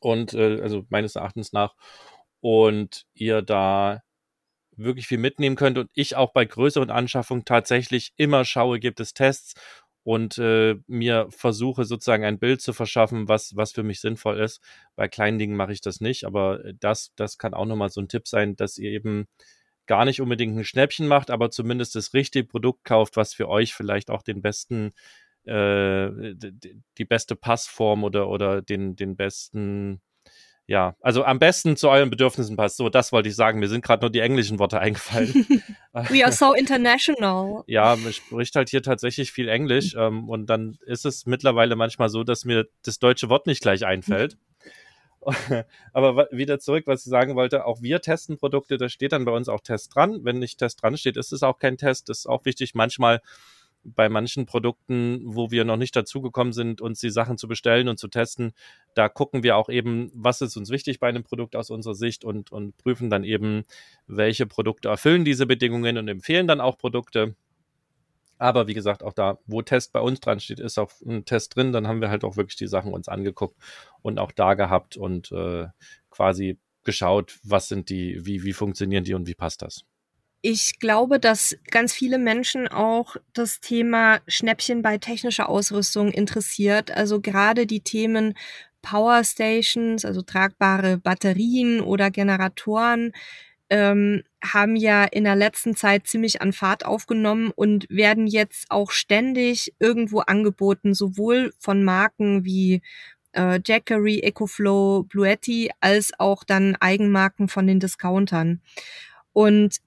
Und 0.00 0.34
äh, 0.34 0.60
also 0.60 0.84
meines 0.88 1.14
Erachtens 1.14 1.52
nach. 1.52 1.76
Und 2.40 3.06
ihr 3.14 3.40
da 3.40 4.02
wirklich 4.76 5.06
viel 5.06 5.18
mitnehmen 5.18 5.54
könnt 5.54 5.78
und 5.78 5.90
ich 5.94 6.16
auch 6.16 6.32
bei 6.32 6.44
größeren 6.44 6.90
Anschaffungen 6.90 7.44
tatsächlich 7.44 8.12
immer 8.16 8.44
schaue, 8.44 8.80
gibt 8.80 8.98
es 8.98 9.14
Tests 9.14 9.54
und 10.04 10.38
äh, 10.38 10.76
mir 10.86 11.26
versuche 11.30 11.84
sozusagen 11.84 12.24
ein 12.24 12.38
Bild 12.38 12.60
zu 12.60 12.72
verschaffen, 12.72 13.26
was, 13.26 13.56
was 13.56 13.72
für 13.72 13.82
mich 13.82 14.00
sinnvoll 14.00 14.38
ist. 14.38 14.60
Bei 14.96 15.08
kleinen 15.08 15.38
Dingen 15.38 15.56
mache 15.56 15.72
ich 15.72 15.80
das 15.80 16.00
nicht, 16.00 16.24
aber 16.24 16.60
das, 16.78 17.12
das 17.16 17.38
kann 17.38 17.54
auch 17.54 17.64
nochmal 17.64 17.88
so 17.88 18.00
ein 18.00 18.08
Tipp 18.08 18.28
sein, 18.28 18.54
dass 18.54 18.78
ihr 18.78 18.90
eben 18.90 19.26
gar 19.86 20.04
nicht 20.04 20.20
unbedingt 20.20 20.56
ein 20.56 20.64
Schnäppchen 20.64 21.08
macht, 21.08 21.30
aber 21.30 21.50
zumindest 21.50 21.94
das 21.94 22.14
richtige 22.14 22.46
Produkt 22.46 22.84
kauft, 22.84 23.16
was 23.16 23.34
für 23.34 23.48
euch 23.48 23.74
vielleicht 23.74 24.10
auch 24.10 24.22
den 24.22 24.42
besten, 24.42 24.92
äh, 25.44 26.10
die 26.98 27.04
beste 27.04 27.34
Passform 27.36 28.04
oder, 28.04 28.28
oder 28.28 28.62
den, 28.62 28.96
den 28.96 29.16
besten 29.16 30.00
ja, 30.66 30.96
also 31.00 31.24
am 31.24 31.38
besten 31.38 31.76
zu 31.76 31.90
euren 31.90 32.08
Bedürfnissen 32.08 32.56
passt. 32.56 32.78
So, 32.78 32.88
das 32.88 33.12
wollte 33.12 33.28
ich 33.28 33.36
sagen. 33.36 33.58
Mir 33.58 33.68
sind 33.68 33.84
gerade 33.84 34.02
nur 34.02 34.10
die 34.10 34.20
englischen 34.20 34.58
Worte 34.58 34.80
eingefallen. 34.80 35.32
We 35.92 36.24
are 36.24 36.32
so 36.32 36.54
international. 36.54 37.64
Ja, 37.66 37.96
man 37.96 38.12
spricht 38.12 38.56
halt 38.56 38.70
hier 38.70 38.82
tatsächlich 38.82 39.30
viel 39.30 39.48
Englisch 39.48 39.94
ähm, 39.94 40.28
und 40.28 40.46
dann 40.46 40.78
ist 40.86 41.04
es 41.04 41.26
mittlerweile 41.26 41.76
manchmal 41.76 42.08
so, 42.08 42.24
dass 42.24 42.44
mir 42.44 42.66
das 42.82 42.98
deutsche 42.98 43.28
Wort 43.28 43.46
nicht 43.46 43.60
gleich 43.60 43.84
einfällt. 43.84 44.38
Aber 45.92 46.28
wieder 46.30 46.58
zurück, 46.58 46.84
was 46.86 47.04
ich 47.04 47.10
sagen 47.10 47.34
wollte, 47.34 47.64
auch 47.66 47.82
wir 47.82 48.00
testen 48.00 48.36
Produkte, 48.36 48.76
da 48.78 48.88
steht 48.88 49.12
dann 49.12 49.24
bei 49.24 49.32
uns 49.32 49.48
auch 49.48 49.60
Test 49.60 49.94
dran. 49.94 50.20
Wenn 50.22 50.38
nicht 50.38 50.58
Test 50.58 50.82
dran 50.82 50.96
steht, 50.96 51.16
ist 51.16 51.32
es 51.32 51.42
auch 51.42 51.58
kein 51.58 51.76
Test. 51.76 52.08
Das 52.08 52.20
ist 52.20 52.26
auch 52.26 52.44
wichtig. 52.44 52.74
Manchmal 52.74 53.20
bei 53.84 54.08
manchen 54.08 54.46
Produkten, 54.46 55.20
wo 55.24 55.50
wir 55.50 55.64
noch 55.64 55.76
nicht 55.76 55.94
dazugekommen 55.94 56.52
sind, 56.52 56.80
uns 56.80 57.00
die 57.00 57.10
Sachen 57.10 57.38
zu 57.38 57.48
bestellen 57.48 57.88
und 57.88 57.98
zu 57.98 58.08
testen, 58.08 58.52
da 58.94 59.08
gucken 59.08 59.42
wir 59.42 59.56
auch 59.56 59.68
eben, 59.68 60.10
was 60.14 60.40
ist 60.40 60.56
uns 60.56 60.70
wichtig 60.70 61.00
bei 61.00 61.08
einem 61.08 61.24
Produkt 61.24 61.56
aus 61.56 61.70
unserer 61.70 61.94
Sicht 61.94 62.24
und, 62.24 62.50
und 62.52 62.76
prüfen 62.76 63.10
dann 63.10 63.24
eben, 63.24 63.64
welche 64.06 64.46
Produkte 64.46 64.88
erfüllen 64.88 65.24
diese 65.24 65.46
Bedingungen 65.46 65.98
und 65.98 66.08
empfehlen 66.08 66.46
dann 66.46 66.60
auch 66.60 66.78
Produkte. 66.78 67.34
Aber 68.38 68.66
wie 68.66 68.74
gesagt, 68.74 69.02
auch 69.02 69.12
da, 69.12 69.38
wo 69.46 69.62
Test 69.62 69.92
bei 69.92 70.00
uns 70.00 70.20
dran 70.20 70.40
steht, 70.40 70.60
ist 70.60 70.78
auch 70.78 70.90
ein 71.06 71.24
Test 71.24 71.54
drin. 71.54 71.72
Dann 71.72 71.86
haben 71.86 72.00
wir 72.00 72.10
halt 72.10 72.24
auch 72.24 72.36
wirklich 72.36 72.56
die 72.56 72.66
Sachen 72.66 72.92
uns 72.92 73.08
angeguckt 73.08 73.56
und 74.02 74.18
auch 74.18 74.32
da 74.32 74.54
gehabt 74.54 74.96
und 74.96 75.30
äh, 75.32 75.68
quasi 76.10 76.58
geschaut, 76.82 77.38
was 77.44 77.68
sind 77.68 77.88
die, 77.88 78.26
wie, 78.26 78.42
wie 78.42 78.52
funktionieren 78.52 79.04
die 79.04 79.14
und 79.14 79.26
wie 79.26 79.34
passt 79.34 79.62
das 79.62 79.84
ich 80.46 80.78
glaube, 80.78 81.18
dass 81.18 81.56
ganz 81.70 81.94
viele 81.94 82.18
Menschen 82.18 82.68
auch 82.68 83.16
das 83.32 83.60
Thema 83.60 84.20
Schnäppchen 84.28 84.82
bei 84.82 84.98
technischer 84.98 85.48
Ausrüstung 85.48 86.12
interessiert. 86.12 86.90
Also 86.90 87.22
gerade 87.22 87.66
die 87.66 87.80
Themen 87.80 88.34
Power 88.82 89.24
Stations, 89.24 90.04
also 90.04 90.20
tragbare 90.20 90.98
Batterien 90.98 91.80
oder 91.80 92.10
Generatoren, 92.10 93.12
ähm, 93.70 94.22
haben 94.44 94.76
ja 94.76 95.04
in 95.04 95.24
der 95.24 95.34
letzten 95.34 95.76
Zeit 95.76 96.06
ziemlich 96.06 96.42
an 96.42 96.52
Fahrt 96.52 96.84
aufgenommen 96.84 97.50
und 97.56 97.86
werden 97.88 98.26
jetzt 98.26 98.66
auch 98.68 98.90
ständig 98.90 99.72
irgendwo 99.78 100.20
angeboten, 100.20 100.92
sowohl 100.92 101.54
von 101.58 101.84
Marken 101.84 102.44
wie 102.44 102.82
äh, 103.32 103.60
Jackery, 103.64 104.18
EcoFlow, 104.18 105.04
Bluetti, 105.04 105.70
als 105.80 106.12
auch 106.18 106.44
dann 106.44 106.76
Eigenmarken 106.76 107.48
von 107.48 107.66
den 107.66 107.80
Discountern. 107.80 108.60
Und 109.32 109.78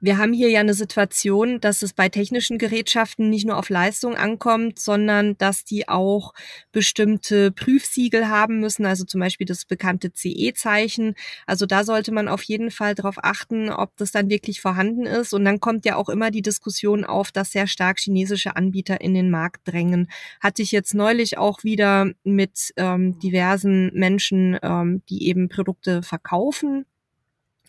wir 0.00 0.18
haben 0.18 0.32
hier 0.32 0.48
ja 0.48 0.60
eine 0.60 0.74
Situation, 0.74 1.60
dass 1.60 1.82
es 1.82 1.92
bei 1.92 2.08
technischen 2.08 2.58
Gerätschaften 2.58 3.28
nicht 3.28 3.46
nur 3.46 3.58
auf 3.58 3.68
Leistung 3.68 4.14
ankommt, 4.14 4.78
sondern 4.78 5.36
dass 5.38 5.64
die 5.64 5.88
auch 5.88 6.32
bestimmte 6.72 7.50
Prüfsiegel 7.50 8.28
haben 8.28 8.60
müssen, 8.60 8.86
also 8.86 9.04
zum 9.04 9.20
Beispiel 9.20 9.46
das 9.46 9.64
bekannte 9.64 10.12
CE-Zeichen. 10.12 11.14
Also 11.46 11.66
da 11.66 11.84
sollte 11.84 12.12
man 12.12 12.28
auf 12.28 12.42
jeden 12.44 12.70
Fall 12.70 12.94
darauf 12.94 13.16
achten, 13.22 13.70
ob 13.70 13.96
das 13.96 14.12
dann 14.12 14.30
wirklich 14.30 14.60
vorhanden 14.60 15.06
ist. 15.06 15.34
Und 15.34 15.44
dann 15.44 15.60
kommt 15.60 15.84
ja 15.84 15.96
auch 15.96 16.08
immer 16.08 16.30
die 16.30 16.42
Diskussion 16.42 17.04
auf, 17.04 17.32
dass 17.32 17.52
sehr 17.52 17.66
stark 17.66 17.98
chinesische 17.98 18.56
Anbieter 18.56 19.00
in 19.00 19.14
den 19.14 19.30
Markt 19.30 19.68
drängen. 19.68 20.08
Hatte 20.40 20.62
ich 20.62 20.72
jetzt 20.72 20.94
neulich 20.94 21.36
auch 21.36 21.64
wieder 21.64 22.10
mit 22.24 22.72
ähm, 22.76 23.18
diversen 23.18 23.90
Menschen, 23.92 24.58
ähm, 24.62 25.02
die 25.08 25.26
eben 25.28 25.48
Produkte 25.48 26.02
verkaufen 26.02 26.86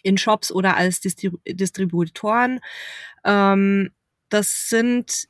in 0.03 0.17
Shops 0.17 0.51
oder 0.51 0.77
als 0.77 0.99
Distrib 0.99 1.39
Distributoren. 1.45 2.59
Ähm, 3.23 3.91
das 4.29 4.69
sind 4.69 5.27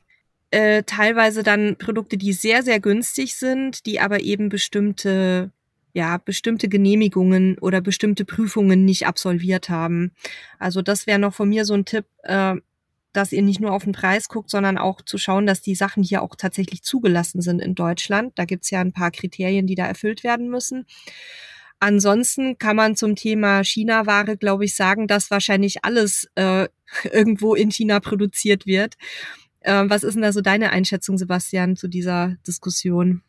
äh, 0.50 0.82
teilweise 0.84 1.42
dann 1.42 1.76
Produkte, 1.76 2.16
die 2.16 2.32
sehr, 2.32 2.62
sehr 2.62 2.80
günstig 2.80 3.34
sind, 3.34 3.86
die 3.86 4.00
aber 4.00 4.20
eben 4.20 4.48
bestimmte 4.48 5.50
ja, 5.94 6.16
bestimmte 6.18 6.68
Genehmigungen 6.68 7.58
oder 7.58 7.80
bestimmte 7.80 8.24
Prüfungen 8.24 8.84
nicht 8.84 9.06
absolviert 9.06 9.68
haben. 9.68 10.12
Also 10.58 10.80
das 10.82 11.06
wäre 11.06 11.18
noch 11.18 11.34
von 11.34 11.48
mir 11.48 11.64
so 11.64 11.74
ein 11.74 11.84
Tipp, 11.84 12.06
äh, 12.22 12.54
dass 13.12 13.32
ihr 13.32 13.42
nicht 13.42 13.60
nur 13.60 13.72
auf 13.72 13.84
den 13.84 13.92
Preis 13.92 14.28
guckt, 14.28 14.48
sondern 14.48 14.78
auch 14.78 15.02
zu 15.02 15.18
schauen, 15.18 15.46
dass 15.46 15.60
die 15.60 15.74
Sachen 15.74 16.02
hier 16.02 16.22
auch 16.22 16.34
tatsächlich 16.34 16.82
zugelassen 16.82 17.42
sind 17.42 17.60
in 17.60 17.74
Deutschland. 17.74 18.32
Da 18.36 18.46
gibt's 18.46 18.70
ja 18.70 18.80
ein 18.80 18.92
paar 18.92 19.10
Kriterien, 19.10 19.66
die 19.66 19.74
da 19.74 19.86
erfüllt 19.86 20.24
werden 20.24 20.48
müssen. 20.48 20.86
Ansonsten 21.82 22.58
kann 22.58 22.76
man 22.76 22.94
zum 22.94 23.16
Thema 23.16 23.64
China-Ware, 23.64 24.36
glaube 24.36 24.64
ich, 24.64 24.76
sagen, 24.76 25.08
dass 25.08 25.32
wahrscheinlich 25.32 25.84
alles 25.84 26.28
äh, 26.36 26.68
irgendwo 27.10 27.56
in 27.56 27.72
China 27.72 27.98
produziert 27.98 28.66
wird. 28.66 28.94
Äh, 29.62 29.86
was 29.88 30.04
ist 30.04 30.14
denn 30.14 30.22
da 30.22 30.32
so 30.32 30.42
deine 30.42 30.70
Einschätzung, 30.70 31.18
Sebastian, 31.18 31.74
zu 31.74 31.88
dieser 31.88 32.36
Diskussion? 32.46 33.22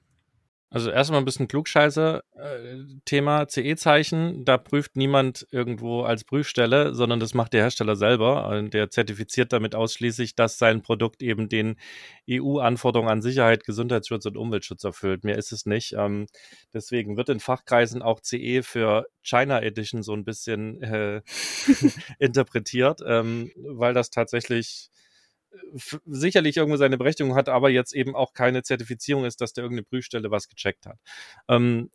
Also 0.74 0.90
erstmal 0.90 1.22
ein 1.22 1.26
bisschen 1.26 1.48
klugscheiße 1.48 2.24
äh, 2.36 2.78
Thema 3.06 3.48
CE-Zeichen. 3.48 4.44
Da 4.44 4.58
prüft 4.58 4.96
niemand 4.96 5.46
irgendwo 5.52 6.02
als 6.02 6.24
Prüfstelle, 6.24 6.96
sondern 6.96 7.20
das 7.20 7.36
macht 7.36 7.54
der 7.54 7.62
Hersteller 7.62 7.96
selber. 7.96 8.48
Und 8.48 8.74
der 8.74 8.90
zertifiziert 8.90 9.54
damit 9.54 9.76
ausschließlich, 9.76 10.34
dass 10.34 10.58
sein 10.58 10.82
Produkt 10.82 11.22
eben 11.22 11.48
den 11.48 11.76
EU-Anforderungen 12.28 13.12
an 13.12 13.22
Sicherheit, 13.22 13.66
Gesundheitsschutz 13.66 14.26
und 14.26 14.36
Umweltschutz 14.36 14.84
erfüllt. 14.84 15.24
Mehr 15.24 15.38
ist 15.38 15.52
es 15.52 15.68
nicht. 15.68 15.94
Ähm, 15.94 16.26
deswegen 16.74 17.18
wird 17.18 17.30
in 17.30 17.40
Fachkreisen 17.40 18.02
auch 18.02 18.20
CE 18.20 18.64
für 18.64 19.06
China 19.22 19.62
Edition 19.62 20.02
so 20.02 20.14
ein 20.14 20.26
bisschen 20.26 20.82
äh, 20.82 21.22
interpretiert, 22.18 23.00
ähm, 23.06 23.52
weil 23.58 23.94
das 23.94 24.10
tatsächlich 24.10 24.90
sicherlich 26.06 26.58
irgendwo 26.58 26.78
seine 26.78 26.98
Berechtigung 26.98 27.36
hat, 27.36 27.50
aber 27.50 27.70
jetzt 27.70 27.94
eben 27.94 28.16
auch 28.16 28.34
keine 28.34 28.64
Zertifizierung 28.64 29.26
ist, 29.26 29.42
dass 29.42 29.54
da 29.54 29.62
irgendeine 29.62 29.86
Prüfstelle 29.86 30.32
was 30.32 30.48
gecheckt 30.48 30.86
hat. 30.86 31.00
Ähm, 31.48 31.90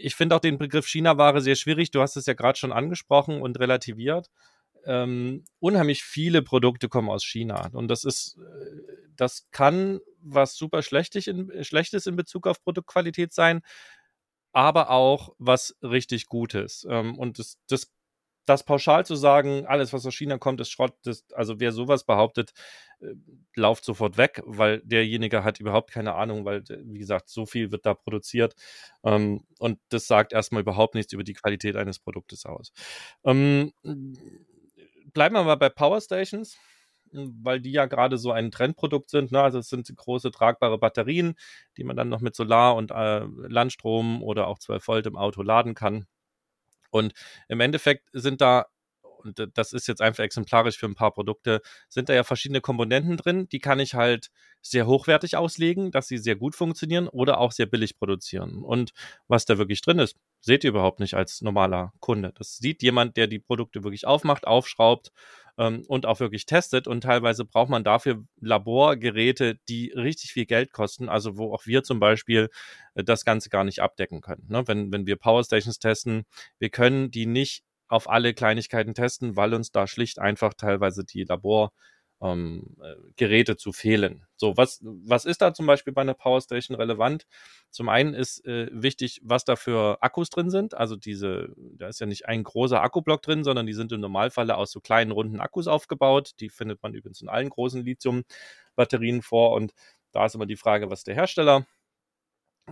ich 0.00 0.14
finde 0.14 0.36
auch 0.36 0.40
den 0.40 0.58
Begriff 0.58 0.86
China-Ware 0.86 1.40
sehr 1.40 1.56
schwierig. 1.56 1.90
Du 1.90 2.00
hast 2.00 2.16
es 2.16 2.26
ja 2.26 2.34
gerade 2.34 2.58
schon 2.58 2.72
angesprochen 2.72 3.40
und 3.40 3.58
relativiert. 3.58 4.28
Ähm, 4.84 5.44
unheimlich 5.58 6.04
viele 6.04 6.42
Produkte 6.42 6.88
kommen 6.88 7.10
aus 7.10 7.24
China 7.24 7.70
und 7.72 7.88
das 7.88 8.04
ist, 8.04 8.38
äh, 8.38 8.82
das 9.16 9.48
kann 9.50 10.00
was 10.20 10.54
super 10.54 10.82
Schlechtes 10.82 11.26
in, 11.26 11.64
Schlechtes 11.64 12.06
in 12.06 12.14
Bezug 12.14 12.46
auf 12.46 12.62
Produktqualität 12.62 13.32
sein, 13.32 13.62
aber 14.52 14.90
auch 14.90 15.34
was 15.38 15.76
richtig 15.82 16.28
Gutes. 16.28 16.86
Ähm, 16.88 17.18
und 17.18 17.40
das, 17.40 17.58
das 17.68 17.92
das 18.46 18.64
pauschal 18.64 19.04
zu 19.06 19.14
sagen, 19.16 19.66
alles, 19.66 19.92
was 19.92 20.06
aus 20.06 20.14
China 20.14 20.38
kommt, 20.38 20.60
ist 20.60 20.70
Schrott, 20.70 20.94
das, 21.04 21.26
also 21.32 21.60
wer 21.60 21.72
sowas 21.72 22.04
behauptet, 22.04 22.52
äh, 23.00 23.14
lauft 23.54 23.84
sofort 23.84 24.16
weg, 24.18 24.42
weil 24.46 24.80
derjenige 24.84 25.44
hat 25.44 25.60
überhaupt 25.60 25.90
keine 25.92 26.14
Ahnung, 26.14 26.44
weil, 26.44 26.62
wie 26.68 26.98
gesagt, 26.98 27.28
so 27.28 27.46
viel 27.46 27.72
wird 27.72 27.86
da 27.86 27.94
produziert. 27.94 28.54
Ähm, 29.04 29.42
und 29.58 29.78
das 29.90 30.06
sagt 30.06 30.32
erstmal 30.32 30.62
überhaupt 30.62 30.94
nichts 30.94 31.12
über 31.12 31.24
die 31.24 31.34
Qualität 31.34 31.76
eines 31.76 31.98
Produktes 31.98 32.46
aus. 32.46 32.72
Ähm, 33.24 33.72
bleiben 35.12 35.34
wir 35.34 35.44
mal 35.44 35.56
bei 35.56 35.68
Power 35.68 36.00
Stations. 36.00 36.56
weil 37.12 37.60
die 37.60 37.72
ja 37.72 37.86
gerade 37.86 38.18
so 38.18 38.32
ein 38.32 38.50
Trendprodukt 38.50 39.10
sind. 39.10 39.32
Ne? 39.32 39.40
Also 39.42 39.58
es 39.60 39.68
sind 39.70 39.90
große 39.96 40.30
tragbare 40.32 40.78
Batterien, 40.78 41.34
die 41.78 41.84
man 41.84 41.96
dann 41.96 42.08
noch 42.10 42.20
mit 42.20 42.34
Solar 42.36 42.76
und 42.76 42.90
äh, 42.90 43.20
Landstrom 43.48 44.22
oder 44.22 44.48
auch 44.48 44.58
12 44.58 44.86
Volt 44.88 45.06
im 45.06 45.16
Auto 45.16 45.42
laden 45.42 45.74
kann. 45.74 46.06
Und 46.90 47.12
im 47.48 47.60
Endeffekt 47.60 48.08
sind 48.12 48.40
da 48.40 48.66
und 49.26 49.50
das 49.54 49.72
ist 49.72 49.88
jetzt 49.88 50.00
einfach 50.00 50.24
exemplarisch 50.24 50.78
für 50.78 50.86
ein 50.86 50.94
paar 50.94 51.12
Produkte, 51.12 51.60
sind 51.88 52.08
da 52.08 52.14
ja 52.14 52.24
verschiedene 52.24 52.60
Komponenten 52.60 53.16
drin. 53.16 53.48
Die 53.48 53.58
kann 53.58 53.80
ich 53.80 53.94
halt 53.94 54.30
sehr 54.62 54.86
hochwertig 54.86 55.36
auslegen, 55.36 55.90
dass 55.90 56.08
sie 56.08 56.18
sehr 56.18 56.36
gut 56.36 56.54
funktionieren 56.54 57.08
oder 57.08 57.38
auch 57.38 57.52
sehr 57.52 57.66
billig 57.66 57.98
produzieren. 57.98 58.62
Und 58.62 58.92
was 59.28 59.44
da 59.44 59.58
wirklich 59.58 59.80
drin 59.82 59.98
ist, 59.98 60.16
seht 60.40 60.64
ihr 60.64 60.70
überhaupt 60.70 61.00
nicht 61.00 61.14
als 61.14 61.42
normaler 61.42 61.92
Kunde. 62.00 62.32
Das 62.36 62.56
sieht 62.56 62.82
jemand, 62.82 63.16
der 63.16 63.26
die 63.26 63.38
Produkte 63.38 63.84
wirklich 63.84 64.06
aufmacht, 64.06 64.46
aufschraubt 64.46 65.12
ähm, 65.58 65.84
und 65.88 66.06
auch 66.06 66.20
wirklich 66.20 66.46
testet. 66.46 66.86
Und 66.86 67.02
teilweise 67.02 67.44
braucht 67.44 67.70
man 67.70 67.84
dafür 67.84 68.24
Laborgeräte, 68.40 69.58
die 69.68 69.92
richtig 69.94 70.32
viel 70.32 70.46
Geld 70.46 70.72
kosten, 70.72 71.08
also 71.08 71.36
wo 71.36 71.52
auch 71.52 71.66
wir 71.66 71.82
zum 71.82 72.00
Beispiel 72.00 72.48
äh, 72.94 73.04
das 73.04 73.24
Ganze 73.24 73.50
gar 73.50 73.64
nicht 73.64 73.80
abdecken 73.80 74.20
können. 74.20 74.46
Ne? 74.48 74.62
Wenn, 74.66 74.92
wenn 74.92 75.06
wir 75.06 75.16
Powerstations 75.16 75.78
testen, 75.78 76.24
wir 76.58 76.70
können 76.70 77.10
die 77.10 77.26
nicht 77.26 77.64
auf 77.88 78.08
alle 78.08 78.34
Kleinigkeiten 78.34 78.94
testen, 78.94 79.36
weil 79.36 79.54
uns 79.54 79.70
da 79.70 79.86
schlicht 79.86 80.18
einfach 80.18 80.54
teilweise 80.54 81.04
die 81.04 81.24
Labor 81.24 81.72
ähm, 82.20 82.76
äh, 82.82 82.94
Geräte 83.16 83.56
zu 83.56 83.72
fehlen. 83.72 84.26
So, 84.36 84.56
was, 84.56 84.80
was 84.82 85.24
ist 85.24 85.42
da 85.42 85.52
zum 85.52 85.66
Beispiel 85.66 85.92
bei 85.92 86.02
einer 86.02 86.14
Powerstation 86.14 86.76
relevant? 86.76 87.26
Zum 87.70 87.88
einen 87.88 88.14
ist 88.14 88.44
äh, 88.46 88.68
wichtig, 88.72 89.20
was 89.22 89.44
da 89.44 89.56
für 89.56 90.02
Akkus 90.02 90.30
drin 90.30 90.50
sind. 90.50 90.74
Also 90.74 90.96
diese, 90.96 91.54
da 91.56 91.88
ist 91.88 92.00
ja 92.00 92.06
nicht 92.06 92.26
ein 92.26 92.42
großer 92.42 92.82
Akkublock 92.82 93.22
drin, 93.22 93.44
sondern 93.44 93.66
die 93.66 93.74
sind 93.74 93.92
im 93.92 94.00
Normalfall 94.00 94.50
aus 94.50 94.70
so 94.70 94.80
kleinen 94.80 95.10
runden 95.10 95.40
Akkus 95.40 95.66
aufgebaut. 95.66 96.32
Die 96.40 96.48
findet 96.48 96.82
man 96.82 96.94
übrigens 96.94 97.20
in 97.20 97.28
allen 97.28 97.50
großen 97.50 97.84
Lithium-Batterien 97.84 99.22
vor. 99.22 99.52
Und 99.52 99.72
da 100.12 100.26
ist 100.26 100.34
immer 100.34 100.46
die 100.46 100.56
Frage, 100.56 100.90
was 100.90 101.04
der 101.04 101.14
Hersteller 101.14 101.66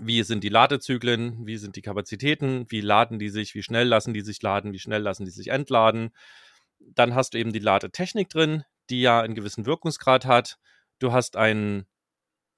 wie 0.01 0.25
sind 0.25 0.43
die 0.43 0.49
Ladezyklen, 0.49 1.47
wie 1.47 1.57
sind 1.57 1.77
die 1.77 1.83
Kapazitäten, 1.83 2.67
wie 2.69 2.81
laden 2.81 3.21
die 3.21 3.29
sich, 3.29 3.55
wie 3.55 3.63
schnell 3.63 3.87
lassen 3.87 4.13
die 4.13 4.23
sich 4.23 4.43
laden, 4.43 4.73
wie 4.73 4.81
schnell 4.81 5.03
lassen 5.03 5.25
die 5.25 5.31
sich 5.31 5.49
entladen. 5.49 6.11
Dann 6.81 7.15
hast 7.15 7.35
du 7.35 7.39
eben 7.39 7.53
die 7.53 7.61
Ladetechnik 7.61 8.29
drin, 8.29 8.65
die 8.91 9.01
ja 9.01 9.21
einen 9.21 9.35
gewissen 9.35 9.67
Wirkungsgrad 9.67 10.27
hat. 10.27 10.59
Du 10.99 11.13
hast 11.13 11.37
einen, 11.37 11.87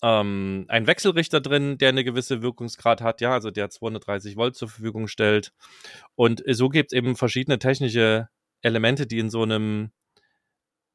ähm, 0.03 0.66
einen 0.68 0.87
Wechselrichter 0.87 1.41
drin, 1.41 1.79
der 1.79 1.91
eine 1.91 2.05
gewisse 2.05 2.43
Wirkungsgrad 2.43 3.01
hat, 3.01 3.20
ja, 3.20 3.33
also 3.33 3.51
der 3.51 3.70
230 3.70 4.37
Volt 4.37 4.57
zur 4.57 4.68
Verfügung 4.68 5.09
stellt. 5.09 5.53
Und 6.14 6.43
so 6.47 6.68
gibt 6.68 6.93
es 6.93 6.97
eben 6.97 7.16
verschiedene 7.16 7.59
technische 7.59 8.29
Elemente, 8.62 9.07
die 9.07 9.18
in 9.18 9.31
so 9.31 9.43
einem 9.43 9.91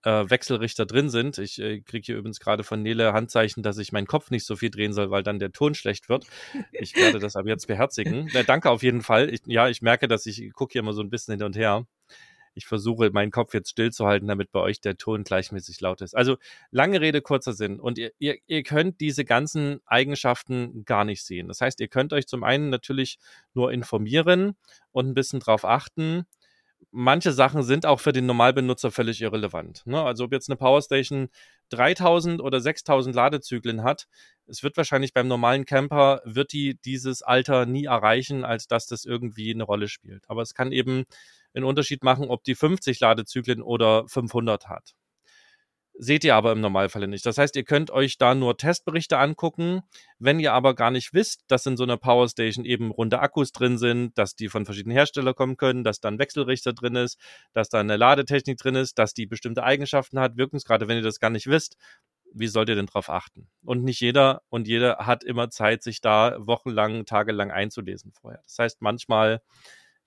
äh, 0.04 0.30
Wechselrichter 0.30 0.86
drin 0.86 1.10
sind. 1.10 1.38
Ich 1.38 1.60
äh, 1.60 1.82
kriege 1.82 2.06
hier 2.06 2.18
übrigens 2.18 2.40
gerade 2.40 2.64
von 2.64 2.82
Nele 2.82 3.14
Handzeichen, 3.14 3.64
dass 3.64 3.78
ich 3.78 3.92
meinen 3.92 4.08
Kopf 4.08 4.32
nicht 4.32 4.46
so 4.46 4.56
viel 4.56 4.72
drehen 4.72 4.94
soll, 4.94 5.12
weil 5.12 5.24
dann 5.24 5.40
der 5.40 5.52
Ton 5.52 5.76
schlecht 5.76 6.10
wird. 6.10 6.26
Ich 6.72 6.96
werde 6.96 7.20
das 7.20 7.36
aber 7.36 7.50
jetzt 7.50 7.68
beherzigen. 7.68 8.30
Na, 8.34 8.44
danke 8.44 8.70
auf 8.70 8.84
jeden 8.84 9.02
Fall. 9.02 9.30
Ich, 9.34 9.42
ja, 9.46 9.70
ich 9.70 9.82
merke, 9.82 10.08
dass 10.08 10.26
ich 10.26 10.52
gucke 10.54 10.74
hier 10.74 10.82
immer 10.82 10.94
so 10.94 11.02
ein 11.02 11.10
bisschen 11.10 11.36
hin 11.36 11.44
und 11.44 11.56
her. 11.56 11.86
Ich 12.54 12.66
versuche, 12.66 13.12
meinen 13.12 13.32
Kopf 13.32 13.54
jetzt 13.54 13.70
stillzuhalten, 13.70 14.28
damit 14.28 14.52
bei 14.52 14.60
euch 14.60 14.82
der 14.82 14.98
Ton 14.98 15.24
gleichmäßig 15.24 15.80
laut 15.82 16.02
ist. 16.02 16.16
Also 16.16 16.38
lange 16.70 17.02
Rede, 17.02 17.22
kurzer 17.22 17.54
Sinn. 17.54 17.80
Und 17.80 17.98
ihr, 17.98 18.12
ihr, 18.20 18.38
ihr 18.48 18.64
könnt 18.64 19.00
diese 19.00 19.26
ganzen 19.26 19.80
Eigenschaften 19.86 20.84
gar 20.86 21.06
nicht 21.06 21.24
sehen. 21.24 21.48
Das 21.48 21.62
heißt, 21.62 21.80
ihr 21.80 21.88
könnt 21.88 22.14
euch 22.14 22.28
zum 22.28 22.44
einen 22.44 22.70
natürlich 22.70 23.20
nur 23.54 23.72
informieren 23.72 24.56
und 24.92 25.08
ein 25.08 25.14
bisschen 25.14 25.40
drauf 25.40 25.66
achten, 25.66 26.26
manche 26.92 27.32
Sachen 27.32 27.64
sind 27.64 27.86
auch 27.86 28.00
für 28.00 28.12
den 28.12 28.26
Normalbenutzer 28.26 28.92
völlig 28.92 29.22
irrelevant. 29.22 29.84
Ne? 29.86 30.02
Also 30.02 30.26
ob 30.26 30.32
jetzt 30.34 30.50
eine 30.50 30.58
Powerstation 30.58 31.30
3000 31.70 32.42
oder 32.42 32.60
6000 32.60 33.16
Ladezyklen 33.16 33.84
hat, 33.84 34.08
es 34.48 34.64
wird 34.64 34.76
wahrscheinlich 34.78 35.14
beim 35.14 35.28
normalen 35.28 35.66
Camper, 35.66 36.22
wird 36.26 36.52
die 36.52 36.80
dieses 36.84 37.22
Alter 37.22 37.66
nie 37.66 37.86
erreichen, 37.86 38.44
als 38.44 38.68
dass 38.68 38.88
das 38.88 39.06
irgendwie 39.06 39.54
eine 39.54 39.64
Rolle 39.64 39.88
spielt. 39.88 40.30
Aber 40.30 40.42
es 40.42 40.54
kann 40.54 40.72
eben 40.72 41.06
einen 41.54 41.66
Unterschied 41.66 42.04
machen, 42.04 42.30
ob 42.30 42.44
die 42.44 42.56
50 42.56 43.00
Ladezyklen 43.00 43.62
oder 43.62 44.08
500 44.08 44.68
hat. 44.68 44.96
Seht 46.04 46.24
ihr 46.24 46.34
aber 46.34 46.52
im 46.52 46.62
Normalfall 46.62 47.08
nicht. 47.08 47.28
Das 47.28 47.38
heißt, 47.38 47.56
ihr 47.56 47.64
könnt 47.64 47.92
euch 47.92 48.18
da 48.18 48.34
nur 48.34 48.58
Testberichte 48.58 49.20
angucken. 49.20 49.82
Wenn 50.18 50.40
ihr 50.40 50.52
aber 50.52 50.74
gar 50.74 50.90
nicht 50.90 51.14
wisst, 51.14 51.44
dass 51.48 51.68
in 51.68 51.78
so 51.78 51.84
einer 51.84 51.98
Powerstation 51.98 52.66
eben 52.66 52.90
runde 52.90 53.20
Akkus 53.20 53.52
drin 53.52 53.78
sind, 53.78 54.18
dass 54.18 54.36
die 54.36 54.50
von 54.50 54.66
verschiedenen 54.66 54.98
Herstellern 54.98 55.36
kommen 55.36 55.58
können, 55.58 55.84
dass 55.84 56.00
da 56.00 56.08
ein 56.08 56.18
Wechselrichter 56.18 56.74
drin 56.74 56.96
ist, 56.96 57.20
dass 57.54 57.70
da 57.70 57.80
eine 57.80 57.98
Ladetechnik 57.98 58.58
drin 58.58 58.74
ist, 58.74 58.98
dass 58.98 59.14
die 59.14 59.28
bestimmte 59.28 59.62
Eigenschaften 59.64 60.20
hat, 60.20 60.38
Wirkungsgrade, 60.38 60.88
wenn 60.88 60.98
ihr 60.98 61.04
das 61.04 61.20
gar 61.20 61.30
nicht 61.30 61.46
wisst, 61.46 61.78
wie 62.34 62.48
sollt 62.48 62.70
ihr 62.70 62.76
denn 62.76 62.88
drauf 62.88 63.12
achten? 63.12 63.48
Und 63.64 63.84
nicht 63.84 64.00
jeder 64.00 64.42
und 64.50 64.68
jeder 64.68 65.06
hat 65.06 65.24
immer 65.24 65.52
Zeit, 65.52 65.84
sich 65.84 66.02
da 66.02 66.36
wochenlang, 66.40 67.06
tagelang 67.06 67.52
einzulesen 67.52 68.12
vorher. 68.12 68.42
Das 68.48 68.58
heißt, 68.58 68.82
manchmal 68.82 69.44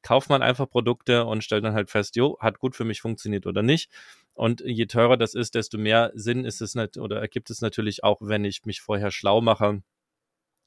kauft 0.02 0.28
man 0.28 0.42
einfach 0.42 0.68
Produkte 0.68 1.24
und 1.24 1.42
stellt 1.42 1.64
dann 1.64 1.74
halt 1.74 1.90
fest, 1.90 2.16
jo, 2.16 2.36
hat 2.40 2.58
gut 2.58 2.76
für 2.76 2.84
mich 2.84 3.00
funktioniert 3.00 3.46
oder 3.46 3.62
nicht. 3.62 3.90
Und 4.34 4.62
je 4.64 4.86
teurer 4.86 5.16
das 5.16 5.34
ist, 5.34 5.54
desto 5.54 5.78
mehr 5.78 6.10
Sinn 6.14 6.44
ist 6.44 6.60
es 6.60 6.74
nicht 6.74 6.98
oder 6.98 7.20
ergibt 7.20 7.50
es 7.50 7.60
natürlich 7.60 8.02
auch, 8.04 8.18
wenn 8.20 8.44
ich 8.44 8.64
mich 8.64 8.80
vorher 8.80 9.10
schlau 9.10 9.40
mache 9.40 9.82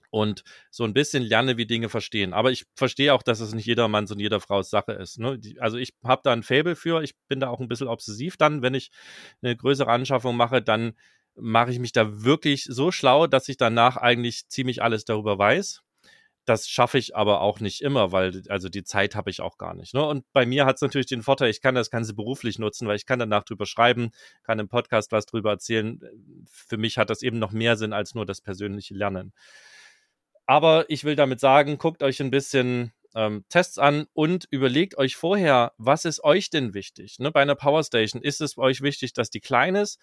und 0.10 0.44
so 0.72 0.84
ein 0.84 0.94
bisschen 0.94 1.24
lerne, 1.24 1.58
wie 1.58 1.66
Dinge 1.66 1.90
verstehen. 1.90 2.34
Aber 2.34 2.52
ich 2.52 2.66
verstehe 2.76 3.14
auch, 3.14 3.24
dass 3.24 3.40
es 3.40 3.54
nicht 3.54 3.66
jedermanns 3.66 4.12
und 4.12 4.20
jeder 4.20 4.40
Frau's 4.40 4.70
Sache 4.70 4.94
ist. 4.94 5.20
Ne? 5.20 5.40
Also 5.60 5.78
ich 5.78 5.94
habe 6.04 6.22
da 6.24 6.32
ein 6.32 6.44
Faible 6.44 6.76
für. 6.76 7.04
Ich 7.04 7.16
bin 7.28 7.40
da 7.40 7.50
auch 7.50 7.60
ein 7.60 7.68
bisschen 7.68 7.88
obsessiv 7.88 8.38
dann, 8.38 8.62
wenn 8.62 8.74
ich 8.74 8.90
eine 9.42 9.56
größere 9.56 9.92
Anschaffung 9.92 10.36
mache, 10.36 10.62
dann 10.62 10.94
mache 11.36 11.72
ich 11.72 11.80
mich 11.80 11.92
da 11.92 12.24
wirklich 12.24 12.64
so 12.64 12.92
schlau, 12.92 13.28
dass 13.28 13.50
ich 13.50 13.58
danach 13.58 13.98
eigentlich 13.98 14.48
ziemlich 14.48 14.82
alles 14.82 15.06
darüber 15.06 15.38
weiß. 15.38 15.84
Das 16.48 16.70
schaffe 16.70 16.98
ich 16.98 17.14
aber 17.14 17.42
auch 17.42 17.60
nicht 17.60 17.82
immer, 17.82 18.14
weil 18.14 18.42
also 18.48 18.70
die 18.70 18.86
Zeit 18.86 19.16
habe 19.16 19.30
ich 19.30 19.42
auch 19.42 19.58
gar 19.58 19.74
nicht. 19.74 19.94
Ne? 19.94 20.06
Und 20.06 20.24
bei 20.32 20.46
mir 20.46 20.66
hat 20.66 20.78
es 20.78 20.82
natürlich 20.82 21.08
den 21.08 21.22
Vorteil, 21.22 21.50
ich 21.50 21.62
kann 21.62 21.76
das 21.76 21.90
Ganze 21.90 22.14
beruflich 22.14 22.58
nutzen, 22.58 22.88
weil 22.88 22.96
ich 22.96 23.06
kann 23.06 23.20
danach 23.20 23.44
drüber 23.44 23.66
schreiben, 23.66 24.12
kann 24.44 24.58
im 24.58 24.70
Podcast 24.70 25.12
was 25.12 25.26
drüber 25.26 25.52
erzählen. 25.52 26.00
Für 26.50 26.78
mich 26.78 26.98
hat 26.98 27.10
das 27.10 27.22
eben 27.22 27.38
noch 27.38 27.52
mehr 27.52 27.76
Sinn 27.76 27.92
als 27.92 28.16
nur 28.16 28.26
das 28.26 28.40
persönliche 28.40 28.94
Lernen. 28.94 29.34
Aber 30.46 30.90
ich 30.90 31.04
will 31.04 31.18
damit 31.18 31.42
sagen, 31.42 31.78
guckt 31.78 32.02
euch 32.02 32.22
ein 32.22 32.32
bisschen 32.32 32.94
ähm, 33.14 33.44
Tests 33.50 33.78
an 33.78 34.06
und 34.14 34.48
überlegt 34.50 34.98
euch 34.98 35.18
vorher, 35.18 35.74
was 35.78 36.06
ist 36.06 36.24
euch 36.24 36.50
denn 36.50 36.74
wichtig? 36.74 37.20
Ne? 37.20 37.30
Bei 37.30 37.42
einer 37.42 37.56
Powerstation 37.56 38.22
ist 38.22 38.40
es 38.40 38.58
euch 38.58 38.82
wichtig, 38.82 39.12
dass 39.12 39.30
die 39.30 39.42
klein 39.42 39.76
ist, 39.76 40.00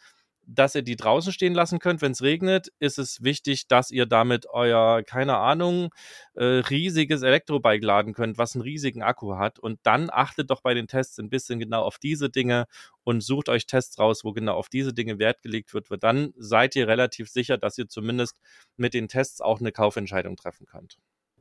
dass 0.46 0.74
ihr 0.74 0.82
die 0.82 0.96
draußen 0.96 1.32
stehen 1.32 1.54
lassen 1.54 1.78
könnt, 1.78 2.02
wenn 2.02 2.12
es 2.12 2.22
regnet, 2.22 2.68
ist 2.78 2.98
es 2.98 3.22
wichtig, 3.22 3.68
dass 3.68 3.90
ihr 3.90 4.06
damit 4.06 4.46
euer, 4.50 5.02
keine 5.02 5.36
Ahnung, 5.38 5.90
äh, 6.34 6.44
riesiges 6.44 7.22
Elektrobike 7.22 7.84
laden 7.84 8.14
könnt, 8.14 8.38
was 8.38 8.54
einen 8.54 8.62
riesigen 8.62 9.02
Akku 9.02 9.36
hat. 9.36 9.58
Und 9.58 9.80
dann 9.82 10.10
achtet 10.10 10.50
doch 10.50 10.60
bei 10.62 10.74
den 10.74 10.86
Tests 10.86 11.18
ein 11.18 11.30
bisschen 11.30 11.58
genau 11.58 11.82
auf 11.82 11.98
diese 11.98 12.30
Dinge 12.30 12.66
und 13.04 13.22
sucht 13.22 13.48
euch 13.48 13.66
Tests 13.66 13.98
raus, 13.98 14.24
wo 14.24 14.32
genau 14.32 14.54
auf 14.54 14.68
diese 14.68 14.92
Dinge 14.92 15.18
Wert 15.18 15.42
gelegt 15.42 15.74
wird. 15.74 15.86
Dann 16.02 16.32
seid 16.36 16.76
ihr 16.76 16.88
relativ 16.88 17.28
sicher, 17.28 17.58
dass 17.58 17.78
ihr 17.78 17.88
zumindest 17.88 18.38
mit 18.76 18.94
den 18.94 19.08
Tests 19.08 19.40
auch 19.40 19.60
eine 19.60 19.72
Kaufentscheidung 19.72 20.36
treffen 20.36 20.66
könnt 20.66 20.98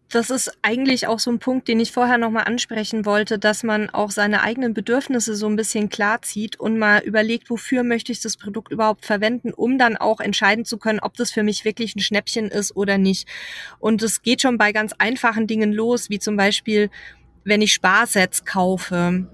das 0.10 0.30
ist 0.30 0.52
eigentlich 0.62 1.08
auch 1.08 1.18
so 1.18 1.32
ein 1.32 1.40
Punkt, 1.40 1.68
den 1.68 1.80
ich 1.80 1.92
vorher 1.92 2.20
nochmal 2.20 2.44
ansprechen 2.44 3.06
wollte, 3.06 3.40
dass 3.40 3.64
man 3.64 3.90
auch 3.90 4.12
seine 4.12 4.42
eigenen 4.42 4.74
Bedürfnisse 4.74 5.36
so 5.36 5.48
ein 5.48 5.56
bisschen 5.56 5.90
klar 5.90 6.22
zieht 6.22 6.60
und 6.60 6.78
mal 6.78 7.02
überlegt, 7.02 7.50
wofür 7.50 7.84
möchte 7.84 8.12
ich 8.12 8.22
das 8.22 8.38
Produkt 8.38 8.72
überhaupt 8.72 9.06
verwenden, 9.06 9.54
um 9.54 9.80
dann 9.80 9.98
auch 9.98 10.20
entscheiden 10.20 10.66
zu 10.66 10.78
können, 10.78 11.00
ob 11.00 11.16
das 11.16 11.32
für 11.32 11.42
mich 11.42 11.66
wirklich 11.66 11.96
ein 11.96 12.00
Schnäppchen 12.00 12.50
ist 12.50 12.76
oder 12.76 13.00
nicht. 13.00 13.28
Und 13.80 14.04
es 14.04 14.22
geht 14.22 14.42
schon 14.42 14.58
bei 14.60 14.72
ganz 14.72 14.94
einfachen 15.00 15.48
Dingen 15.48 15.74
los, 15.74 16.10
wie 16.12 16.20
zum 16.20 16.38
Beispiel, 16.38 16.92
wenn 17.44 17.62
ich 17.62 17.74
Sparsets 17.74 18.46
kaufe. 18.46 19.28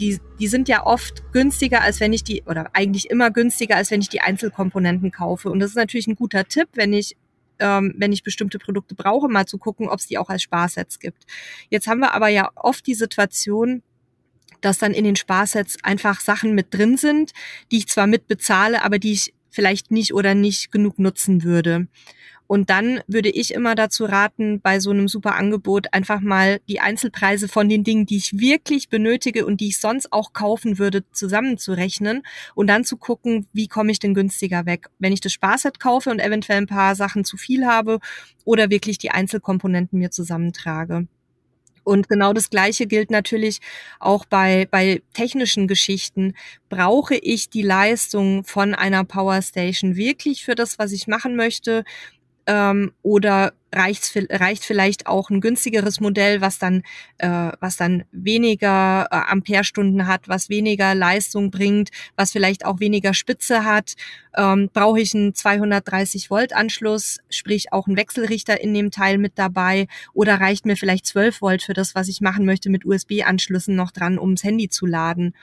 Die, 0.00 0.18
die 0.40 0.48
sind 0.48 0.68
ja 0.68 0.84
oft 0.84 1.32
günstiger, 1.32 1.82
als 1.82 2.00
wenn 2.00 2.12
ich 2.12 2.24
die, 2.24 2.42
oder 2.46 2.70
eigentlich 2.72 3.08
immer 3.08 3.30
günstiger, 3.30 3.76
als 3.76 3.92
wenn 3.92 4.00
ich 4.00 4.08
die 4.08 4.20
Einzelkomponenten 4.20 5.12
kaufe. 5.12 5.48
Und 5.48 5.60
das 5.60 5.70
ist 5.70 5.76
natürlich 5.76 6.08
ein 6.08 6.16
guter 6.16 6.44
Tipp, 6.44 6.68
wenn 6.74 6.92
ich 6.92 7.16
ähm, 7.62 7.94
wenn 7.96 8.12
ich 8.12 8.22
bestimmte 8.22 8.58
Produkte 8.58 8.94
brauche, 8.94 9.28
mal 9.28 9.46
zu 9.46 9.56
gucken, 9.56 9.88
ob 9.88 10.00
es 10.00 10.08
die 10.08 10.18
auch 10.18 10.28
als 10.28 10.42
Sparsets 10.42 10.98
gibt. 10.98 11.24
Jetzt 11.70 11.86
haben 11.86 12.00
wir 12.00 12.12
aber 12.12 12.28
ja 12.28 12.50
oft 12.56 12.86
die 12.86 12.94
Situation, 12.94 13.82
dass 14.60 14.78
dann 14.78 14.92
in 14.92 15.04
den 15.04 15.16
Sparsets 15.16 15.76
einfach 15.82 16.20
Sachen 16.20 16.54
mit 16.54 16.74
drin 16.74 16.96
sind, 16.96 17.32
die 17.70 17.78
ich 17.78 17.88
zwar 17.88 18.06
mit 18.06 18.26
bezahle, 18.26 18.84
aber 18.84 18.98
die 18.98 19.12
ich 19.12 19.34
vielleicht 19.50 19.90
nicht 19.90 20.12
oder 20.14 20.34
nicht 20.34 20.72
genug 20.72 20.98
nutzen 20.98 21.44
würde. 21.44 21.86
Und 22.52 22.68
dann 22.68 23.00
würde 23.06 23.30
ich 23.30 23.54
immer 23.54 23.74
dazu 23.74 24.04
raten, 24.04 24.60
bei 24.60 24.78
so 24.78 24.90
einem 24.90 25.08
super 25.08 25.36
Angebot 25.36 25.86
einfach 25.94 26.20
mal 26.20 26.60
die 26.68 26.80
Einzelpreise 26.80 27.48
von 27.48 27.66
den 27.66 27.82
Dingen, 27.82 28.04
die 28.04 28.18
ich 28.18 28.38
wirklich 28.38 28.90
benötige 28.90 29.46
und 29.46 29.62
die 29.62 29.68
ich 29.68 29.80
sonst 29.80 30.12
auch 30.12 30.34
kaufen 30.34 30.78
würde, 30.78 31.02
zusammenzurechnen 31.12 32.22
und 32.54 32.66
dann 32.66 32.84
zu 32.84 32.98
gucken, 32.98 33.46
wie 33.54 33.68
komme 33.68 33.90
ich 33.90 34.00
denn 34.00 34.12
günstiger 34.12 34.66
weg, 34.66 34.90
wenn 34.98 35.14
ich 35.14 35.22
das 35.22 35.32
Sparset 35.32 35.80
kaufe 35.80 36.10
und 36.10 36.20
eventuell 36.20 36.58
ein 36.58 36.66
paar 36.66 36.94
Sachen 36.94 37.24
zu 37.24 37.38
viel 37.38 37.64
habe 37.64 38.00
oder 38.44 38.68
wirklich 38.68 38.98
die 38.98 39.12
Einzelkomponenten 39.12 39.98
mir 39.98 40.10
zusammentrage. 40.10 41.06
Und 41.84 42.10
genau 42.10 42.34
das 42.34 42.50
Gleiche 42.50 42.86
gilt 42.86 43.10
natürlich 43.10 43.60
auch 43.98 44.26
bei, 44.26 44.68
bei 44.70 45.00
technischen 45.14 45.68
Geschichten. 45.68 46.34
Brauche 46.68 47.14
ich 47.14 47.48
die 47.48 47.62
Leistung 47.62 48.44
von 48.44 48.74
einer 48.74 49.04
Powerstation 49.04 49.96
wirklich 49.96 50.44
für 50.44 50.54
das, 50.54 50.78
was 50.78 50.92
ich 50.92 51.06
machen 51.06 51.34
möchte? 51.34 51.84
Ähm, 52.46 52.92
oder 53.02 53.52
reicht, 53.72 54.12
reicht 54.30 54.64
vielleicht 54.64 55.06
auch 55.06 55.30
ein 55.30 55.40
günstigeres 55.40 56.00
Modell, 56.00 56.40
was 56.40 56.58
dann, 56.58 56.82
äh, 57.18 57.52
was 57.60 57.76
dann 57.76 58.04
weniger 58.12 59.08
äh, 59.10 59.16
Amperestunden 59.16 60.06
hat, 60.06 60.28
was 60.28 60.48
weniger 60.48 60.94
Leistung 60.94 61.50
bringt, 61.50 61.90
was 62.16 62.32
vielleicht 62.32 62.64
auch 62.64 62.80
weniger 62.80 63.14
Spitze 63.14 63.64
hat. 63.64 63.94
Ähm, 64.36 64.68
Brauche 64.72 65.00
ich 65.00 65.14
einen 65.14 65.34
230 65.34 66.30
Volt 66.30 66.52
Anschluss, 66.54 67.18
sprich 67.30 67.72
auch 67.72 67.86
einen 67.86 67.96
Wechselrichter 67.96 68.60
in 68.60 68.74
dem 68.74 68.90
Teil 68.90 69.18
mit 69.18 69.32
dabei, 69.36 69.86
oder 70.12 70.40
reicht 70.40 70.66
mir 70.66 70.76
vielleicht 70.76 71.06
12 71.06 71.40
Volt 71.40 71.62
für 71.62 71.74
das, 71.74 71.94
was 71.94 72.08
ich 72.08 72.20
machen 72.20 72.44
möchte, 72.44 72.70
mit 72.70 72.84
USB-Anschlüssen 72.84 73.74
noch 73.74 73.90
dran, 73.90 74.18
ums 74.18 74.44
Handy 74.44 74.68
zu 74.68 74.86
laden? 74.86 75.34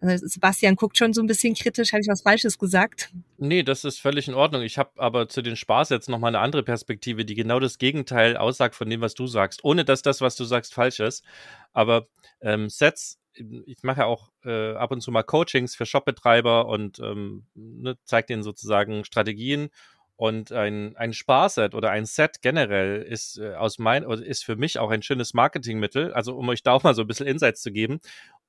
Also 0.00 0.26
Sebastian 0.26 0.76
guckt 0.76 0.98
schon 0.98 1.12
so 1.12 1.22
ein 1.22 1.26
bisschen 1.26 1.54
kritisch. 1.54 1.92
Habe 1.92 2.02
ich 2.02 2.08
was 2.08 2.22
Falsches 2.22 2.58
gesagt? 2.58 3.10
Nee, 3.38 3.62
das 3.62 3.84
ist 3.84 4.00
völlig 4.00 4.28
in 4.28 4.34
Ordnung. 4.34 4.62
Ich 4.62 4.78
habe 4.78 4.90
aber 4.96 5.28
zu 5.28 5.42
den 5.42 5.56
Spaß 5.56 5.90
jetzt 5.90 6.08
nochmal 6.08 6.28
eine 6.28 6.40
andere 6.40 6.62
Perspektive, 6.62 7.24
die 7.24 7.34
genau 7.34 7.60
das 7.60 7.78
Gegenteil 7.78 8.36
aussagt 8.36 8.74
von 8.74 8.88
dem, 8.88 9.00
was 9.00 9.14
du 9.14 9.26
sagst. 9.26 9.64
Ohne 9.64 9.84
dass 9.84 10.02
das, 10.02 10.20
was 10.20 10.36
du 10.36 10.44
sagst, 10.44 10.74
falsch 10.74 11.00
ist. 11.00 11.24
Aber 11.72 12.06
ähm, 12.40 12.68
Sets, 12.68 13.18
ich 13.34 13.82
mache 13.82 14.00
ja 14.00 14.06
auch 14.06 14.30
äh, 14.44 14.74
ab 14.74 14.90
und 14.92 15.00
zu 15.00 15.10
mal 15.10 15.22
Coachings 15.22 15.76
für 15.76 15.86
Shopbetreiber 15.86 16.66
und 16.66 16.98
ähm, 17.00 17.44
ne, 17.54 17.96
zeige 18.04 18.28
denen 18.28 18.42
sozusagen 18.42 19.04
Strategien 19.04 19.68
und 20.16 20.50
ein, 20.50 20.96
ein 20.96 21.12
Sparset 21.12 21.74
oder 21.74 21.90
ein 21.90 22.06
Set 22.06 22.40
generell 22.40 23.02
ist 23.02 23.38
äh, 23.38 23.54
aus 23.54 23.78
mein, 23.78 24.02
ist 24.02 24.44
für 24.44 24.56
mich 24.56 24.78
auch 24.78 24.90
ein 24.90 25.02
schönes 25.02 25.34
Marketingmittel, 25.34 26.12
also 26.14 26.34
um 26.36 26.48
euch 26.48 26.62
da 26.62 26.72
auch 26.72 26.82
mal 26.82 26.94
so 26.94 27.02
ein 27.02 27.06
bisschen 27.06 27.26
Insights 27.26 27.60
zu 27.60 27.70
geben 27.70 28.00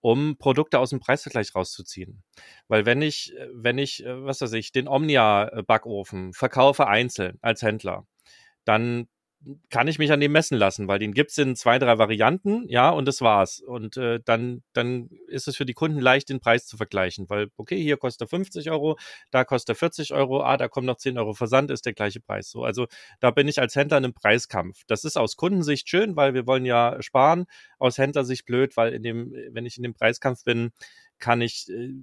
um 0.08 0.38
Produkte 0.38 0.80
aus 0.80 0.92
dem 0.92 1.02
Preisvergleich 1.02 1.54
rauszuziehen. 1.54 2.24
Weil 2.70 2.86
wenn 2.86 3.02
ich, 3.02 3.36
äh, 3.36 3.50
wenn 3.52 3.78
ich, 3.78 4.06
äh, 4.06 4.24
was 4.24 4.40
weiß 4.40 4.54
ich, 4.54 4.72
den 4.72 4.88
Omnia-Backofen 4.88 6.32
verkaufe 6.32 6.88
einzeln 6.88 7.38
als 7.42 7.62
Händler, 7.62 8.08
dann 8.64 9.10
kann 9.70 9.88
ich 9.88 10.00
mich 10.00 10.12
an 10.12 10.20
dem 10.20 10.32
messen 10.32 10.58
lassen, 10.58 10.88
weil 10.88 11.00
den 11.00 11.14
gibt's 11.14 11.38
in 11.38 11.56
zwei, 11.56 11.80
drei 11.80 11.98
Varianten, 11.98 12.68
ja, 12.68 12.90
und 12.90 13.06
das 13.08 13.22
war's. 13.22 13.60
Und 13.62 13.96
äh, 13.96 14.20
dann, 14.26 14.64
dann 14.74 15.10
ist 15.28 15.48
es 15.48 15.56
für 15.56 15.66
die 15.66 15.74
Kunden 15.74 16.00
leicht, 16.00 16.30
den 16.30 16.40
Preis 16.40 16.66
zu 16.66 16.76
vergleichen, 16.76 17.30
weil, 17.30 17.50
okay, 17.56 17.82
hier 17.82 17.98
kostet 17.98 18.28
er 18.28 18.30
50 18.30 18.72
Euro, 18.72 18.98
da 19.32 19.46
kostet 19.46 19.76
er 19.76 19.80
40 19.80 20.14
Euro, 20.14 20.42
ah, 20.42 20.58
da 20.58 20.68
kommt 20.68 20.88
noch 20.88 20.98
10 20.98 21.18
Euro 21.18 21.34
Versand, 21.34 21.72
ist 21.72 21.86
der 21.86 21.94
gleiche 21.94 22.20
Preis. 22.20 22.50
So, 22.50 22.64
also 22.64 22.88
da 23.20 23.32
bin 23.32 23.48
ich 23.48 23.60
als 23.60 23.76
Händler 23.76 23.98
in 23.98 24.06
einem 24.06 24.14
Preiskampf. 24.14 24.84
Das 24.88 25.04
ist 25.04 25.18
aus 25.18 25.38
Kundensicht 25.38 25.88
schön, 25.88 26.16
weil 26.16 26.34
wir 26.34 26.48
wollen 26.48 26.66
ja 26.66 27.02
sparen, 27.02 27.46
aus 27.80 27.98
Händlersicht 27.98 28.46
blöd, 28.46 28.76
weil 28.76 28.94
in 28.94 29.04
dem, 29.04 29.34
wenn 29.52 29.66
ich 29.66 29.78
in 29.78 29.84
dem 29.84 29.94
Preiskampf 29.94 30.44
bin, 30.44 30.72
kann 31.20 31.42
ich 31.42 31.70
äh, 31.70 31.94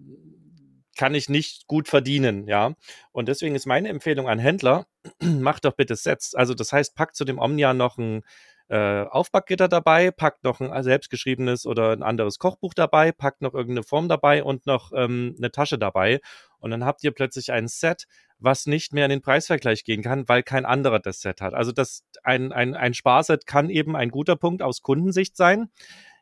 kann 0.96 1.14
ich 1.14 1.28
nicht 1.28 1.66
gut 1.66 1.88
verdienen, 1.88 2.46
ja. 2.46 2.74
Und 3.12 3.28
deswegen 3.28 3.54
ist 3.54 3.66
meine 3.66 3.88
Empfehlung 3.88 4.28
an 4.28 4.38
Händler, 4.38 4.86
macht 5.22 5.64
doch 5.64 5.74
bitte 5.74 5.96
Sets. 5.96 6.34
Also 6.34 6.54
das 6.54 6.72
heißt, 6.72 6.94
packt 6.94 7.16
zu 7.16 7.24
dem 7.24 7.38
Omnia 7.38 7.74
noch 7.74 7.98
ein 7.98 8.22
äh, 8.68 9.02
Aufbackgitter 9.04 9.68
dabei, 9.68 10.10
packt 10.10 10.44
noch 10.44 10.60
ein 10.60 10.82
selbstgeschriebenes 10.82 11.66
oder 11.66 11.90
ein 11.90 12.02
anderes 12.02 12.38
Kochbuch 12.38 12.72
dabei, 12.74 13.12
packt 13.12 13.42
noch 13.42 13.54
irgendeine 13.54 13.82
Form 13.82 14.08
dabei 14.08 14.42
und 14.42 14.66
noch 14.66 14.92
ähm, 14.94 15.34
eine 15.36 15.50
Tasche 15.50 15.78
dabei. 15.78 16.20
Und 16.58 16.70
dann 16.70 16.84
habt 16.84 17.04
ihr 17.04 17.10
plötzlich 17.12 17.52
ein 17.52 17.68
Set, 17.68 18.06
was 18.38 18.66
nicht 18.66 18.92
mehr 18.94 19.04
in 19.04 19.10
den 19.10 19.20
Preisvergleich 19.20 19.84
gehen 19.84 20.02
kann, 20.02 20.28
weil 20.28 20.42
kein 20.42 20.64
anderer 20.64 20.98
das 20.98 21.20
Set 21.20 21.40
hat. 21.40 21.52
Also 21.54 21.72
das 21.72 22.04
ein, 22.22 22.52
ein, 22.52 22.74
ein 22.74 22.94
Sparset 22.94 23.46
kann 23.46 23.68
eben 23.68 23.96
ein 23.96 24.10
guter 24.10 24.36
Punkt 24.36 24.62
aus 24.62 24.80
Kundensicht 24.80 25.36
sein, 25.36 25.68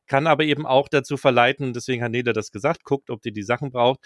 kann 0.06 0.26
aber 0.26 0.44
eben 0.44 0.66
auch 0.66 0.88
dazu 0.88 1.16
verleiten, 1.16 1.72
deswegen 1.72 2.02
hat 2.02 2.10
Neda 2.10 2.32
das 2.32 2.50
gesagt, 2.50 2.84
guckt, 2.84 3.08
ob 3.08 3.24
ihr 3.24 3.32
die 3.32 3.42
Sachen 3.44 3.70
braucht, 3.70 4.00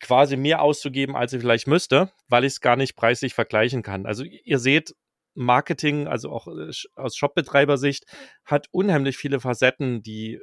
quasi 0.00 0.36
mehr 0.36 0.62
auszugeben, 0.62 1.16
als 1.16 1.32
ich 1.32 1.40
vielleicht 1.40 1.66
müsste, 1.66 2.10
weil 2.28 2.44
ich 2.44 2.54
es 2.54 2.60
gar 2.60 2.76
nicht 2.76 2.96
preislich 2.96 3.34
vergleichen 3.34 3.82
kann. 3.82 4.06
Also 4.06 4.24
ihr 4.24 4.58
seht, 4.58 4.94
Marketing, 5.36 6.08
also 6.08 6.30
auch 6.30 6.48
äh, 6.48 6.70
aus 6.94 7.16
Shopbetreibersicht, 7.16 8.04
hat 8.44 8.68
unheimlich 8.70 9.18
viele 9.18 9.38
Facetten, 9.38 10.02
die, 10.02 10.40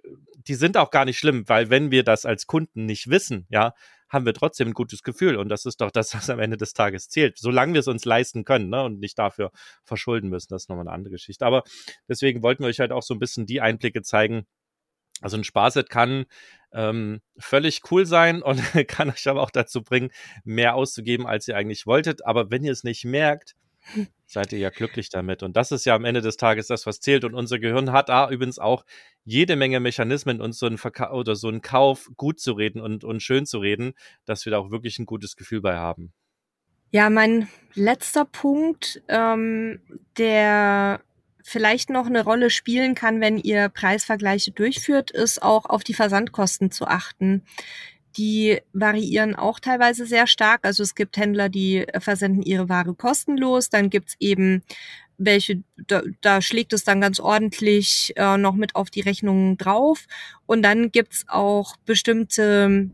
die 0.48 0.54
sind 0.54 0.78
auch 0.78 0.92
gar 0.92 1.06
nicht 1.06 1.18
schlimm, 1.18 1.50
weil 1.50 1.70
wenn 1.70 1.92
wir 1.92 2.04
das 2.04 2.26
als 2.26 2.46
Kunden 2.46 2.86
nicht 2.86 3.10
wissen, 3.10 3.48
ja, 3.50 3.74
haben 4.08 4.26
wir 4.26 4.34
trotzdem 4.34 4.70
ein 4.70 4.74
gutes 4.74 5.02
Gefühl. 5.02 5.38
Und 5.38 5.50
das 5.50 5.66
ist 5.66 5.82
doch 5.82 5.92
das, 5.92 6.14
was 6.16 6.30
am 6.30 6.40
Ende 6.40 6.58
des 6.58 6.74
Tages 6.74 7.10
zählt. 7.10 7.40
Solange 7.40 7.74
wir 7.74 7.80
es 7.80 7.88
uns 7.88 8.06
leisten 8.06 8.46
können, 8.46 8.70
ne, 8.70 8.84
und 8.84 9.00
nicht 9.00 9.18
dafür 9.18 9.52
verschulden 9.84 10.30
müssen. 10.30 10.48
Das 10.52 10.64
ist 10.64 10.70
nochmal 10.70 10.88
eine 10.88 10.96
andere 10.96 11.12
Geschichte. 11.12 11.46
Aber 11.46 11.64
deswegen 12.08 12.44
wollten 12.44 12.64
wir 12.64 12.68
euch 12.68 12.80
halt 12.80 12.92
auch 12.92 13.04
so 13.04 13.16
ein 13.16 13.20
bisschen 13.20 13.48
die 13.48 13.62
Einblicke 13.62 14.04
zeigen, 14.04 14.46
also 15.22 15.38
ein 15.38 15.44
Sparset 15.44 15.90
kann 15.90 16.26
ähm, 16.74 17.22
völlig 17.38 17.82
cool 17.92 18.06
sein 18.06 18.42
und 18.42 18.62
kann 18.88 19.10
euch 19.10 19.28
aber 19.28 19.42
auch 19.42 19.52
dazu 19.52 19.84
bringen, 19.84 20.12
mehr 20.44 20.76
auszugeben, 20.76 21.26
als 21.28 21.48
ihr 21.48 21.56
eigentlich 21.56 21.86
wolltet. 21.86 22.26
Aber 22.26 22.52
wenn 22.52 22.64
ihr 22.64 22.72
es 22.72 22.84
nicht 22.84 23.06
merkt, 23.06 23.56
seid 24.26 24.52
ihr 24.52 24.60
ja 24.60 24.70
glücklich 24.70 25.10
damit. 25.10 25.44
Und 25.44 25.56
das 25.56 25.72
ist 25.72 25.86
ja 25.86 25.96
am 25.96 26.06
Ende 26.06 26.22
des 26.22 26.38
Tages 26.38 26.68
das, 26.68 26.86
was 26.86 27.00
zählt. 27.00 27.24
Und 27.24 27.34
unser 27.34 27.60
Gehirn 27.60 27.92
hat 27.92 28.10
da 28.10 28.30
übrigens 28.30 28.60
auch 28.60 28.86
jede 29.24 29.56
Menge 29.56 29.80
Mechanismen, 29.80 30.42
uns 30.42 30.58
so 30.58 30.66
einen 30.66 30.78
Verka 30.78 31.12
oder 31.12 31.36
so 31.36 31.48
einen 31.48 31.62
Kauf 31.62 32.10
gut 32.18 32.40
zu 32.40 32.54
reden 32.54 32.82
und, 32.82 33.04
und 33.04 33.22
schön 33.22 33.46
zu 33.46 33.60
reden, 33.60 33.94
dass 34.26 34.46
wir 34.46 34.52
da 34.52 34.58
auch 34.58 34.72
wirklich 34.72 35.00
ein 35.00 35.06
gutes 35.06 35.36
Gefühl 35.36 35.62
bei 35.62 35.76
haben. 35.76 36.14
Ja, 36.92 37.10
mein 37.10 37.48
letzter 37.74 38.26
Punkt, 38.26 39.02
ähm, 39.08 39.82
der 40.18 41.02
vielleicht 41.44 41.90
noch 41.90 42.08
eine 42.08 42.24
Rolle 42.24 42.50
spielen 42.50 42.96
kann, 42.96 43.22
wenn 43.22 43.38
ihr 43.38 43.70
Preisvergleiche 43.70 44.52
durchführt, 44.52 45.12
ist 45.12 45.44
auch 45.44 45.66
auf 45.66 45.84
die 45.84 45.94
Versandkosten 45.94 46.72
zu 46.72 46.88
achten. 46.88 47.44
Die 48.18 48.60
variieren 48.74 49.36
auch 49.36 49.60
teilweise 49.60 50.06
sehr 50.06 50.28
stark. 50.28 50.62
Also 50.64 50.84
es 50.84 50.96
gibt 50.96 51.18
Händler, 51.18 51.50
die 51.50 51.86
versenden 52.00 52.44
ihre 52.44 52.70
Ware 52.70 52.94
kostenlos. 52.94 53.70
Dann 53.70 53.90
gibt's 53.90 54.16
eben 54.20 54.64
welche, 55.18 55.64
da, 55.88 56.02
da 56.22 56.42
schlägt 56.42 56.74
es 56.74 56.84
dann 56.84 57.02
ganz 57.02 57.20
ordentlich 57.20 58.14
äh, 58.16 58.38
noch 58.38 58.56
mit 58.56 58.76
auf 58.76 58.90
die 58.90 59.02
Rechnungen 59.02 59.58
drauf. 59.58 60.06
Und 60.46 60.62
dann 60.64 60.92
gibt's 60.92 61.26
auch 61.28 61.76
bestimmte 61.86 62.90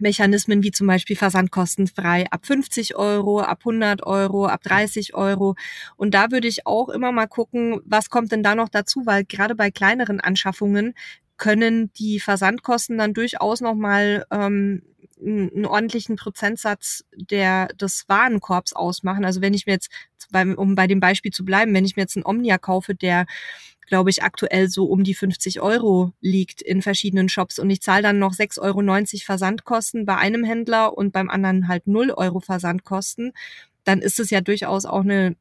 Mechanismen 0.00 0.62
wie 0.62 0.70
zum 0.70 0.86
Beispiel 0.86 1.16
versandkostenfrei 1.16 2.26
ab 2.30 2.46
50 2.46 2.96
Euro, 2.96 3.40
ab 3.40 3.60
100 3.60 4.02
Euro, 4.04 4.46
ab 4.46 4.62
30 4.62 5.14
Euro. 5.14 5.54
Und 5.96 6.14
da 6.14 6.30
würde 6.30 6.48
ich 6.48 6.66
auch 6.66 6.88
immer 6.88 7.12
mal 7.12 7.26
gucken, 7.26 7.80
was 7.84 8.10
kommt 8.10 8.32
denn 8.32 8.42
da 8.42 8.54
noch 8.54 8.68
dazu, 8.68 9.02
weil 9.04 9.24
gerade 9.24 9.54
bei 9.54 9.70
kleineren 9.70 10.20
Anschaffungen 10.20 10.94
können 11.36 11.90
die 11.94 12.20
Versandkosten 12.20 12.98
dann 12.98 13.14
durchaus 13.14 13.60
nochmal 13.60 14.26
ähm, 14.30 14.82
einen 15.22 15.66
ordentlichen 15.66 16.16
Prozentsatz 16.16 17.04
der, 17.14 17.68
des 17.68 18.04
Warenkorbs 18.08 18.72
ausmachen. 18.72 19.24
Also 19.24 19.40
wenn 19.40 19.54
ich 19.54 19.66
mir 19.66 19.72
jetzt, 19.72 19.90
um 20.56 20.74
bei 20.74 20.86
dem 20.86 21.00
Beispiel 21.00 21.32
zu 21.32 21.44
bleiben, 21.44 21.74
wenn 21.74 21.84
ich 21.84 21.96
mir 21.96 22.02
jetzt 22.02 22.16
einen 22.16 22.26
Omnia 22.26 22.58
kaufe, 22.58 22.94
der 22.94 23.26
glaube 23.90 24.08
ich, 24.08 24.22
aktuell 24.22 24.68
so 24.68 24.84
um 24.86 25.02
die 25.04 25.14
50 25.14 25.60
Euro 25.60 26.12
liegt 26.20 26.62
in 26.62 26.80
verschiedenen 26.80 27.28
Shops 27.28 27.58
und 27.58 27.68
ich 27.68 27.82
zahle 27.82 28.02
dann 28.02 28.20
noch 28.20 28.32
6,90 28.32 28.60
Euro 28.62 29.24
Versandkosten 29.24 30.06
bei 30.06 30.16
einem 30.16 30.44
Händler 30.44 30.96
und 30.96 31.12
beim 31.12 31.28
anderen 31.28 31.68
halt 31.68 31.86
0 31.86 32.12
Euro 32.12 32.40
Versandkosten, 32.40 33.32
dann 33.84 34.00
ist 34.00 34.20
es 34.20 34.30
ja 34.30 34.40
durchaus 34.40 34.86
auch 34.86 35.00
eine, 35.00 35.34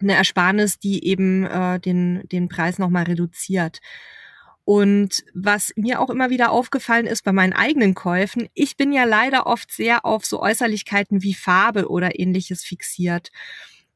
eine 0.00 0.14
Ersparnis, 0.14 0.78
die 0.78 1.06
eben 1.06 1.44
äh, 1.44 1.78
den, 1.78 2.22
den 2.32 2.48
Preis 2.48 2.78
nochmal 2.78 3.04
reduziert. 3.04 3.80
Und 4.64 5.22
was 5.34 5.74
mir 5.76 6.00
auch 6.00 6.08
immer 6.08 6.30
wieder 6.30 6.50
aufgefallen 6.50 7.06
ist 7.06 7.22
bei 7.22 7.32
meinen 7.32 7.52
eigenen 7.52 7.94
Käufen, 7.94 8.48
ich 8.54 8.78
bin 8.78 8.94
ja 8.94 9.04
leider 9.04 9.46
oft 9.46 9.70
sehr 9.70 10.06
auf 10.06 10.24
so 10.24 10.40
Äußerlichkeiten 10.40 11.22
wie 11.22 11.34
Farbe 11.34 11.90
oder 11.90 12.18
ähnliches 12.18 12.64
fixiert. 12.64 13.30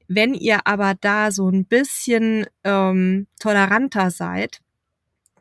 Wenn 0.09 0.35
ihr 0.35 0.67
aber 0.67 0.95
da 0.99 1.31
so 1.31 1.49
ein 1.51 1.67
bisschen 1.67 2.47
ähm, 2.65 3.27
toleranter 3.39 4.11
seid, 4.11 4.61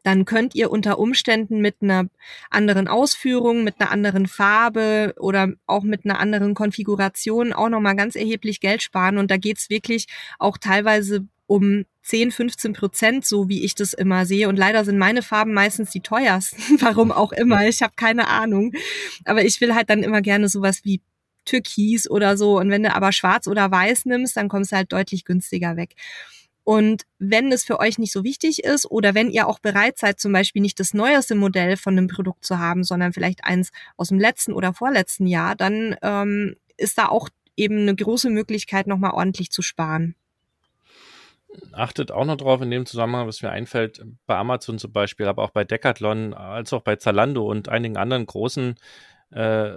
dann 0.04 0.24
könnt 0.24 0.56
ihr 0.56 0.72
unter 0.72 1.00
Umständen 1.00 1.60
mit 1.60 1.78
einer 1.82 2.08
anderen 2.50 2.88
Ausführung, 2.88 3.64
mit 3.64 3.76
einer 3.80 3.92
anderen 3.92 4.28
Farbe 4.28 5.14
oder 5.20 5.52
auch 5.66 5.84
mit 5.84 6.06
einer 6.06 6.20
anderen 6.20 6.54
Konfiguration 6.54 7.52
auch 7.52 7.68
nochmal 7.68 7.96
ganz 7.96 8.16
erheblich 8.16 8.62
Geld 8.62 8.82
sparen. 8.82 9.18
Und 9.18 9.32
da 9.32 9.38
geht's 9.38 9.70
wirklich 9.70 10.08
auch 10.40 10.58
teilweise 10.58 11.28
um 11.46 11.86
10, 12.04 12.32
15 12.32 12.74
Prozent, 12.74 13.26
so 13.26 13.50
wie 13.50 13.66
ich 13.66 13.76
das 13.76 13.94
immer 13.94 14.26
sehe. 14.26 14.48
Und 14.48 14.56
leider 14.56 14.86
sind 14.86 14.98
meine 14.98 15.22
Farben 15.22 15.54
meistens 15.54 15.92
die 15.92 16.02
teuersten. 16.02 16.58
Warum 16.82 17.12
auch 17.12 17.34
immer. 17.34 17.68
Ich 17.68 17.82
habe 17.82 17.94
keine 17.98 18.28
Ahnung. 18.28 18.72
Aber 19.26 19.44
ich 19.44 19.60
will 19.60 19.76
halt 19.76 19.90
dann 19.90 20.04
immer 20.04 20.22
gerne 20.22 20.48
sowas 20.48 20.82
wie 20.84 21.02
Türkis 21.48 22.10
oder 22.10 22.38
so. 22.38 22.60
Und 22.60 22.70
wenn 22.70 22.84
du 22.84 22.94
aber 22.94 23.12
schwarz 23.12 23.48
oder 23.48 23.72
weiß 23.72 24.06
nimmst, 24.06 24.38
dann 24.38 24.50
kommst 24.50 24.72
du 24.72 24.76
halt 24.76 24.92
deutlich 24.92 25.26
günstiger 25.26 25.76
weg. 25.78 25.96
Und 26.68 27.04
wenn 27.18 27.50
es 27.54 27.64
für 27.64 27.80
euch 27.80 27.98
nicht 27.98 28.12
so 28.12 28.26
wichtig 28.26 28.66
ist 28.66 28.92
oder 28.92 29.16
wenn 29.16 29.32
ihr 29.32 29.48
auch 29.48 29.60
bereit 29.60 29.98
seid, 29.98 30.20
zum 30.20 30.34
Beispiel 30.34 30.62
nicht 30.62 30.82
das 30.82 30.94
neueste 30.94 31.34
Modell 31.34 31.78
von 31.78 31.98
einem 31.98 32.10
Produkt 32.10 32.44
zu 32.44 32.60
haben, 32.60 32.84
sondern 32.84 33.14
vielleicht 33.14 33.46
eins 33.46 33.72
aus 33.96 34.10
dem 34.10 34.20
letzten 34.20 34.52
oder 34.52 34.74
vorletzten 34.74 35.28
Jahr, 35.28 35.56
dann 35.56 35.96
ähm, 36.02 36.58
ist 36.76 36.98
da 36.98 37.08
auch 37.08 37.30
eben 37.56 37.80
eine 37.80 37.96
große 37.96 38.30
Möglichkeit, 38.30 38.86
nochmal 38.86 39.12
ordentlich 39.12 39.50
zu 39.50 39.62
sparen. 39.62 40.16
achtet 41.72 42.12
auch 42.12 42.26
noch 42.26 42.36
drauf 42.36 42.62
in 42.62 42.70
dem 42.70 42.86
Zusammenhang, 42.86 43.28
was 43.28 43.42
mir 43.42 43.52
einfällt, 43.52 44.04
bei 44.26 44.36
Amazon 44.36 44.78
zum 44.78 44.92
Beispiel, 44.92 45.28
aber 45.28 45.44
auch 45.44 45.52
bei 45.52 45.64
Decathlon, 45.64 46.34
als 46.34 46.74
auch 46.74 46.82
bei 46.82 46.98
Zalando 46.98 47.50
und 47.50 47.70
einigen 47.70 47.96
anderen 47.96 48.26
großen, 48.26 48.76
äh, 49.32 49.72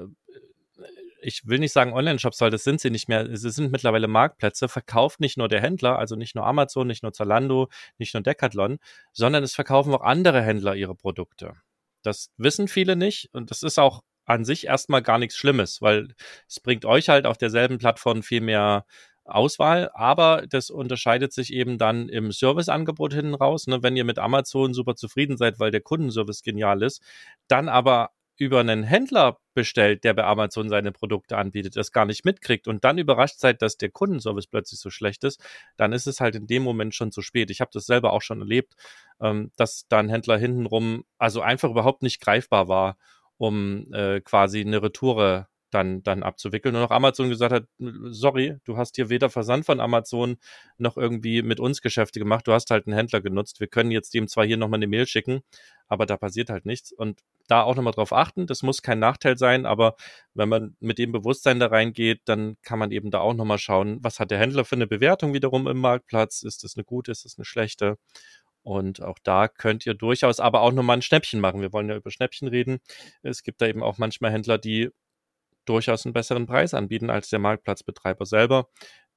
ich 1.23 1.47
will 1.47 1.59
nicht 1.59 1.73
sagen 1.73 1.93
Online-Shops, 1.93 2.41
weil 2.41 2.51
das 2.51 2.65
sind 2.65 2.81
sie 2.81 2.91
nicht 2.91 3.09
mehr, 3.09 3.37
sie 3.37 3.51
sind 3.51 3.73
mittlerweile 3.73 4.09
Marktplätze, 4.09 4.69
verkauft 4.69 5.21
nicht 5.21 5.37
nur 5.37 5.49
der 5.49 5.61
Händler, 5.61 5.99
also 5.99 6.17
nicht 6.17 6.35
nur 6.35 6.47
Amazon, 6.47 6.87
nicht 6.87 7.03
nur 7.03 7.13
Zalando, 7.13 7.69
nicht 7.99 8.15
nur 8.15 8.23
Decathlon, 8.23 8.79
sondern 9.13 9.43
es 9.45 9.55
verkaufen 9.55 9.95
auch 9.95 10.03
andere 10.03 10.43
Händler 10.43 10.75
ihre 10.75 10.95
Produkte. 10.95 11.55
Das 12.03 12.31
wissen 12.37 12.69
viele 12.69 12.97
nicht 12.97 13.29
und 13.33 13.51
das 13.51 13.63
ist 13.63 13.79
auch 13.79 14.03
an 14.25 14.45
sich 14.45 14.67
erstmal 14.67 15.03
gar 15.03 15.19
nichts 15.19 15.37
Schlimmes, 15.37 15.83
weil 15.83 16.15
es 16.49 16.61
bringt 16.61 16.85
euch 16.85 17.09
halt 17.09 17.27
auf 17.27 17.37
derselben 17.37 17.79
Plattform 17.79 18.23
viel 18.23 18.41
mehr 18.41 18.85
Auswahl, 19.25 19.91
aber 19.95 20.45
das 20.49 20.71
unterscheidet 20.71 21.33
sich 21.33 21.53
eben 21.53 21.79
dann 21.79 22.09
im 22.09 22.33
Serviceangebot 22.33 23.13
hinten 23.13 23.35
raus. 23.35 23.67
Ne? 23.67 23.83
Wenn 23.83 23.97
ihr 23.97 24.05
mit 24.05 24.19
Amazon 24.19 24.75
super 24.75 24.97
zufrieden 24.97 25.37
seid, 25.37 25.59
weil 25.59 25.71
der 25.71 25.81
Kundenservice 25.81 26.43
genial 26.43 26.83
ist, 26.83 27.03
dann 27.49 27.69
aber 27.69 28.11
über 28.41 28.61
einen 28.61 28.83
Händler 28.85 29.39
bestellt, 29.53 30.03
der 30.03 30.15
bei 30.15 30.25
Amazon 30.25 30.71
seine 30.71 30.93
Produkte 30.93 31.37
anbietet, 31.37 31.77
das 31.77 31.93
gar 31.93 32.07
nicht 32.07 32.25
mitkriegt 32.25 32.69
und 32.69 32.85
dann 32.85 32.97
überrascht 32.97 33.39
seid, 33.39 33.61
dass 33.61 33.77
der 33.77 33.91
Kundenservice 33.91 34.47
plötzlich 34.47 34.81
so 34.81 34.89
schlecht 34.89 35.25
ist, 35.25 35.45
dann 35.77 35.93
ist 35.93 36.07
es 36.07 36.21
halt 36.21 36.37
in 36.37 36.47
dem 36.47 36.63
Moment 36.63 36.95
schon 36.95 37.13
zu 37.13 37.21
spät. 37.21 37.51
Ich 37.51 37.61
habe 37.61 37.71
das 37.75 37.85
selber 37.85 38.15
auch 38.15 38.23
schon 38.23 38.41
erlebt, 38.41 38.75
ähm, 39.21 39.53
dass 39.57 39.87
da 39.89 39.99
ein 39.99 40.09
Händler 40.09 40.39
hintenrum 40.39 41.05
also 41.19 41.43
einfach 41.43 41.69
überhaupt 41.71 42.03
nicht 42.03 42.23
greifbar 42.23 42.67
war, 42.67 42.97
um 43.37 43.93
äh, 43.93 44.23
quasi 44.23 44.61
eine 44.63 44.83
Retoure 44.83 45.49
dann, 45.71 46.03
dann 46.03 46.23
abzuwickeln. 46.23 46.77
Und 46.77 46.83
auch 46.83 46.91
Amazon 46.91 47.29
gesagt 47.29 47.53
hat, 47.53 47.65
sorry, 48.11 48.57
du 48.65 48.77
hast 48.77 48.97
hier 48.97 49.09
weder 49.09 49.31
Versand 49.31 49.67
von 49.67 49.81
Amazon 49.81 50.37
noch 50.79 50.97
irgendwie 50.97 51.43
mit 51.43 51.61
uns 51.61 51.81
Geschäfte 51.81 52.19
gemacht. 52.19 52.47
Du 52.47 52.53
hast 52.53 52.71
halt 52.71 52.87
einen 52.87 52.97
Händler 52.97 53.21
genutzt. 53.21 53.61
Wir 53.61 53.69
können 53.69 53.91
jetzt 53.91 54.15
dem 54.15 54.29
zwar 54.29 54.45
hier 54.45 54.57
nochmal 54.57 54.79
eine 54.79 54.87
Mail 54.87 55.07
schicken, 55.07 55.41
aber 55.87 56.07
da 56.07 56.17
passiert 56.17 56.51
halt 56.51 56.67
nichts. 56.67 56.93
Und 56.93 57.21
da 57.49 57.63
auch 57.63 57.75
nochmal 57.75 57.93
drauf 57.93 58.13
achten. 58.13 58.47
Das 58.47 58.63
muss 58.63 58.83
kein 58.83 58.99
Nachteil 58.99 59.37
sein, 59.37 59.67
aber 59.67 59.97
wenn 60.35 60.49
man 60.49 60.77
mit 60.81 60.99
dem 60.99 61.13
Bewusstsein 61.13 61.59
da 61.59 61.67
reingeht, 61.67 62.21
dann 62.27 62.57
kann 62.63 62.79
man 62.79 62.93
eben 62.93 63.11
da 63.11 63.21
auch 63.21 63.35
nochmal 63.35 63.59
schauen, 63.59 63.99
was 64.03 64.21
hat 64.21 64.31
der 64.31 64.39
Händler 64.39 64.65
für 64.65 64.77
eine 64.77 64.87
Bewertung 64.87 65.35
wiederum 65.35 65.67
im 65.67 65.79
Marktplatz? 65.79 66.43
Ist 66.43 66.65
das 66.65 66.77
eine 66.77 66.85
gute, 66.85 67.11
ist 67.11 67.25
das 67.25 67.39
eine 67.39 67.45
schlechte? 67.45 67.97
Und 68.63 69.03
auch 69.03 69.19
da 69.23 69.49
könnt 69.49 69.87
ihr 69.87 69.95
durchaus 69.95 70.39
aber 70.39 70.61
auch 70.61 70.73
nochmal 70.73 70.99
ein 70.99 71.03
Schnäppchen 71.03 71.41
machen. 71.41 71.63
Wir 71.63 71.73
wollen 71.73 71.89
ja 71.89 71.97
über 71.97 72.11
Schnäppchen 72.11 72.49
reden. 72.49 72.79
Es 73.23 73.43
gibt 73.43 73.61
da 73.61 73.67
eben 73.67 73.83
auch 73.83 73.99
manchmal 73.99 74.33
Händler, 74.33 74.59
die 74.59 74.91
durchaus 75.71 76.05
einen 76.05 76.13
besseren 76.13 76.47
Preis 76.47 76.75
anbieten 76.75 77.11
als 77.11 77.29
der 77.29 77.39
Marktplatzbetreiber 77.39 78.27
selber. 78.27 78.69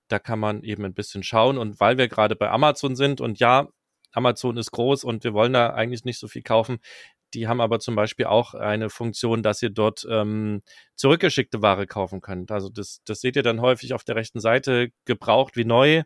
Da 0.08 0.20
kann 0.20 0.40
man 0.40 0.64
eben 0.64 0.86
ein 0.86 0.94
bisschen 0.94 1.24
schauen. 1.24 1.58
Und 1.58 1.80
weil 1.80 1.98
wir 1.98 2.08
gerade 2.08 2.36
bei 2.36 2.50
Amazon 2.50 2.96
sind 2.96 3.22
und 3.22 3.40
ja, 3.40 3.70
Amazon 4.12 4.58
ist 4.58 4.72
groß 4.72 5.04
und 5.04 5.24
wir 5.24 5.34
wollen 5.34 5.54
da 5.54 5.72
eigentlich 5.72 6.06
nicht 6.06 6.20
so 6.20 6.28
viel 6.28 6.44
kaufen, 6.44 6.78
die 7.34 7.48
haben 7.48 7.62
aber 7.62 7.80
zum 7.80 7.96
Beispiel 7.96 8.28
auch 8.28 8.54
eine 8.54 8.92
Funktion, 8.92 9.42
dass 9.42 9.62
ihr 9.64 9.72
dort 9.72 10.06
ähm, 10.08 10.62
zurückgeschickte 10.96 11.64
Ware 11.64 11.88
kaufen 11.88 12.22
könnt. 12.22 12.52
Also 12.52 12.70
das, 12.70 13.02
das 13.06 13.22
seht 13.22 13.36
ihr 13.36 13.42
dann 13.42 13.60
häufig 13.60 13.96
auf 13.96 14.04
der 14.04 14.16
rechten 14.16 14.40
Seite, 14.40 14.90
gebraucht 15.06 15.56
wie 15.56 15.66
neu 15.66 16.04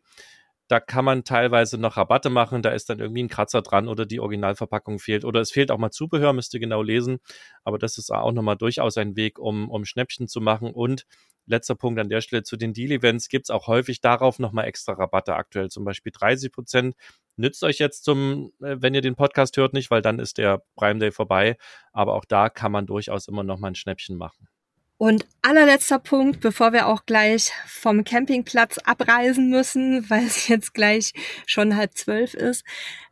da 0.68 0.80
kann 0.80 1.06
man 1.06 1.24
teilweise 1.24 1.78
noch 1.78 1.98
Rabatte 1.98 2.30
machen, 2.30 2.62
da 2.62 2.72
ist 2.72 2.90
dann 2.90 3.00
irgendwie 3.00 3.24
ein 3.24 3.30
Kratzer 3.30 3.62
dran 3.62 3.88
oder 3.88 4.06
die 4.06 4.20
Originalverpackung 4.20 5.00
fehlt 5.00 5.24
oder 5.24 5.40
es 5.40 5.52
fehlt 5.52 5.72
auch 5.72 5.78
mal 5.78 5.92
Zubehör, 5.92 6.34
müsst 6.34 6.54
ihr 6.54 6.60
genau 6.60 6.82
lesen. 6.82 7.20
Aber 7.64 7.78
das 7.78 7.98
ist 7.98 8.12
auch 8.12 8.32
nochmal 8.34 8.58
durchaus 8.58 8.98
ein 8.98 9.16
Weg, 9.16 9.40
um, 9.40 9.70
um 9.70 9.86
Schnäppchen 9.86 10.28
zu 10.28 10.42
machen. 10.42 10.72
Und 10.72 11.06
letzter 11.46 11.76
Punkt 11.76 12.00
an 12.00 12.10
der 12.10 12.22
Stelle 12.22 12.44
zu 12.44 12.58
den 12.58 12.74
Deal-Events 12.74 13.30
gibt 13.30 13.46
es 13.46 13.50
auch 13.50 13.68
häufig 13.68 14.02
darauf 14.02 14.40
nochmal 14.40 14.66
extra 14.66 14.94
Rabatte 14.94 15.36
aktuell, 15.36 15.70
zum 15.70 15.86
Beispiel 15.86 16.12
30 16.12 16.52
Prozent. 16.52 16.96
Nützt 17.38 17.64
euch 17.64 17.80
jetzt 17.80 18.04
zum, 18.04 18.52
äh, 18.62 18.76
wenn 18.80 18.94
ihr 18.94 19.02
den 19.02 19.16
Podcast 19.16 19.56
hört, 19.58 19.74
nicht, 19.74 19.90
weil 19.90 20.02
dann 20.02 20.20
ist 20.20 20.38
der 20.38 20.64
Prime 20.76 21.00
Day 21.00 21.12
vorbei. 21.12 21.58
Aber 21.94 22.16
auch 22.16 22.26
da 22.26 22.50
kann 22.50 22.72
man 22.72 22.86
durchaus 22.86 23.28
immer 23.28 23.44
nochmal 23.44 23.72
ein 23.72 23.76
Schnäppchen 23.76 24.18
machen. 24.18 24.50
Und 24.98 25.28
allerletzter 25.44 26.00
Punkt, 26.00 26.40
bevor 26.40 26.74
wir 26.74 26.88
auch 26.88 27.06
gleich 27.06 27.52
vom 27.68 28.04
Campingplatz 28.04 28.80
abreisen 28.80 29.50
müssen, 29.50 30.06
weil 30.10 30.26
es 30.26 30.48
jetzt 30.48 30.74
gleich 30.74 31.14
schon 31.46 31.76
halb 31.76 31.96
zwölf 31.96 32.34
ist, 32.34 32.64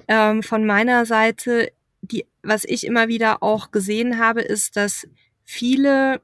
ähm, 0.08 0.44
von 0.44 0.66
meiner 0.66 1.06
Seite, 1.06 1.72
die, 2.02 2.26
was 2.44 2.64
ich 2.66 2.86
immer 2.86 3.08
wieder 3.08 3.42
auch 3.42 3.72
gesehen 3.72 4.20
habe, 4.20 4.42
ist, 4.42 4.76
dass 4.78 5.08
viele 5.44 6.22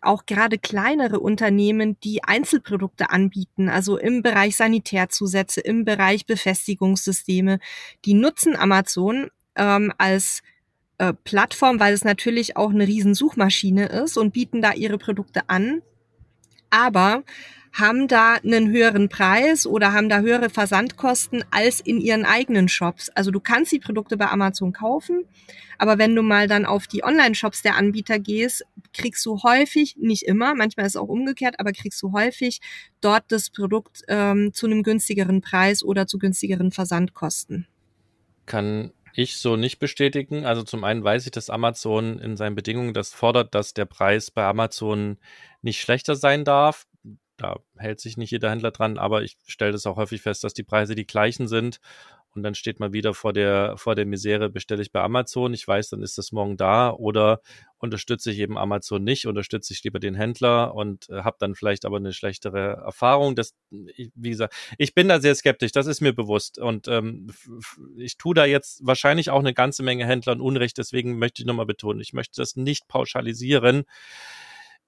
auch 0.00 0.26
gerade 0.26 0.58
kleinere 0.58 1.20
Unternehmen, 1.20 1.98
die 2.00 2.24
Einzelprodukte 2.24 3.10
anbieten, 3.10 3.68
also 3.68 3.96
im 3.96 4.22
Bereich 4.22 4.56
Sanitärzusätze, 4.56 5.60
im 5.60 5.84
Bereich 5.84 6.26
Befestigungssysteme, 6.26 7.58
die 8.04 8.14
nutzen 8.14 8.56
Amazon 8.56 9.30
ähm, 9.56 9.92
als 9.96 10.42
äh, 10.98 11.12
Plattform, 11.12 11.80
weil 11.80 11.92
es 11.94 12.04
natürlich 12.04 12.56
auch 12.56 12.70
eine 12.70 12.86
Riesensuchmaschine 12.86 13.86
ist 13.86 14.16
und 14.16 14.32
bieten 14.32 14.62
da 14.62 14.72
ihre 14.72 14.98
Produkte 14.98 15.48
an, 15.48 15.82
aber 16.70 17.22
haben 17.72 18.06
da 18.06 18.34
einen 18.34 18.70
höheren 18.70 19.08
Preis 19.08 19.66
oder 19.66 19.92
haben 19.92 20.08
da 20.08 20.20
höhere 20.20 20.48
Versandkosten 20.48 21.44
als 21.50 21.80
in 21.80 22.00
ihren 22.00 22.24
eigenen 22.24 22.68
Shops. 22.68 23.10
Also 23.10 23.32
du 23.32 23.40
kannst 23.40 23.72
die 23.72 23.80
Produkte 23.80 24.16
bei 24.16 24.28
Amazon 24.28 24.72
kaufen, 24.72 25.24
aber 25.76 25.98
wenn 25.98 26.14
du 26.14 26.22
mal 26.22 26.46
dann 26.46 26.66
auf 26.66 26.86
die 26.86 27.02
Online-Shops 27.02 27.62
der 27.62 27.76
Anbieter 27.76 28.20
gehst, 28.20 28.64
kriegst 28.92 29.26
du 29.26 29.42
häufig, 29.42 29.96
nicht 29.98 30.22
immer, 30.22 30.54
manchmal 30.54 30.86
ist 30.86 30.94
es 30.94 31.00
auch 31.00 31.08
umgekehrt, 31.08 31.58
aber 31.58 31.72
kriegst 31.72 32.00
du 32.00 32.12
häufig 32.12 32.60
dort 33.00 33.24
das 33.28 33.50
Produkt 33.50 34.02
ähm, 34.06 34.52
zu 34.52 34.66
einem 34.66 34.84
günstigeren 34.84 35.40
Preis 35.40 35.82
oder 35.82 36.06
zu 36.06 36.18
günstigeren 36.20 36.70
Versandkosten. 36.70 37.66
Kann 38.46 38.92
ich 39.14 39.38
so 39.38 39.56
nicht 39.56 39.78
bestätigen. 39.78 40.44
Also 40.44 40.62
zum 40.62 40.84
einen 40.84 41.04
weiß 41.04 41.24
ich, 41.26 41.30
dass 41.30 41.50
Amazon 41.50 42.18
in 42.18 42.36
seinen 42.36 42.56
Bedingungen 42.56 42.94
das 42.94 43.14
fordert, 43.14 43.54
dass 43.54 43.72
der 43.72 43.84
Preis 43.84 44.30
bei 44.30 44.44
Amazon 44.44 45.18
nicht 45.62 45.80
schlechter 45.80 46.16
sein 46.16 46.44
darf. 46.44 46.86
Da 47.36 47.60
hält 47.76 48.00
sich 48.00 48.16
nicht 48.16 48.30
jeder 48.30 48.50
Händler 48.50 48.70
dran, 48.70 48.98
aber 48.98 49.22
ich 49.22 49.36
stelle 49.46 49.72
das 49.72 49.86
auch 49.86 49.96
häufig 49.96 50.22
fest, 50.22 50.44
dass 50.44 50.54
die 50.54 50.62
Preise 50.62 50.94
die 50.94 51.06
gleichen 51.06 51.48
sind 51.48 51.80
und 52.34 52.42
dann 52.42 52.54
steht 52.54 52.80
man 52.80 52.92
wieder 52.92 53.14
vor 53.14 53.32
der, 53.32 53.76
vor 53.76 53.94
der 53.94 54.06
Misere, 54.06 54.50
bestelle 54.50 54.82
ich 54.82 54.92
bei 54.92 55.00
Amazon, 55.02 55.54
ich 55.54 55.66
weiß, 55.66 55.90
dann 55.90 56.02
ist 56.02 56.18
das 56.18 56.32
morgen 56.32 56.56
da 56.56 56.90
oder 56.90 57.40
unterstütze 57.78 58.30
ich 58.30 58.38
eben 58.38 58.56
Amazon 58.58 59.04
nicht, 59.04 59.26
unterstütze 59.26 59.72
ich 59.72 59.84
lieber 59.84 60.00
den 60.00 60.14
Händler 60.14 60.74
und 60.74 61.08
äh, 61.10 61.22
habe 61.22 61.36
dann 61.38 61.54
vielleicht 61.54 61.84
aber 61.84 61.98
eine 61.98 62.12
schlechtere 62.12 62.82
Erfahrung. 62.84 63.34
Das, 63.36 63.54
ich, 63.94 64.10
wie 64.14 64.30
gesagt, 64.30 64.54
ich 64.78 64.94
bin 64.94 65.08
da 65.08 65.20
sehr 65.20 65.34
skeptisch, 65.34 65.72
das 65.72 65.86
ist 65.86 66.00
mir 66.00 66.14
bewusst 66.14 66.58
und 66.58 66.88
ähm, 66.88 67.30
ich 67.96 68.16
tue 68.16 68.34
da 68.34 68.44
jetzt 68.46 68.80
wahrscheinlich 68.84 69.30
auch 69.30 69.40
eine 69.40 69.54
ganze 69.54 69.82
Menge 69.82 70.06
Händlern 70.06 70.40
Unrecht, 70.40 70.78
deswegen 70.78 71.18
möchte 71.18 71.42
ich 71.42 71.46
nochmal 71.46 71.66
betonen, 71.66 72.00
ich 72.00 72.12
möchte 72.12 72.40
das 72.40 72.56
nicht 72.56 72.88
pauschalisieren. 72.88 73.84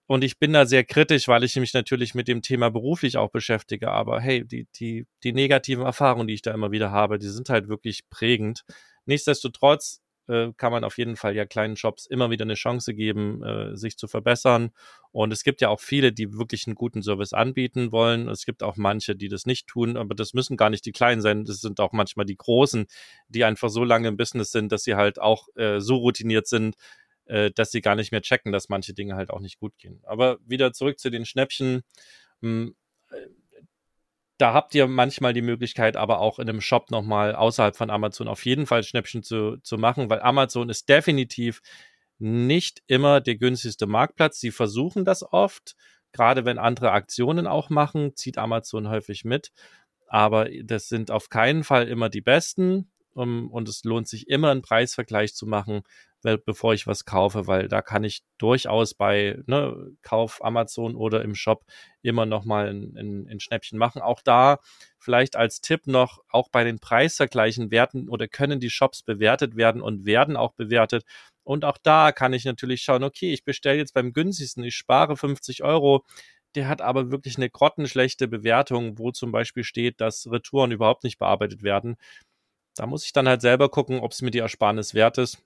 Und 0.06 0.22
ich 0.22 0.38
bin 0.38 0.52
da 0.52 0.66
sehr 0.66 0.84
kritisch, 0.84 1.26
weil 1.26 1.42
ich 1.42 1.56
mich 1.56 1.74
natürlich 1.74 2.14
mit 2.14 2.28
dem 2.28 2.40
Thema 2.42 2.70
beruflich 2.70 3.16
auch 3.16 3.30
beschäftige. 3.30 3.90
Aber 3.90 4.20
hey, 4.20 4.44
die, 4.46 4.68
die, 4.76 5.06
die 5.24 5.32
negativen 5.32 5.84
Erfahrungen, 5.84 6.28
die 6.28 6.34
ich 6.34 6.42
da 6.42 6.52
immer 6.52 6.70
wieder 6.70 6.92
habe, 6.92 7.18
die 7.18 7.28
sind 7.28 7.48
halt 7.48 7.68
wirklich 7.68 8.08
prägend. 8.08 8.64
Nichtsdestotrotz 9.04 10.00
äh, 10.28 10.52
kann 10.56 10.72
man 10.72 10.84
auf 10.84 10.98
jeden 10.98 11.16
Fall 11.16 11.34
ja 11.34 11.44
kleinen 11.44 11.76
Shops 11.76 12.06
immer 12.06 12.30
wieder 12.30 12.44
eine 12.44 12.54
Chance 12.54 12.94
geben, 12.94 13.42
äh, 13.42 13.76
sich 13.76 13.96
zu 13.96 14.06
verbessern. 14.06 14.70
Und 15.12 15.32
es 15.32 15.42
gibt 15.42 15.60
ja 15.60 15.68
auch 15.70 15.80
viele, 15.80 16.12
die 16.12 16.34
wirklich 16.34 16.66
einen 16.66 16.74
guten 16.74 17.02
Service 17.02 17.32
anbieten 17.32 17.90
wollen. 17.92 18.28
Es 18.28 18.44
gibt 18.44 18.62
auch 18.62 18.76
manche, 18.76 19.16
die 19.16 19.28
das 19.28 19.46
nicht 19.46 19.66
tun, 19.66 19.96
aber 19.96 20.14
das 20.14 20.34
müssen 20.34 20.56
gar 20.56 20.70
nicht 20.70 20.84
die 20.84 20.92
Kleinen 20.92 21.22
sein. 21.22 21.44
Das 21.44 21.60
sind 21.60 21.80
auch 21.80 21.92
manchmal 21.92 22.26
die 22.26 22.36
Großen, 22.36 22.86
die 23.28 23.44
einfach 23.44 23.70
so 23.70 23.84
lange 23.84 24.08
im 24.08 24.16
Business 24.16 24.50
sind, 24.50 24.72
dass 24.72 24.84
sie 24.84 24.94
halt 24.94 25.20
auch 25.20 25.48
äh, 25.56 25.80
so 25.80 25.96
routiniert 25.96 26.46
sind, 26.46 26.76
äh, 27.26 27.50
dass 27.50 27.70
sie 27.70 27.80
gar 27.80 27.94
nicht 27.94 28.12
mehr 28.12 28.22
checken, 28.22 28.52
dass 28.52 28.68
manche 28.68 28.94
Dinge 28.94 29.16
halt 29.16 29.30
auch 29.30 29.40
nicht 29.40 29.58
gut 29.58 29.76
gehen. 29.78 30.00
Aber 30.04 30.38
wieder 30.44 30.72
zurück 30.72 30.98
zu 30.98 31.10
den 31.10 31.26
Schnäppchen. 31.26 31.82
Hm, 32.40 32.74
äh, 33.10 33.16
da 34.38 34.52
habt 34.52 34.74
ihr 34.74 34.86
manchmal 34.86 35.32
die 35.32 35.42
Möglichkeit, 35.42 35.96
aber 35.96 36.20
auch 36.20 36.38
in 36.38 36.48
einem 36.48 36.60
Shop 36.60 36.90
nochmal 36.90 37.34
außerhalb 37.34 37.74
von 37.74 37.90
Amazon 37.90 38.28
auf 38.28 38.44
jeden 38.44 38.66
Fall 38.66 38.82
Schnäppchen 38.82 39.22
zu, 39.22 39.56
zu 39.62 39.78
machen, 39.78 40.10
weil 40.10 40.20
Amazon 40.20 40.68
ist 40.68 40.88
definitiv 40.88 41.62
nicht 42.18 42.82
immer 42.86 43.20
der 43.20 43.36
günstigste 43.36 43.86
Marktplatz. 43.86 44.40
Sie 44.40 44.50
versuchen 44.50 45.04
das 45.04 45.22
oft, 45.22 45.74
gerade 46.12 46.44
wenn 46.44 46.58
andere 46.58 46.92
Aktionen 46.92 47.46
auch 47.46 47.70
machen, 47.70 48.14
zieht 48.14 48.38
Amazon 48.38 48.88
häufig 48.88 49.24
mit. 49.24 49.52
Aber 50.06 50.48
das 50.62 50.88
sind 50.88 51.10
auf 51.10 51.28
keinen 51.28 51.64
Fall 51.64 51.88
immer 51.88 52.08
die 52.08 52.20
besten. 52.20 52.90
Um, 53.14 53.50
und 53.50 53.66
es 53.66 53.82
lohnt 53.84 54.06
sich 54.06 54.28
immer 54.28 54.50
einen 54.50 54.60
Preisvergleich 54.60 55.34
zu 55.34 55.46
machen, 55.46 55.80
bevor 56.44 56.74
ich 56.74 56.86
was 56.86 57.04
kaufe, 57.04 57.46
weil 57.46 57.68
da 57.68 57.82
kann 57.82 58.04
ich 58.04 58.22
durchaus 58.38 58.94
bei 58.94 59.38
ne, 59.46 59.92
Kauf 60.02 60.44
Amazon 60.44 60.96
oder 60.96 61.22
im 61.22 61.34
Shop 61.34 61.64
immer 62.02 62.26
noch 62.26 62.44
mal 62.44 62.68
ein, 62.68 62.96
ein, 62.96 63.28
ein 63.28 63.40
Schnäppchen 63.40 63.78
machen. 63.78 64.02
Auch 64.02 64.20
da 64.22 64.58
vielleicht 64.98 65.36
als 65.36 65.60
Tipp 65.60 65.86
noch, 65.86 66.18
auch 66.28 66.48
bei 66.48 66.64
den 66.64 66.80
Preisvergleichen 66.80 67.70
werden 67.70 68.08
oder 68.08 68.26
können 68.28 68.60
die 68.60 68.70
Shops 68.70 69.02
bewertet 69.02 69.56
werden 69.56 69.80
und 69.80 70.04
werden 70.04 70.36
auch 70.36 70.52
bewertet. 70.54 71.04
Und 71.44 71.64
auch 71.64 71.78
da 71.78 72.10
kann 72.10 72.32
ich 72.32 72.44
natürlich 72.44 72.82
schauen, 72.82 73.04
okay, 73.04 73.32
ich 73.32 73.44
bestelle 73.44 73.78
jetzt 73.78 73.94
beim 73.94 74.12
günstigsten, 74.12 74.64
ich 74.64 74.74
spare 74.74 75.16
50 75.16 75.62
Euro 75.62 76.04
der 76.56 76.68
hat 76.68 76.80
aber 76.80 77.10
wirklich 77.10 77.36
eine 77.36 77.50
grottenschlechte 77.50 78.28
Bewertung, 78.28 78.98
wo 78.98 79.12
zum 79.12 79.30
Beispiel 79.30 79.62
steht, 79.62 80.00
dass 80.00 80.26
Retouren 80.30 80.72
überhaupt 80.72 81.04
nicht 81.04 81.18
bearbeitet 81.18 81.62
werden. 81.62 81.96
Da 82.76 82.86
muss 82.86 83.04
ich 83.04 83.12
dann 83.12 83.28
halt 83.28 83.42
selber 83.42 83.68
gucken, 83.70 84.00
ob 84.00 84.12
es 84.12 84.22
mir 84.22 84.30
die 84.30 84.38
Ersparnis 84.38 84.94
wert 84.94 85.18
ist 85.18 85.45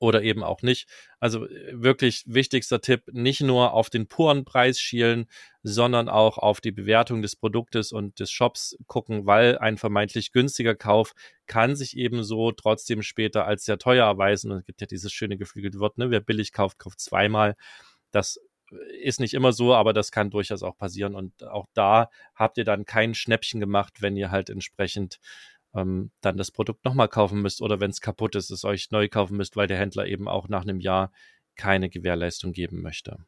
oder 0.00 0.22
eben 0.22 0.42
auch 0.42 0.62
nicht. 0.62 0.88
Also 1.20 1.46
äh, 1.46 1.80
wirklich 1.80 2.24
wichtigster 2.26 2.80
Tipp, 2.80 3.04
nicht 3.12 3.42
nur 3.42 3.74
auf 3.74 3.90
den 3.90 4.08
puren 4.08 4.44
Preis 4.44 4.80
schielen, 4.80 5.26
sondern 5.62 6.08
auch 6.08 6.38
auf 6.38 6.60
die 6.60 6.72
Bewertung 6.72 7.22
des 7.22 7.36
Produktes 7.36 7.92
und 7.92 8.18
des 8.18 8.30
Shops 8.32 8.76
gucken, 8.86 9.26
weil 9.26 9.58
ein 9.58 9.76
vermeintlich 9.76 10.32
günstiger 10.32 10.74
Kauf 10.74 11.12
kann 11.46 11.76
sich 11.76 11.96
ebenso 11.96 12.50
trotzdem 12.52 13.02
später 13.02 13.46
als 13.46 13.64
sehr 13.64 13.78
teuer 13.78 14.06
erweisen. 14.06 14.50
Und 14.50 14.58
es 14.58 14.64
gibt 14.64 14.80
ja 14.80 14.86
dieses 14.86 15.12
schöne 15.12 15.36
geflügelte 15.36 15.78
Wort, 15.78 15.98
ne? 15.98 16.10
wer 16.10 16.20
billig 16.20 16.52
kauft, 16.52 16.78
kauft 16.78 16.98
zweimal. 16.98 17.54
Das 18.10 18.40
ist 19.02 19.20
nicht 19.20 19.34
immer 19.34 19.52
so, 19.52 19.74
aber 19.74 19.92
das 19.92 20.10
kann 20.12 20.30
durchaus 20.30 20.62
auch 20.62 20.76
passieren. 20.78 21.14
Und 21.14 21.44
auch 21.44 21.66
da 21.74 22.08
habt 22.34 22.56
ihr 22.56 22.64
dann 22.64 22.86
kein 22.86 23.14
Schnäppchen 23.14 23.60
gemacht, 23.60 24.00
wenn 24.00 24.16
ihr 24.16 24.30
halt 24.30 24.48
entsprechend 24.48 25.18
ähm, 25.74 26.10
dann 26.20 26.36
das 26.36 26.50
Produkt 26.50 26.84
nochmal 26.84 27.08
kaufen 27.08 27.42
müsst 27.42 27.62
oder 27.62 27.80
wenn 27.80 27.90
es 27.90 28.00
kaputt 28.00 28.34
ist, 28.34 28.50
es 28.50 28.64
euch 28.64 28.90
neu 28.90 29.08
kaufen 29.08 29.36
müsst, 29.36 29.56
weil 29.56 29.66
der 29.66 29.78
Händler 29.78 30.06
eben 30.06 30.28
auch 30.28 30.48
nach 30.48 30.62
einem 30.62 30.80
Jahr 30.80 31.12
keine 31.56 31.90
Gewährleistung 31.90 32.52
geben 32.52 32.82
möchte. 32.82 33.18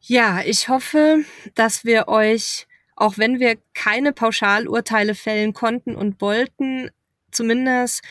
Ja, 0.00 0.40
ich 0.44 0.68
hoffe, 0.68 1.24
dass 1.54 1.84
wir 1.84 2.08
euch, 2.08 2.66
auch 2.96 3.18
wenn 3.18 3.38
wir 3.38 3.58
keine 3.74 4.12
Pauschalurteile 4.12 5.14
fällen 5.14 5.52
konnten 5.52 5.94
und 5.94 6.20
wollten, 6.20 6.90
zumindest 7.30 8.02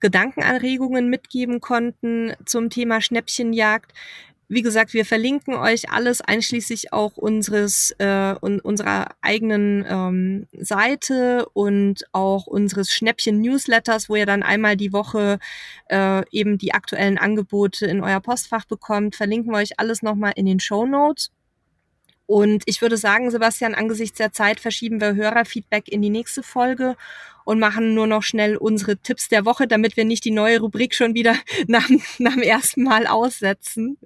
Gedankenanregungen 0.00 1.08
mitgeben 1.08 1.60
konnten 1.60 2.34
zum 2.44 2.70
Thema 2.70 3.00
Schnäppchenjagd. 3.00 3.92
Wie 4.50 4.62
gesagt, 4.62 4.94
wir 4.94 5.04
verlinken 5.04 5.54
euch 5.54 5.90
alles, 5.90 6.22
einschließlich 6.22 6.90
auch 6.92 7.18
unseres 7.18 7.90
äh, 7.98 8.34
un 8.40 8.60
unserer 8.60 9.08
eigenen 9.20 9.84
ähm, 9.86 10.46
Seite 10.58 11.46
und 11.52 12.04
auch 12.12 12.46
unseres 12.46 12.90
Schnäppchen-Newsletters, 12.90 14.08
wo 14.08 14.16
ihr 14.16 14.24
dann 14.24 14.42
einmal 14.42 14.76
die 14.76 14.94
Woche 14.94 15.38
äh, 15.90 16.22
eben 16.30 16.56
die 16.56 16.72
aktuellen 16.72 17.18
Angebote 17.18 17.84
in 17.86 18.02
euer 18.02 18.20
Postfach 18.20 18.64
bekommt. 18.64 19.16
Verlinken 19.16 19.52
wir 19.52 19.58
euch 19.58 19.78
alles 19.78 20.02
nochmal 20.02 20.32
in 20.36 20.46
den 20.46 20.60
Show 20.60 20.86
Notes. 20.86 21.30
Und 22.24 22.62
ich 22.66 22.82
würde 22.82 22.98
sagen, 22.98 23.30
Sebastian, 23.30 23.74
angesichts 23.74 24.18
der 24.18 24.32
Zeit 24.32 24.60
verschieben 24.60 25.00
wir 25.00 25.14
Hörerfeedback 25.14 25.88
in 25.88 26.02
die 26.02 26.10
nächste 26.10 26.42
Folge 26.42 26.96
und 27.48 27.58
machen 27.60 27.94
nur 27.94 28.06
noch 28.06 28.22
schnell 28.22 28.58
unsere 28.58 28.98
Tipps 28.98 29.30
der 29.30 29.46
Woche, 29.46 29.66
damit 29.66 29.96
wir 29.96 30.04
nicht 30.04 30.26
die 30.26 30.30
neue 30.30 30.60
Rubrik 30.60 30.94
schon 30.94 31.14
wieder 31.14 31.34
nach, 31.66 31.88
nach 32.18 32.34
dem 32.34 32.42
ersten 32.42 32.82
Mal 32.82 33.06
aussetzen. 33.06 33.96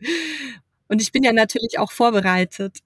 Und 0.86 1.02
ich 1.02 1.10
bin 1.10 1.24
ja 1.24 1.32
natürlich 1.32 1.76
auch 1.76 1.90
vorbereitet. 1.90 2.78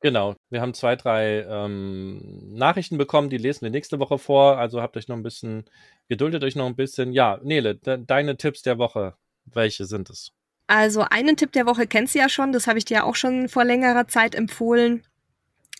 Genau, 0.00 0.36
wir 0.50 0.60
haben 0.60 0.72
zwei, 0.72 0.94
drei 0.94 1.44
ähm, 1.48 2.52
Nachrichten 2.52 2.96
bekommen, 2.96 3.28
die 3.28 3.38
lesen 3.38 3.62
wir 3.62 3.70
nächste 3.70 3.98
Woche 3.98 4.18
vor. 4.18 4.56
Also 4.56 4.80
habt 4.80 4.96
euch 4.96 5.08
noch 5.08 5.16
ein 5.16 5.24
bisschen, 5.24 5.64
geduldet 6.08 6.44
euch 6.44 6.54
noch 6.54 6.66
ein 6.66 6.76
bisschen. 6.76 7.12
Ja, 7.12 7.40
Nele, 7.42 7.74
de 7.74 7.98
deine 8.06 8.36
Tipps 8.36 8.62
der 8.62 8.78
Woche, 8.78 9.14
welche 9.46 9.84
sind 9.84 10.10
es? 10.10 10.30
Also 10.68 11.04
einen 11.10 11.36
Tipp 11.36 11.50
der 11.50 11.66
Woche 11.66 11.88
kennst 11.88 12.14
du 12.14 12.20
ja 12.20 12.28
schon, 12.28 12.52
das 12.52 12.68
habe 12.68 12.78
ich 12.78 12.84
dir 12.84 13.04
auch 13.04 13.16
schon 13.16 13.48
vor 13.48 13.64
längerer 13.64 14.06
Zeit 14.06 14.36
empfohlen. 14.36 15.02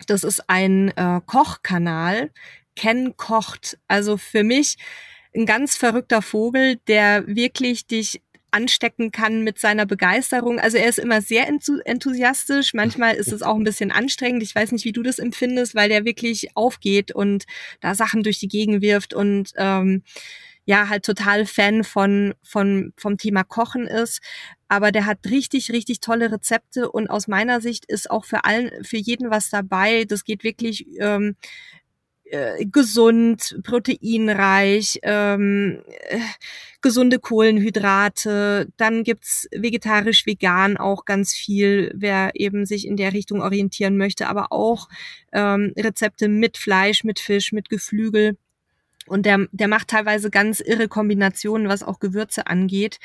Das 0.09 0.24
ist 0.24 0.51
ein 0.51 0.89
äh, 0.97 1.20
Kochkanal. 1.24 2.30
Ken 2.77 3.16
kocht. 3.16 3.79
Also 3.89 4.16
für 4.16 4.45
mich 4.45 4.77
ein 5.35 5.47
ganz 5.47 5.77
verrückter 5.77 6.22
Vogel, 6.22 6.77
der 6.87 7.27
wirklich 7.27 7.87
dich 7.87 8.20
anstecken 8.55 9.11
kann 9.11 9.43
mit 9.43 9.59
seiner 9.59 9.85
Begeisterung. 9.85 10.61
Also 10.61 10.77
er 10.77 10.89
ist 10.89 11.01
immer 11.01 11.20
sehr 11.20 11.49
enthusiastisch. 11.49 12.72
Manchmal 12.72 13.16
ist 13.16 13.33
es 13.33 13.43
auch 13.43 13.57
ein 13.57 13.64
bisschen 13.64 13.91
anstrengend. 13.91 14.45
Ich 14.45 14.55
weiß 14.55 14.70
nicht, 14.70 14.85
wie 14.85 14.93
du 14.93 15.03
das 15.03 15.18
empfindest, 15.18 15.75
weil 15.75 15.89
der 15.89 16.05
wirklich 16.05 16.57
aufgeht 16.57 17.11
und 17.11 17.47
da 17.81 17.97
Sachen 17.97 18.22
durch 18.22 18.39
die 18.39 18.49
Gegend 18.49 18.81
wirft 18.81 19.12
und 19.12 19.53
ähm, 19.57 20.05
ja 20.66 20.89
halt 20.89 21.05
total 21.05 21.47
Fan 21.47 21.83
von, 21.83 22.35
von, 22.43 22.93
vom 22.97 23.18
Thema 23.18 23.43
Kochen 23.43 23.89
ist. 23.89 24.20
Aber 24.68 24.93
der 24.93 25.07
hat 25.07 25.18
richtig, 25.27 25.72
richtig 25.72 25.99
tolle 25.99 26.31
Rezepte 26.31 26.91
und 26.91 27.09
aus 27.11 27.27
meiner 27.27 27.61
Sicht 27.61 27.85
ist 27.87 28.09
auch 28.09 28.25
für 28.25 28.45
allen, 28.45 28.85
für 28.85 28.97
jeden 28.97 29.31
was 29.31 29.51
dabei. 29.51 30.05
Das 30.05 30.25
geht 30.25 30.45
wirklich 30.45 30.87
ähm, 31.01 31.37
äh, 32.35 32.64
gesund, 32.66 33.61
proteinreich, 33.62 34.99
ähm, 35.05 35.82
äh, 36.09 36.18
gesunde 36.80 37.20
Kohlenhydrate. 37.20 38.68
Dann 38.76 39.05
gibt's 39.05 39.49
vegetarisch-vegan 39.53 40.76
auch 40.76 41.05
ganz 41.05 41.32
viel, 41.32 41.93
wer 41.95 42.32
eben 42.35 42.66
sich 42.66 42.89
in 42.89 42.97
der 42.97 43.12
Richtung 43.12 43.41
orientieren 43.41 43.97
möchte, 43.97 44.26
aber 44.26 44.51
auch 44.51 44.89
ähm, 45.32 45.74
Rezepte 45.78 46.28
mit 46.28 46.57
Fleisch, 46.57 47.05
mit 47.05 47.20
Fisch, 47.20 47.53
mit 47.53 47.68
Geflügel. 47.68 48.37
Und 49.07 49.26
der, 49.26 49.47
der 49.53 49.68
macht 49.68 49.89
teilweise 49.89 50.28
ganz 50.28 50.61
irre 50.61 50.89
Kombinationen, 50.89 51.68
was 51.68 51.85
auch 51.85 52.01
Gewürze 52.01 52.49
angeht. 52.49 52.99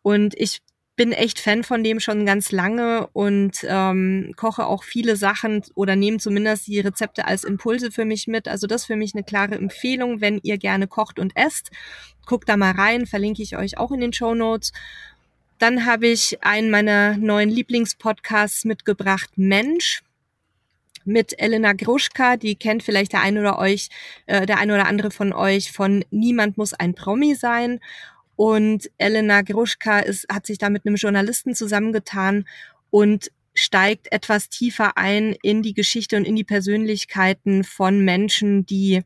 Und 0.00 0.34
ich 0.38 0.62
bin 1.00 1.12
echt 1.12 1.40
Fan 1.40 1.64
von 1.64 1.82
dem 1.82 1.98
schon 1.98 2.26
ganz 2.26 2.52
lange 2.52 3.06
und 3.14 3.64
ähm, 3.66 4.34
koche 4.36 4.66
auch 4.66 4.84
viele 4.84 5.16
Sachen 5.16 5.62
oder 5.74 5.96
nehme 5.96 6.18
zumindest 6.18 6.66
die 6.66 6.78
Rezepte 6.78 7.24
als 7.24 7.42
Impulse 7.42 7.90
für 7.90 8.04
mich 8.04 8.26
mit. 8.26 8.46
Also 8.46 8.66
das 8.66 8.82
ist 8.82 8.86
für 8.86 8.96
mich 8.96 9.14
eine 9.14 9.24
klare 9.24 9.54
Empfehlung, 9.54 10.20
wenn 10.20 10.40
ihr 10.42 10.58
gerne 10.58 10.88
kocht 10.88 11.18
und 11.18 11.34
esst. 11.36 11.70
Guckt 12.26 12.50
da 12.50 12.58
mal 12.58 12.72
rein, 12.72 13.06
verlinke 13.06 13.42
ich 13.42 13.56
euch 13.56 13.78
auch 13.78 13.92
in 13.92 14.00
den 14.00 14.12
Show 14.12 14.34
Notes. 14.34 14.74
Dann 15.58 15.86
habe 15.86 16.06
ich 16.06 16.44
einen 16.44 16.68
meiner 16.70 17.16
neuen 17.16 17.48
Lieblingspodcasts 17.48 18.66
mitgebracht, 18.66 19.30
Mensch 19.36 20.02
mit 21.06 21.40
Elena 21.40 21.72
Gruschka, 21.72 22.36
die 22.36 22.56
kennt 22.56 22.82
vielleicht 22.82 23.14
der 23.14 23.22
ein 23.22 23.38
oder 23.38 23.58
euch, 23.58 23.88
äh, 24.26 24.44
der 24.44 24.58
ein 24.58 24.70
oder 24.70 24.86
andere 24.86 25.10
von 25.10 25.32
euch 25.32 25.72
von 25.72 26.04
Niemand 26.10 26.58
muss 26.58 26.74
ein 26.74 26.94
Promi 26.94 27.36
sein. 27.36 27.80
Und 28.40 28.90
Elena 28.96 29.42
Gruschka 29.42 29.98
ist, 29.98 30.26
hat 30.32 30.46
sich 30.46 30.56
da 30.56 30.70
mit 30.70 30.86
einem 30.86 30.94
Journalisten 30.94 31.54
zusammengetan 31.54 32.46
und 32.88 33.30
steigt 33.52 34.10
etwas 34.12 34.48
tiefer 34.48 34.96
ein 34.96 35.36
in 35.42 35.60
die 35.60 35.74
Geschichte 35.74 36.16
und 36.16 36.24
in 36.24 36.36
die 36.36 36.44
Persönlichkeiten 36.44 37.64
von 37.64 38.02
Menschen, 38.02 38.64
die 38.64 39.02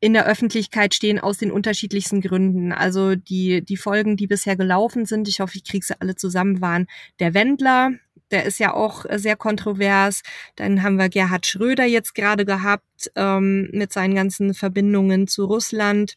in 0.00 0.14
der 0.14 0.26
Öffentlichkeit 0.26 0.94
stehen 0.94 1.20
aus 1.20 1.36
den 1.36 1.50
unterschiedlichsten 1.50 2.22
Gründen. 2.22 2.72
Also 2.72 3.16
die, 3.16 3.62
die 3.62 3.76
Folgen, 3.76 4.16
die 4.16 4.26
bisher 4.26 4.56
gelaufen 4.56 5.04
sind, 5.04 5.28
ich 5.28 5.40
hoffe, 5.40 5.58
ich 5.58 5.64
kriege 5.64 5.84
sie 5.84 6.00
alle 6.00 6.16
zusammen, 6.16 6.62
waren 6.62 6.86
der 7.20 7.34
Wendler, 7.34 7.90
der 8.30 8.46
ist 8.46 8.58
ja 8.60 8.72
auch 8.72 9.04
sehr 9.10 9.36
kontrovers. 9.36 10.22
Dann 10.56 10.82
haben 10.82 10.96
wir 10.96 11.10
Gerhard 11.10 11.44
Schröder 11.44 11.84
jetzt 11.84 12.14
gerade 12.14 12.46
gehabt 12.46 13.12
ähm, 13.14 13.68
mit 13.72 13.92
seinen 13.92 14.14
ganzen 14.14 14.54
Verbindungen 14.54 15.28
zu 15.28 15.44
Russland. 15.44 16.14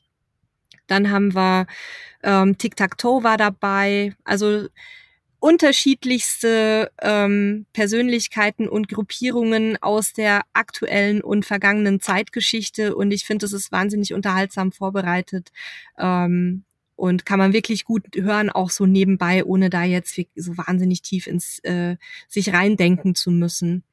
Dann 0.87 1.11
haben 1.11 1.35
wir 1.35 1.67
ähm, 2.23 2.57
Tic-Tac-Toe 2.57 3.23
war 3.23 3.37
dabei. 3.37 4.13
Also 4.23 4.67
unterschiedlichste 5.39 6.91
ähm, 7.01 7.67
Persönlichkeiten 7.73 8.67
und 8.67 8.89
Gruppierungen 8.89 9.77
aus 9.81 10.13
der 10.13 10.41
aktuellen 10.53 11.21
und 11.21 11.45
vergangenen 11.45 11.99
Zeitgeschichte. 11.99 12.95
Und 12.95 13.11
ich 13.11 13.25
finde, 13.25 13.45
es 13.45 13.53
ist 13.53 13.71
wahnsinnig 13.71 14.13
unterhaltsam 14.13 14.71
vorbereitet. 14.71 15.51
Ähm, 15.97 16.63
und 16.95 17.27
kann 17.27 17.37
man 17.37 17.53
wirklich 17.53 17.85
gut 17.85 18.03
hören, 18.15 18.49
auch 18.49 18.71
so 18.71 18.87
nebenbei, 18.87 19.45
ohne 19.45 19.69
da 19.69 19.83
jetzt 19.83 20.19
so 20.35 20.57
wahnsinnig 20.57 21.03
tief 21.03 21.27
ins 21.27 21.59
äh, 21.59 21.95
sich 22.27 22.53
reindenken 22.53 23.13
zu 23.13 23.29
müssen. 23.29 23.83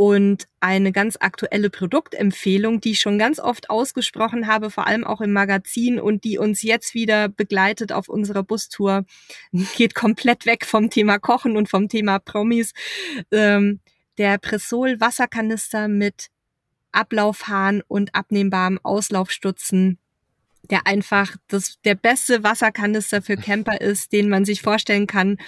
Und 0.00 0.48
eine 0.60 0.92
ganz 0.92 1.18
aktuelle 1.20 1.68
Produktempfehlung, 1.68 2.80
die 2.80 2.92
ich 2.92 3.00
schon 3.00 3.18
ganz 3.18 3.38
oft 3.38 3.68
ausgesprochen 3.68 4.46
habe, 4.46 4.70
vor 4.70 4.86
allem 4.86 5.04
auch 5.04 5.20
im 5.20 5.34
Magazin 5.34 6.00
und 6.00 6.24
die 6.24 6.38
uns 6.38 6.62
jetzt 6.62 6.94
wieder 6.94 7.28
begleitet 7.28 7.92
auf 7.92 8.08
unserer 8.08 8.42
Bustour, 8.42 9.04
geht 9.76 9.94
komplett 9.94 10.46
weg 10.46 10.64
vom 10.64 10.88
Thema 10.88 11.18
Kochen 11.18 11.54
und 11.54 11.68
vom 11.68 11.90
Thema 11.90 12.18
Promis. 12.18 12.72
Ähm, 13.30 13.80
der 14.16 14.38
Pressol 14.38 14.98
Wasserkanister 15.02 15.86
mit 15.86 16.28
Ablaufhahn 16.92 17.82
und 17.86 18.14
abnehmbarem 18.14 18.80
Auslaufstutzen 18.82 19.98
der 20.70 20.86
einfach 20.86 21.36
das, 21.48 21.80
der 21.84 21.94
beste 21.94 22.42
Wasserkanister 22.42 23.22
für 23.22 23.36
Camper 23.36 23.80
ist, 23.80 24.12
den 24.12 24.28
man 24.28 24.44
sich 24.44 24.62
vorstellen 24.62 25.06
kann. 25.06 25.38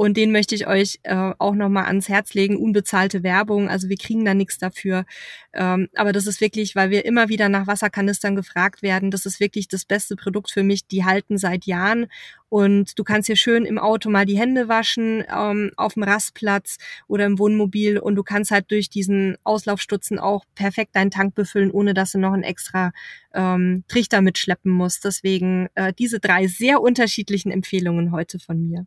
Und 0.00 0.16
den 0.16 0.32
möchte 0.32 0.54
ich 0.54 0.66
euch 0.66 0.98
äh, 1.02 1.34
auch 1.38 1.54
nochmal 1.54 1.84
ans 1.84 2.08
Herz 2.08 2.32
legen. 2.32 2.56
Unbezahlte 2.56 3.22
Werbung, 3.22 3.68
also 3.68 3.90
wir 3.90 3.98
kriegen 3.98 4.24
da 4.24 4.32
nichts 4.32 4.56
dafür. 4.56 5.04
Ähm, 5.52 5.90
aber 5.94 6.14
das 6.14 6.26
ist 6.26 6.40
wirklich, 6.40 6.74
weil 6.74 6.88
wir 6.88 7.04
immer 7.04 7.28
wieder 7.28 7.50
nach 7.50 7.66
Wasserkanistern 7.66 8.34
gefragt 8.34 8.80
werden, 8.80 9.10
das 9.10 9.26
ist 9.26 9.40
wirklich 9.40 9.68
das 9.68 9.84
beste 9.84 10.16
Produkt 10.16 10.50
für 10.50 10.62
mich. 10.62 10.86
Die 10.86 11.04
halten 11.04 11.36
seit 11.36 11.66
Jahren 11.66 12.06
und 12.48 12.98
du 12.98 13.04
kannst 13.04 13.26
hier 13.26 13.36
schön 13.36 13.66
im 13.66 13.78
Auto 13.78 14.08
mal 14.08 14.24
die 14.24 14.38
Hände 14.38 14.68
waschen, 14.68 15.22
ähm, 15.30 15.70
auf 15.76 15.92
dem 15.92 16.04
Rastplatz 16.04 16.78
oder 17.06 17.26
im 17.26 17.38
Wohnmobil. 17.38 17.98
Und 17.98 18.14
du 18.14 18.22
kannst 18.22 18.52
halt 18.52 18.70
durch 18.70 18.88
diesen 18.88 19.36
Auslaufstutzen 19.44 20.18
auch 20.18 20.46
perfekt 20.54 20.96
deinen 20.96 21.10
Tank 21.10 21.34
befüllen, 21.34 21.70
ohne 21.70 21.92
dass 21.92 22.12
du 22.12 22.18
noch 22.18 22.32
einen 22.32 22.42
extra 22.42 22.92
ähm, 23.34 23.84
Trichter 23.86 24.22
mitschleppen 24.22 24.72
musst. 24.72 25.04
Deswegen 25.04 25.68
äh, 25.74 25.92
diese 25.92 26.20
drei 26.20 26.46
sehr 26.46 26.80
unterschiedlichen 26.80 27.52
Empfehlungen 27.52 28.12
heute 28.12 28.38
von 28.38 28.66
mir. 28.66 28.86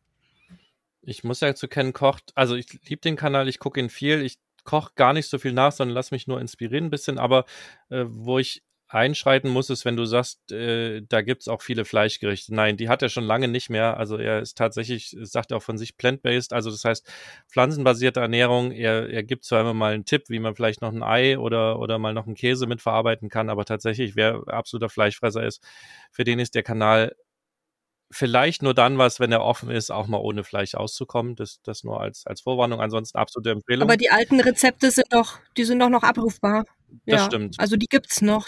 Ich 1.06 1.24
muss 1.24 1.41
ja 1.41 1.54
zu 1.56 1.68
kennen 1.68 1.93
kocht. 1.93 2.32
Also 2.36 2.56
ich 2.56 2.68
liebe 2.88 3.01
den 3.01 3.16
Kanal, 3.16 3.47
ich 3.47 3.60
gucke 3.60 3.80
ihn 3.80 3.89
viel. 3.89 4.22
Ich 4.22 4.39
koche 4.64 4.91
gar 4.95 5.14
nicht 5.14 5.30
so 5.30 5.38
viel 5.38 5.54
nach, 5.54 5.72
sondern 5.72 5.95
lass 5.95 6.12
mich 6.12 6.28
nur 6.28 6.39
inspirieren 6.39 6.86
ein 6.86 6.89
bisschen. 6.89 7.18
Aber 7.18 7.45
äh, 7.89 8.06
wo 8.08 8.39
ich 8.39 8.64
einschreiten 8.93 9.49
muss, 9.49 9.70
ist, 9.70 9.86
wenn 9.86 9.97
du 9.97 10.06
sagst, 10.06 10.51
äh, 10.51 11.01
da 11.10 11.22
gibt's 11.22 11.47
auch 11.47 11.62
viele 11.62 11.84
Fleischgerichte. 11.84 12.54
Nein, 12.54 12.78
die 12.78 12.89
hat 12.89 13.01
er 13.01 13.10
schon 13.10 13.24
lange 13.24 13.47
nicht 13.47 13.70
mehr. 13.70 13.97
Also 13.97 14.18
er 14.18 14.39
ist 14.39 14.58
tatsächlich, 14.58 15.18
sagt 15.22 15.51
er 15.51 15.58
auch 15.58 15.64
von 15.64 15.78
sich 15.78 15.97
plant-based, 15.97 16.54
also 16.54 16.70
das 16.70 16.86
heißt 16.86 17.12
pflanzenbasierte 17.49 18.20
Ernährung. 18.20 18.72
Er, 18.72 19.10
er 19.10 19.24
gibt 19.24 19.45
zwar 19.45 19.62
immer 19.62 19.74
mal 19.74 19.93
einen 19.93 20.06
Tipp, 20.06 20.26
wie 20.30 20.39
man 20.39 20.56
vielleicht 20.56 20.82
noch 20.82 20.93
ein 20.93 21.04
Ei 21.04 21.39
oder, 21.39 21.80
oder 21.80 21.97
mal 21.97 22.14
noch 22.14 22.28
einen 22.28 22.36
Käse 22.36 22.68
mitverarbeiten 22.68 23.30
kann, 23.30 23.49
aber 23.49 23.66
tatsächlich, 23.66 24.16
wer 24.16 24.43
absoluter 24.47 24.89
Fleischfresser 24.89 25.43
ist, 25.43 25.64
für 26.12 26.24
den 26.24 26.39
ist 26.39 26.54
der 26.54 26.64
Kanal 26.64 27.16
vielleicht 28.14 28.61
nur 28.61 28.74
dann 28.74 28.97
was, 28.97 29.20
wenn 29.20 29.32
er 29.32 29.43
offen 29.43 29.70
ist, 29.70 29.91
auch 29.91 30.07
mal 30.07 30.20
ohne 30.20 30.43
Fleisch 30.43 30.76
auszukommen. 30.76 31.36
Das, 31.36 31.59
das 31.64 31.84
nur 31.84 31.99
als, 31.99 32.26
als 32.26 32.41
Vorwarnung. 32.41 32.80
Ansonsten 32.80 33.18
absolute 33.18 33.51
Empfehlung. 33.51 33.84
Aber 33.84 33.97
die 33.97 34.11
alten 34.11 34.39
Rezepte 34.39 34.91
sind 34.91 35.07
doch, 35.11 35.39
die 35.57 35.64
sind 35.64 35.80
doch 35.80 35.89
noch 35.89 36.03
abrufbar. 36.03 36.66
Das 37.05 37.22
ja, 37.22 37.26
stimmt. 37.26 37.59
Also 37.59 37.76
die 37.76 37.88
gibt's 37.88 38.22
noch 38.22 38.47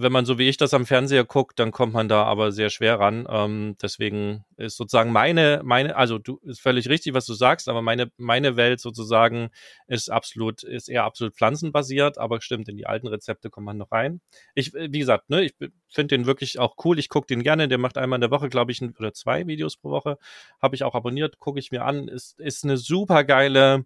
wenn 0.00 0.12
man 0.12 0.24
so 0.24 0.38
wie 0.38 0.48
ich 0.48 0.56
das 0.56 0.74
am 0.74 0.86
Fernseher 0.86 1.24
guckt, 1.24 1.58
dann 1.58 1.72
kommt 1.72 1.92
man 1.92 2.08
da 2.08 2.22
aber 2.22 2.52
sehr 2.52 2.70
schwer 2.70 3.00
ran. 3.00 3.26
Ähm, 3.28 3.76
deswegen 3.82 4.44
ist 4.56 4.76
sozusagen 4.76 5.10
meine, 5.10 5.60
meine, 5.64 5.96
also 5.96 6.18
du 6.18 6.38
ist 6.44 6.60
völlig 6.60 6.88
richtig, 6.88 7.14
was 7.14 7.26
du 7.26 7.34
sagst, 7.34 7.68
aber 7.68 7.82
meine, 7.82 8.12
meine 8.16 8.56
Welt 8.56 8.78
sozusagen 8.78 9.50
ist 9.88 10.08
absolut, 10.08 10.62
ist 10.62 10.88
eher 10.88 11.02
absolut 11.02 11.34
pflanzenbasiert, 11.34 12.16
aber 12.16 12.40
stimmt, 12.40 12.68
in 12.68 12.76
die 12.76 12.86
alten 12.86 13.08
Rezepte 13.08 13.50
kommt 13.50 13.66
man 13.66 13.76
noch 13.76 13.90
rein. 13.90 14.20
Ich, 14.54 14.72
wie 14.72 15.00
gesagt, 15.00 15.30
ne, 15.30 15.44
ich 15.44 15.54
finde 15.88 16.16
den 16.16 16.26
wirklich 16.26 16.60
auch 16.60 16.76
cool. 16.84 16.98
Ich 17.00 17.08
gucke 17.08 17.26
den 17.26 17.42
gerne. 17.42 17.66
Der 17.66 17.78
macht 17.78 17.98
einmal 17.98 18.18
in 18.18 18.22
der 18.22 18.30
Woche, 18.30 18.48
glaube 18.48 18.70
ich, 18.70 18.80
ein, 18.80 18.94
oder 18.98 19.12
zwei 19.12 19.46
Videos 19.48 19.76
pro 19.76 19.90
Woche. 19.90 20.16
Habe 20.62 20.76
ich 20.76 20.84
auch 20.84 20.94
abonniert, 20.94 21.40
gucke 21.40 21.58
ich 21.58 21.72
mir 21.72 21.84
an. 21.84 22.06
Ist, 22.06 22.38
ist 22.38 22.62
eine 22.64 22.76
super 22.76 23.24
geile 23.24 23.84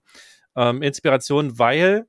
ähm, 0.57 0.83
Inspiration, 0.83 1.59
weil 1.59 2.07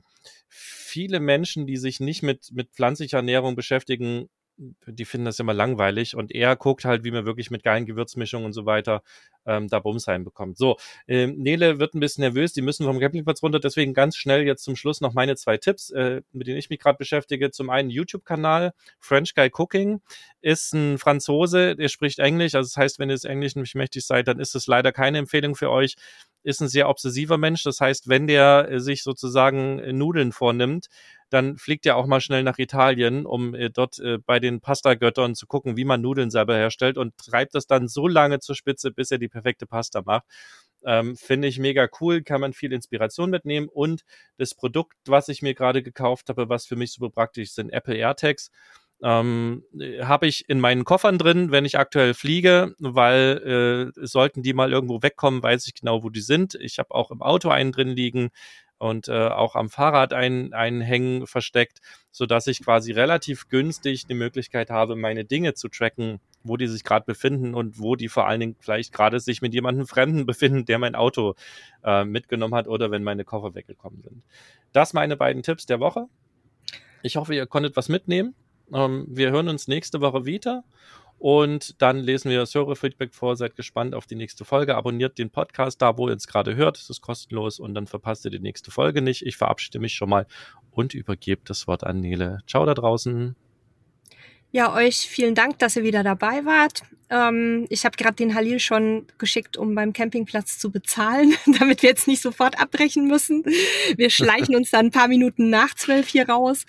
viele 0.93 1.19
Menschen, 1.19 1.65
die 1.65 1.77
sich 1.77 1.99
nicht 1.99 2.21
mit, 2.21 2.51
mit 2.51 2.69
pflanzlicher 2.69 3.17
Ernährung 3.17 3.55
beschäftigen, 3.55 4.29
die 4.58 5.06
finden 5.06 5.26
das 5.26 5.39
immer 5.39 5.54
langweilig 5.54 6.16
und 6.16 6.32
er 6.32 6.56
guckt 6.56 6.86
halt, 6.86 7.04
wie 7.04 7.12
man 7.12 7.26
wirklich 7.26 7.49
mit 7.51 7.64
geilen 7.64 7.86
Gewürzmischungen 7.86 8.45
und 8.45 8.54
so 8.54 8.66
weiter 8.66 9.01
ähm, 9.45 9.68
da 9.68 9.80
Bums 9.80 10.08
reinbekommt. 10.08 10.58
So, 10.58 10.78
ähm, 11.08 11.38
Nele 11.38 11.80
wird 11.80 11.95
ein 11.95 11.99
bisschen 11.99 12.22
nervös, 12.22 12.54
die 12.54 12.62
müssen 12.62 12.86
vom 12.86 12.99
Campingplatz 12.99 13.41
runter, 13.41 13.60
deswegen 13.60 13.93
ganz 13.93 14.16
schnell 14.16 14.43
jetzt 14.43 14.64
zum 14.64 14.76
Schluss 14.76 15.01
noch 15.01 15.14
meine 15.14 15.36
zwei 15.36 15.58
Tipps, 15.58 15.89
äh, 15.91 16.22
mit 16.32 16.47
denen 16.47 16.58
ich 16.58 16.70
mich 16.70 16.80
gerade 16.80 16.97
beschäftige. 16.97 17.51
Zum 17.51 17.70
einen 17.70 17.89
YouTube-Kanal 17.89 18.74
French 18.99 19.36
Guy 19.36 19.49
Cooking 19.51 20.01
ist 20.41 20.74
ein 20.74 20.97
Franzose, 20.97 21.76
der 21.76 21.89
spricht 21.89 22.20
Englisch, 22.20 22.56
also 22.56 22.68
das 22.68 22.78
heißt, 22.78 22.99
wenn 22.99 23.10
ihr 23.10 23.16
das 23.16 23.26
Englisch 23.26 23.56
nicht 23.56 23.76
mächtig 23.76 24.06
seid, 24.06 24.28
dann 24.28 24.39
ist 24.39 24.56
es 24.56 24.68
leider 24.68 24.91
keine 24.91 25.18
Empfehlung 25.18 25.56
für 25.56 25.72
euch 25.72 25.95
ist 26.43 26.62
ein 26.62 26.68
sehr 26.68 26.89
obsessiver 26.89 27.38
Mensch. 27.38 27.64
Das 27.64 27.80
heißt, 27.80 28.10
wenn 28.10 28.28
der 28.28 28.68
äh, 28.70 28.80
sich 28.80 29.04
sozusagen 29.04 29.80
äh, 29.80 29.93
Nudeln 29.93 30.32
vornimmt, 30.32 30.88
dann 31.34 31.57
fliegt 31.57 31.86
er 31.86 31.97
auch 31.97 32.05
mal 32.05 32.21
schnell 32.21 32.43
nach 32.43 32.59
Italien, 32.59 33.25
um 33.25 33.55
äh, 33.55 33.69
dort 33.69 33.99
äh, 33.99 34.19
bei 34.19 34.39
den 34.39 34.61
Pasta-Göttern 34.61 35.36
zu 35.36 35.47
gucken, 35.47 35.77
wie 35.77 35.86
man 35.86 36.01
Nudeln 36.01 36.29
selber 36.29 36.55
herstellt 36.55 36.97
und 36.97 37.17
treibt 37.17 37.55
das 37.55 37.67
dann 37.67 37.88
so 37.88 38.07
lange 38.07 38.39
zur 38.39 38.55
Spitze, 38.55 38.91
bis 38.91 39.11
er 39.11 39.17
die 39.17 39.29
perfekte 39.29 39.65
Pasta 39.65 40.03
macht. 40.05 40.25
Ähm, 40.86 41.15
Finde 41.15 41.47
ich 41.47 41.59
mega 41.59 41.88
cool, 42.01 42.21
kann 42.21 42.41
man 42.41 42.53
viel 42.53 42.73
Inspiration 42.73 43.29
mitnehmen 43.29 43.67
und 43.67 44.03
das 44.38 44.53
Produkt, 44.53 44.95
was 45.07 45.29
ich 45.29 45.41
mir 45.41 45.55
gerade 45.55 45.81
gekauft 45.81 46.29
habe, 46.29 46.49
was 46.49 46.65
für 46.65 46.75
mich 46.75 46.91
super 46.91 47.09
praktisch 47.09 47.51
sind, 47.53 47.71
Apple 47.71 47.95
AirTags 47.95 48.51
ähm, 49.03 49.63
habe 50.01 50.27
ich 50.27 50.47
in 50.49 50.61
meinen 50.61 50.86
Koffern 50.86 51.17
drin, 51.17 51.51
wenn 51.51 51.65
ich 51.65 51.77
aktuell 51.77 52.13
fliege, 52.13 52.73
weil 52.79 53.91
äh, 53.97 54.05
sollten 54.05 54.43
die 54.43 54.53
mal 54.53 54.71
irgendwo 54.71 55.03
wegkommen, 55.03 55.43
weiß 55.43 55.67
ich 55.67 55.75
genau, 55.75 56.03
wo 56.03 56.09
die 56.09 56.21
sind. 56.21 56.55
Ich 56.55 56.79
habe 56.79 56.95
auch 56.95 57.11
im 57.11 57.21
Auto 57.21 57.49
einen 57.49 57.73
drin 57.73 57.89
liegen 57.89 58.29
und 58.84 59.07
äh, 59.07 59.29
auch 59.29 59.55
am 59.55 59.69
Fahrrad 59.69 60.11
einen, 60.11 60.53
einen 60.53 60.81
hängen 60.81 61.25
versteckt, 61.25 61.79
so 62.11 62.25
dass 62.25 62.47
ich 62.47 62.61
quasi 62.61 62.91
relativ 62.91 63.47
günstig 63.47 64.07
die 64.07 64.13
Möglichkeit 64.13 64.69
habe, 64.69 64.97
meine 64.97 65.23
Dinge 65.23 65.53
zu 65.53 65.69
tracken, 65.69 66.19
wo 66.43 66.57
die 66.57 66.67
sich 66.67 66.84
gerade 66.84 67.05
befinden 67.05 67.55
und 67.55 67.79
wo 67.79 67.95
die 67.95 68.09
vor 68.09 68.27
allen 68.27 68.41
Dingen 68.41 68.55
vielleicht 68.59 68.91
gerade 68.91 69.21
sich 69.21 69.41
mit 69.41 69.53
jemandem 69.53 69.88
Fremden 69.88 70.25
befinden, 70.25 70.65
der 70.65 70.79
mein 70.79 70.95
Auto 70.95 71.36
äh, 71.86 72.03
mitgenommen 72.03 72.55
hat 72.55 72.67
oder 72.67 72.91
wenn 72.91 73.03
meine 73.03 73.23
Koffer 73.23 73.55
weggekommen 73.55 74.01
sind. 74.01 74.25
Das 74.73 74.91
meine 74.91 75.15
beiden 75.15 75.43
Tipps 75.43 75.65
der 75.65 75.79
Woche. 75.79 76.07
Ich 77.03 77.15
hoffe, 77.15 77.34
ihr 77.34 77.45
konntet 77.45 77.77
was 77.77 77.88
mitnehmen. 77.88 78.36
Ähm, 78.73 79.05
wir 79.07 79.31
hören 79.31 79.47
uns 79.47 79.69
nächste 79.69 80.01
Woche 80.01 80.25
wieder 80.25 80.65
und 81.24 81.82
dann 81.82 81.99
lesen 81.99 82.32
wir 82.32 82.39
das 82.39 82.53
Hörerfeedback 82.53 83.13
vor. 83.13 83.38
Seid 83.38 83.55
gespannt 83.55 83.95
auf 83.95 84.05
die 84.05 84.15
nächste 84.15 84.43
Folge. 84.43 84.76
Abonniert 84.76 85.17
den 85.17 85.30
Podcast 85.30 85.82
da, 85.82 85.97
wo 85.97 86.09
ihr 86.09 86.15
es 86.17 86.28
gerade 86.28 86.57
hört. 86.57 86.78
Es 86.78 86.89
ist 86.89 86.99
kostenlos 86.99 87.61
und 87.61 87.76
dann 87.76 87.88
verpasst 87.88 88.26
ihr 88.26 88.32
die 88.32 88.41
nächste 88.41 88.71
Folge 88.71 89.01
nicht. 89.01 89.26
Ich 89.26 89.38
verabschiede 89.38 89.80
mich 89.80 89.93
schon 89.93 90.09
mal 90.09 90.28
und 90.71 90.93
übergebe 90.93 91.41
das 91.45 91.65
Wort 91.65 91.86
an 91.86 92.01
Nele. 92.01 92.39
Ciao 92.45 92.65
da 92.65 92.74
draußen. 92.74 93.38
Ja, 94.56 94.72
euch 94.72 95.10
vielen 95.10 95.34
Dank, 95.34 95.58
dass 95.58 95.76
ihr 95.78 95.84
wieder 95.84 96.04
dabei 96.04 96.45
wart. 96.45 96.84
Ähm, 97.10 97.66
ich 97.70 97.86
habe 97.86 97.97
gerade 97.97 98.14
den 98.14 98.36
Halil 98.36 98.60
schon 98.60 99.08
geschickt, 99.18 99.58
um 99.58 99.74
beim 99.74 99.93
Campingplatz 99.93 100.60
zu 100.60 100.70
bezahlen, 100.70 101.34
damit 101.60 101.82
wir 101.82 101.89
jetzt 101.89 102.08
nicht 102.08 102.22
sofort 102.22 102.62
abbrechen 102.62 103.08
müssen. 103.08 103.43
Wir 103.97 104.12
schleichen 104.12 104.56
uns 104.56 104.70
dann 104.70 104.86
ein 104.86 104.91
paar 104.91 105.08
Minuten 105.08 105.49
nach 105.49 105.74
zwölf 105.74 106.08
hier 106.08 106.30
raus. 106.30 106.68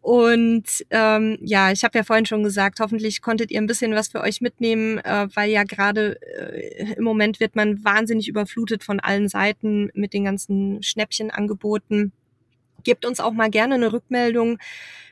Und 0.00 0.86
ähm, 0.90 1.36
ja, 1.40 1.72
ich 1.72 1.82
habe 1.82 1.98
ja 1.98 2.04
vorhin 2.04 2.24
schon 2.24 2.44
gesagt, 2.44 2.78
hoffentlich 2.78 3.20
konntet 3.20 3.50
ihr 3.50 3.60
ein 3.60 3.66
bisschen 3.66 3.96
was 3.96 4.06
für 4.10 4.20
euch 4.20 4.40
mitnehmen, 4.40 4.98
äh, 4.98 5.26
weil 5.34 5.50
ja 5.50 5.64
gerade 5.64 6.20
äh, 6.22 6.92
im 6.94 7.02
Moment 7.02 7.40
wird 7.40 7.56
man 7.56 7.82
wahnsinnig 7.82 8.28
überflutet 8.28 8.84
von 8.84 9.00
allen 9.00 9.28
Seiten 9.28 9.90
mit 9.94 10.12
den 10.12 10.26
ganzen 10.26 10.84
Schnäppchenangeboten. 10.84 12.12
Gebt 12.84 13.04
uns 13.04 13.18
auch 13.18 13.32
mal 13.32 13.50
gerne 13.50 13.74
eine 13.74 13.92
Rückmeldung, 13.92 14.58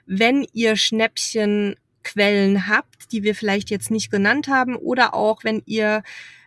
wenn 0.07 0.47
ihr 0.53 0.77
Schnäppchen 0.77 1.75
Quellen 2.03 2.69
habt, 2.69 3.13
die 3.13 3.23
wir 3.23 3.35
vielleicht 3.35 3.71
jetzt 3.71 3.91
nicht 3.91 4.11
genannt 4.11 4.49
haben, 4.49 4.77
oder 4.77 5.15
auch 5.15 5.45
wenn 5.45 5.63
ihr 5.67 6.03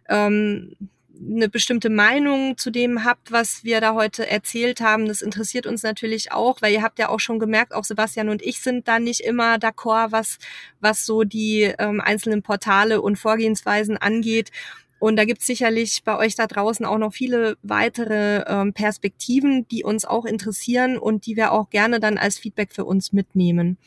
ähm, 0.10 0.76
eine 1.20 1.50
bestimmte 1.50 1.90
Meinung 1.90 2.58
zu 2.58 2.72
dem 2.72 3.04
habt, 3.04 3.32
was 3.32 3.64
wir 3.64 3.82
da 3.82 3.94
heute 3.94 4.30
erzählt 4.30 4.82
haben. 4.82 5.08
Das 5.08 5.22
interessiert 5.22 5.66
uns 5.66 5.84
natürlich 5.84 6.32
auch, 6.32 6.62
weil 6.62 6.74
ihr 6.74 6.84
habt 6.84 7.00
ja 7.00 7.10
auch 7.10 7.20
schon 7.20 7.40
gemerkt, 7.40 7.74
auch 7.74 7.84
Sebastian 7.84 8.30
und 8.30 8.42
ich 8.42 8.60
sind 8.60 8.88
da 8.88 9.00
nicht 9.00 9.22
immer 9.22 9.56
d'accord, 9.56 10.12
was, 10.12 10.38
was 10.80 11.06
so 11.06 11.24
die 11.24 11.74
ähm, 11.80 12.02
einzelnen 12.02 12.42
Portale 12.42 13.02
und 13.02 13.18
Vorgehensweisen 13.18 13.98
angeht. 13.98 14.52
Und 15.00 15.18
da 15.18 15.26
gibt's 15.26 15.46
sicherlich 15.46 16.04
bei 16.04 16.18
euch 16.18 16.36
da 16.36 16.48
draußen 16.48 16.86
auch 16.86 16.98
noch 16.98 17.14
viele 17.14 17.58
weitere 17.62 18.44
ähm, 18.48 18.74
Perspektiven, 18.74 19.68
die 19.68 19.84
uns 19.84 20.06
auch 20.06 20.26
interessieren 20.26 20.98
und 20.98 21.26
die 21.26 21.36
wir 21.36 21.52
auch 21.52 21.70
gerne 21.70 22.00
dann 22.00 22.18
als 22.18 22.40
Feedback 22.40 22.74
für 22.74 22.86
uns 22.86 23.14
mitnehmen. 23.14 23.78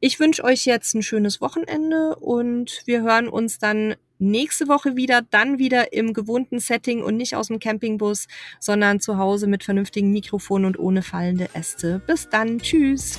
Ich 0.00 0.20
wünsche 0.20 0.44
euch 0.44 0.66
jetzt 0.66 0.94
ein 0.94 1.02
schönes 1.02 1.40
Wochenende 1.40 2.16
und 2.16 2.82
wir 2.84 3.02
hören 3.02 3.28
uns 3.28 3.58
dann 3.58 3.94
nächste 4.18 4.68
Woche 4.68 4.96
wieder, 4.96 5.22
dann 5.22 5.58
wieder 5.58 5.92
im 5.92 6.12
gewohnten 6.12 6.58
Setting 6.58 7.02
und 7.02 7.16
nicht 7.16 7.34
aus 7.34 7.48
dem 7.48 7.58
Campingbus, 7.58 8.26
sondern 8.60 9.00
zu 9.00 9.18
Hause 9.18 9.46
mit 9.46 9.64
vernünftigen 9.64 10.12
Mikrofonen 10.12 10.66
und 10.66 10.78
ohne 10.78 11.02
fallende 11.02 11.48
Äste. 11.54 12.00
Bis 12.06 12.28
dann, 12.28 12.58
tschüss. 12.58 13.18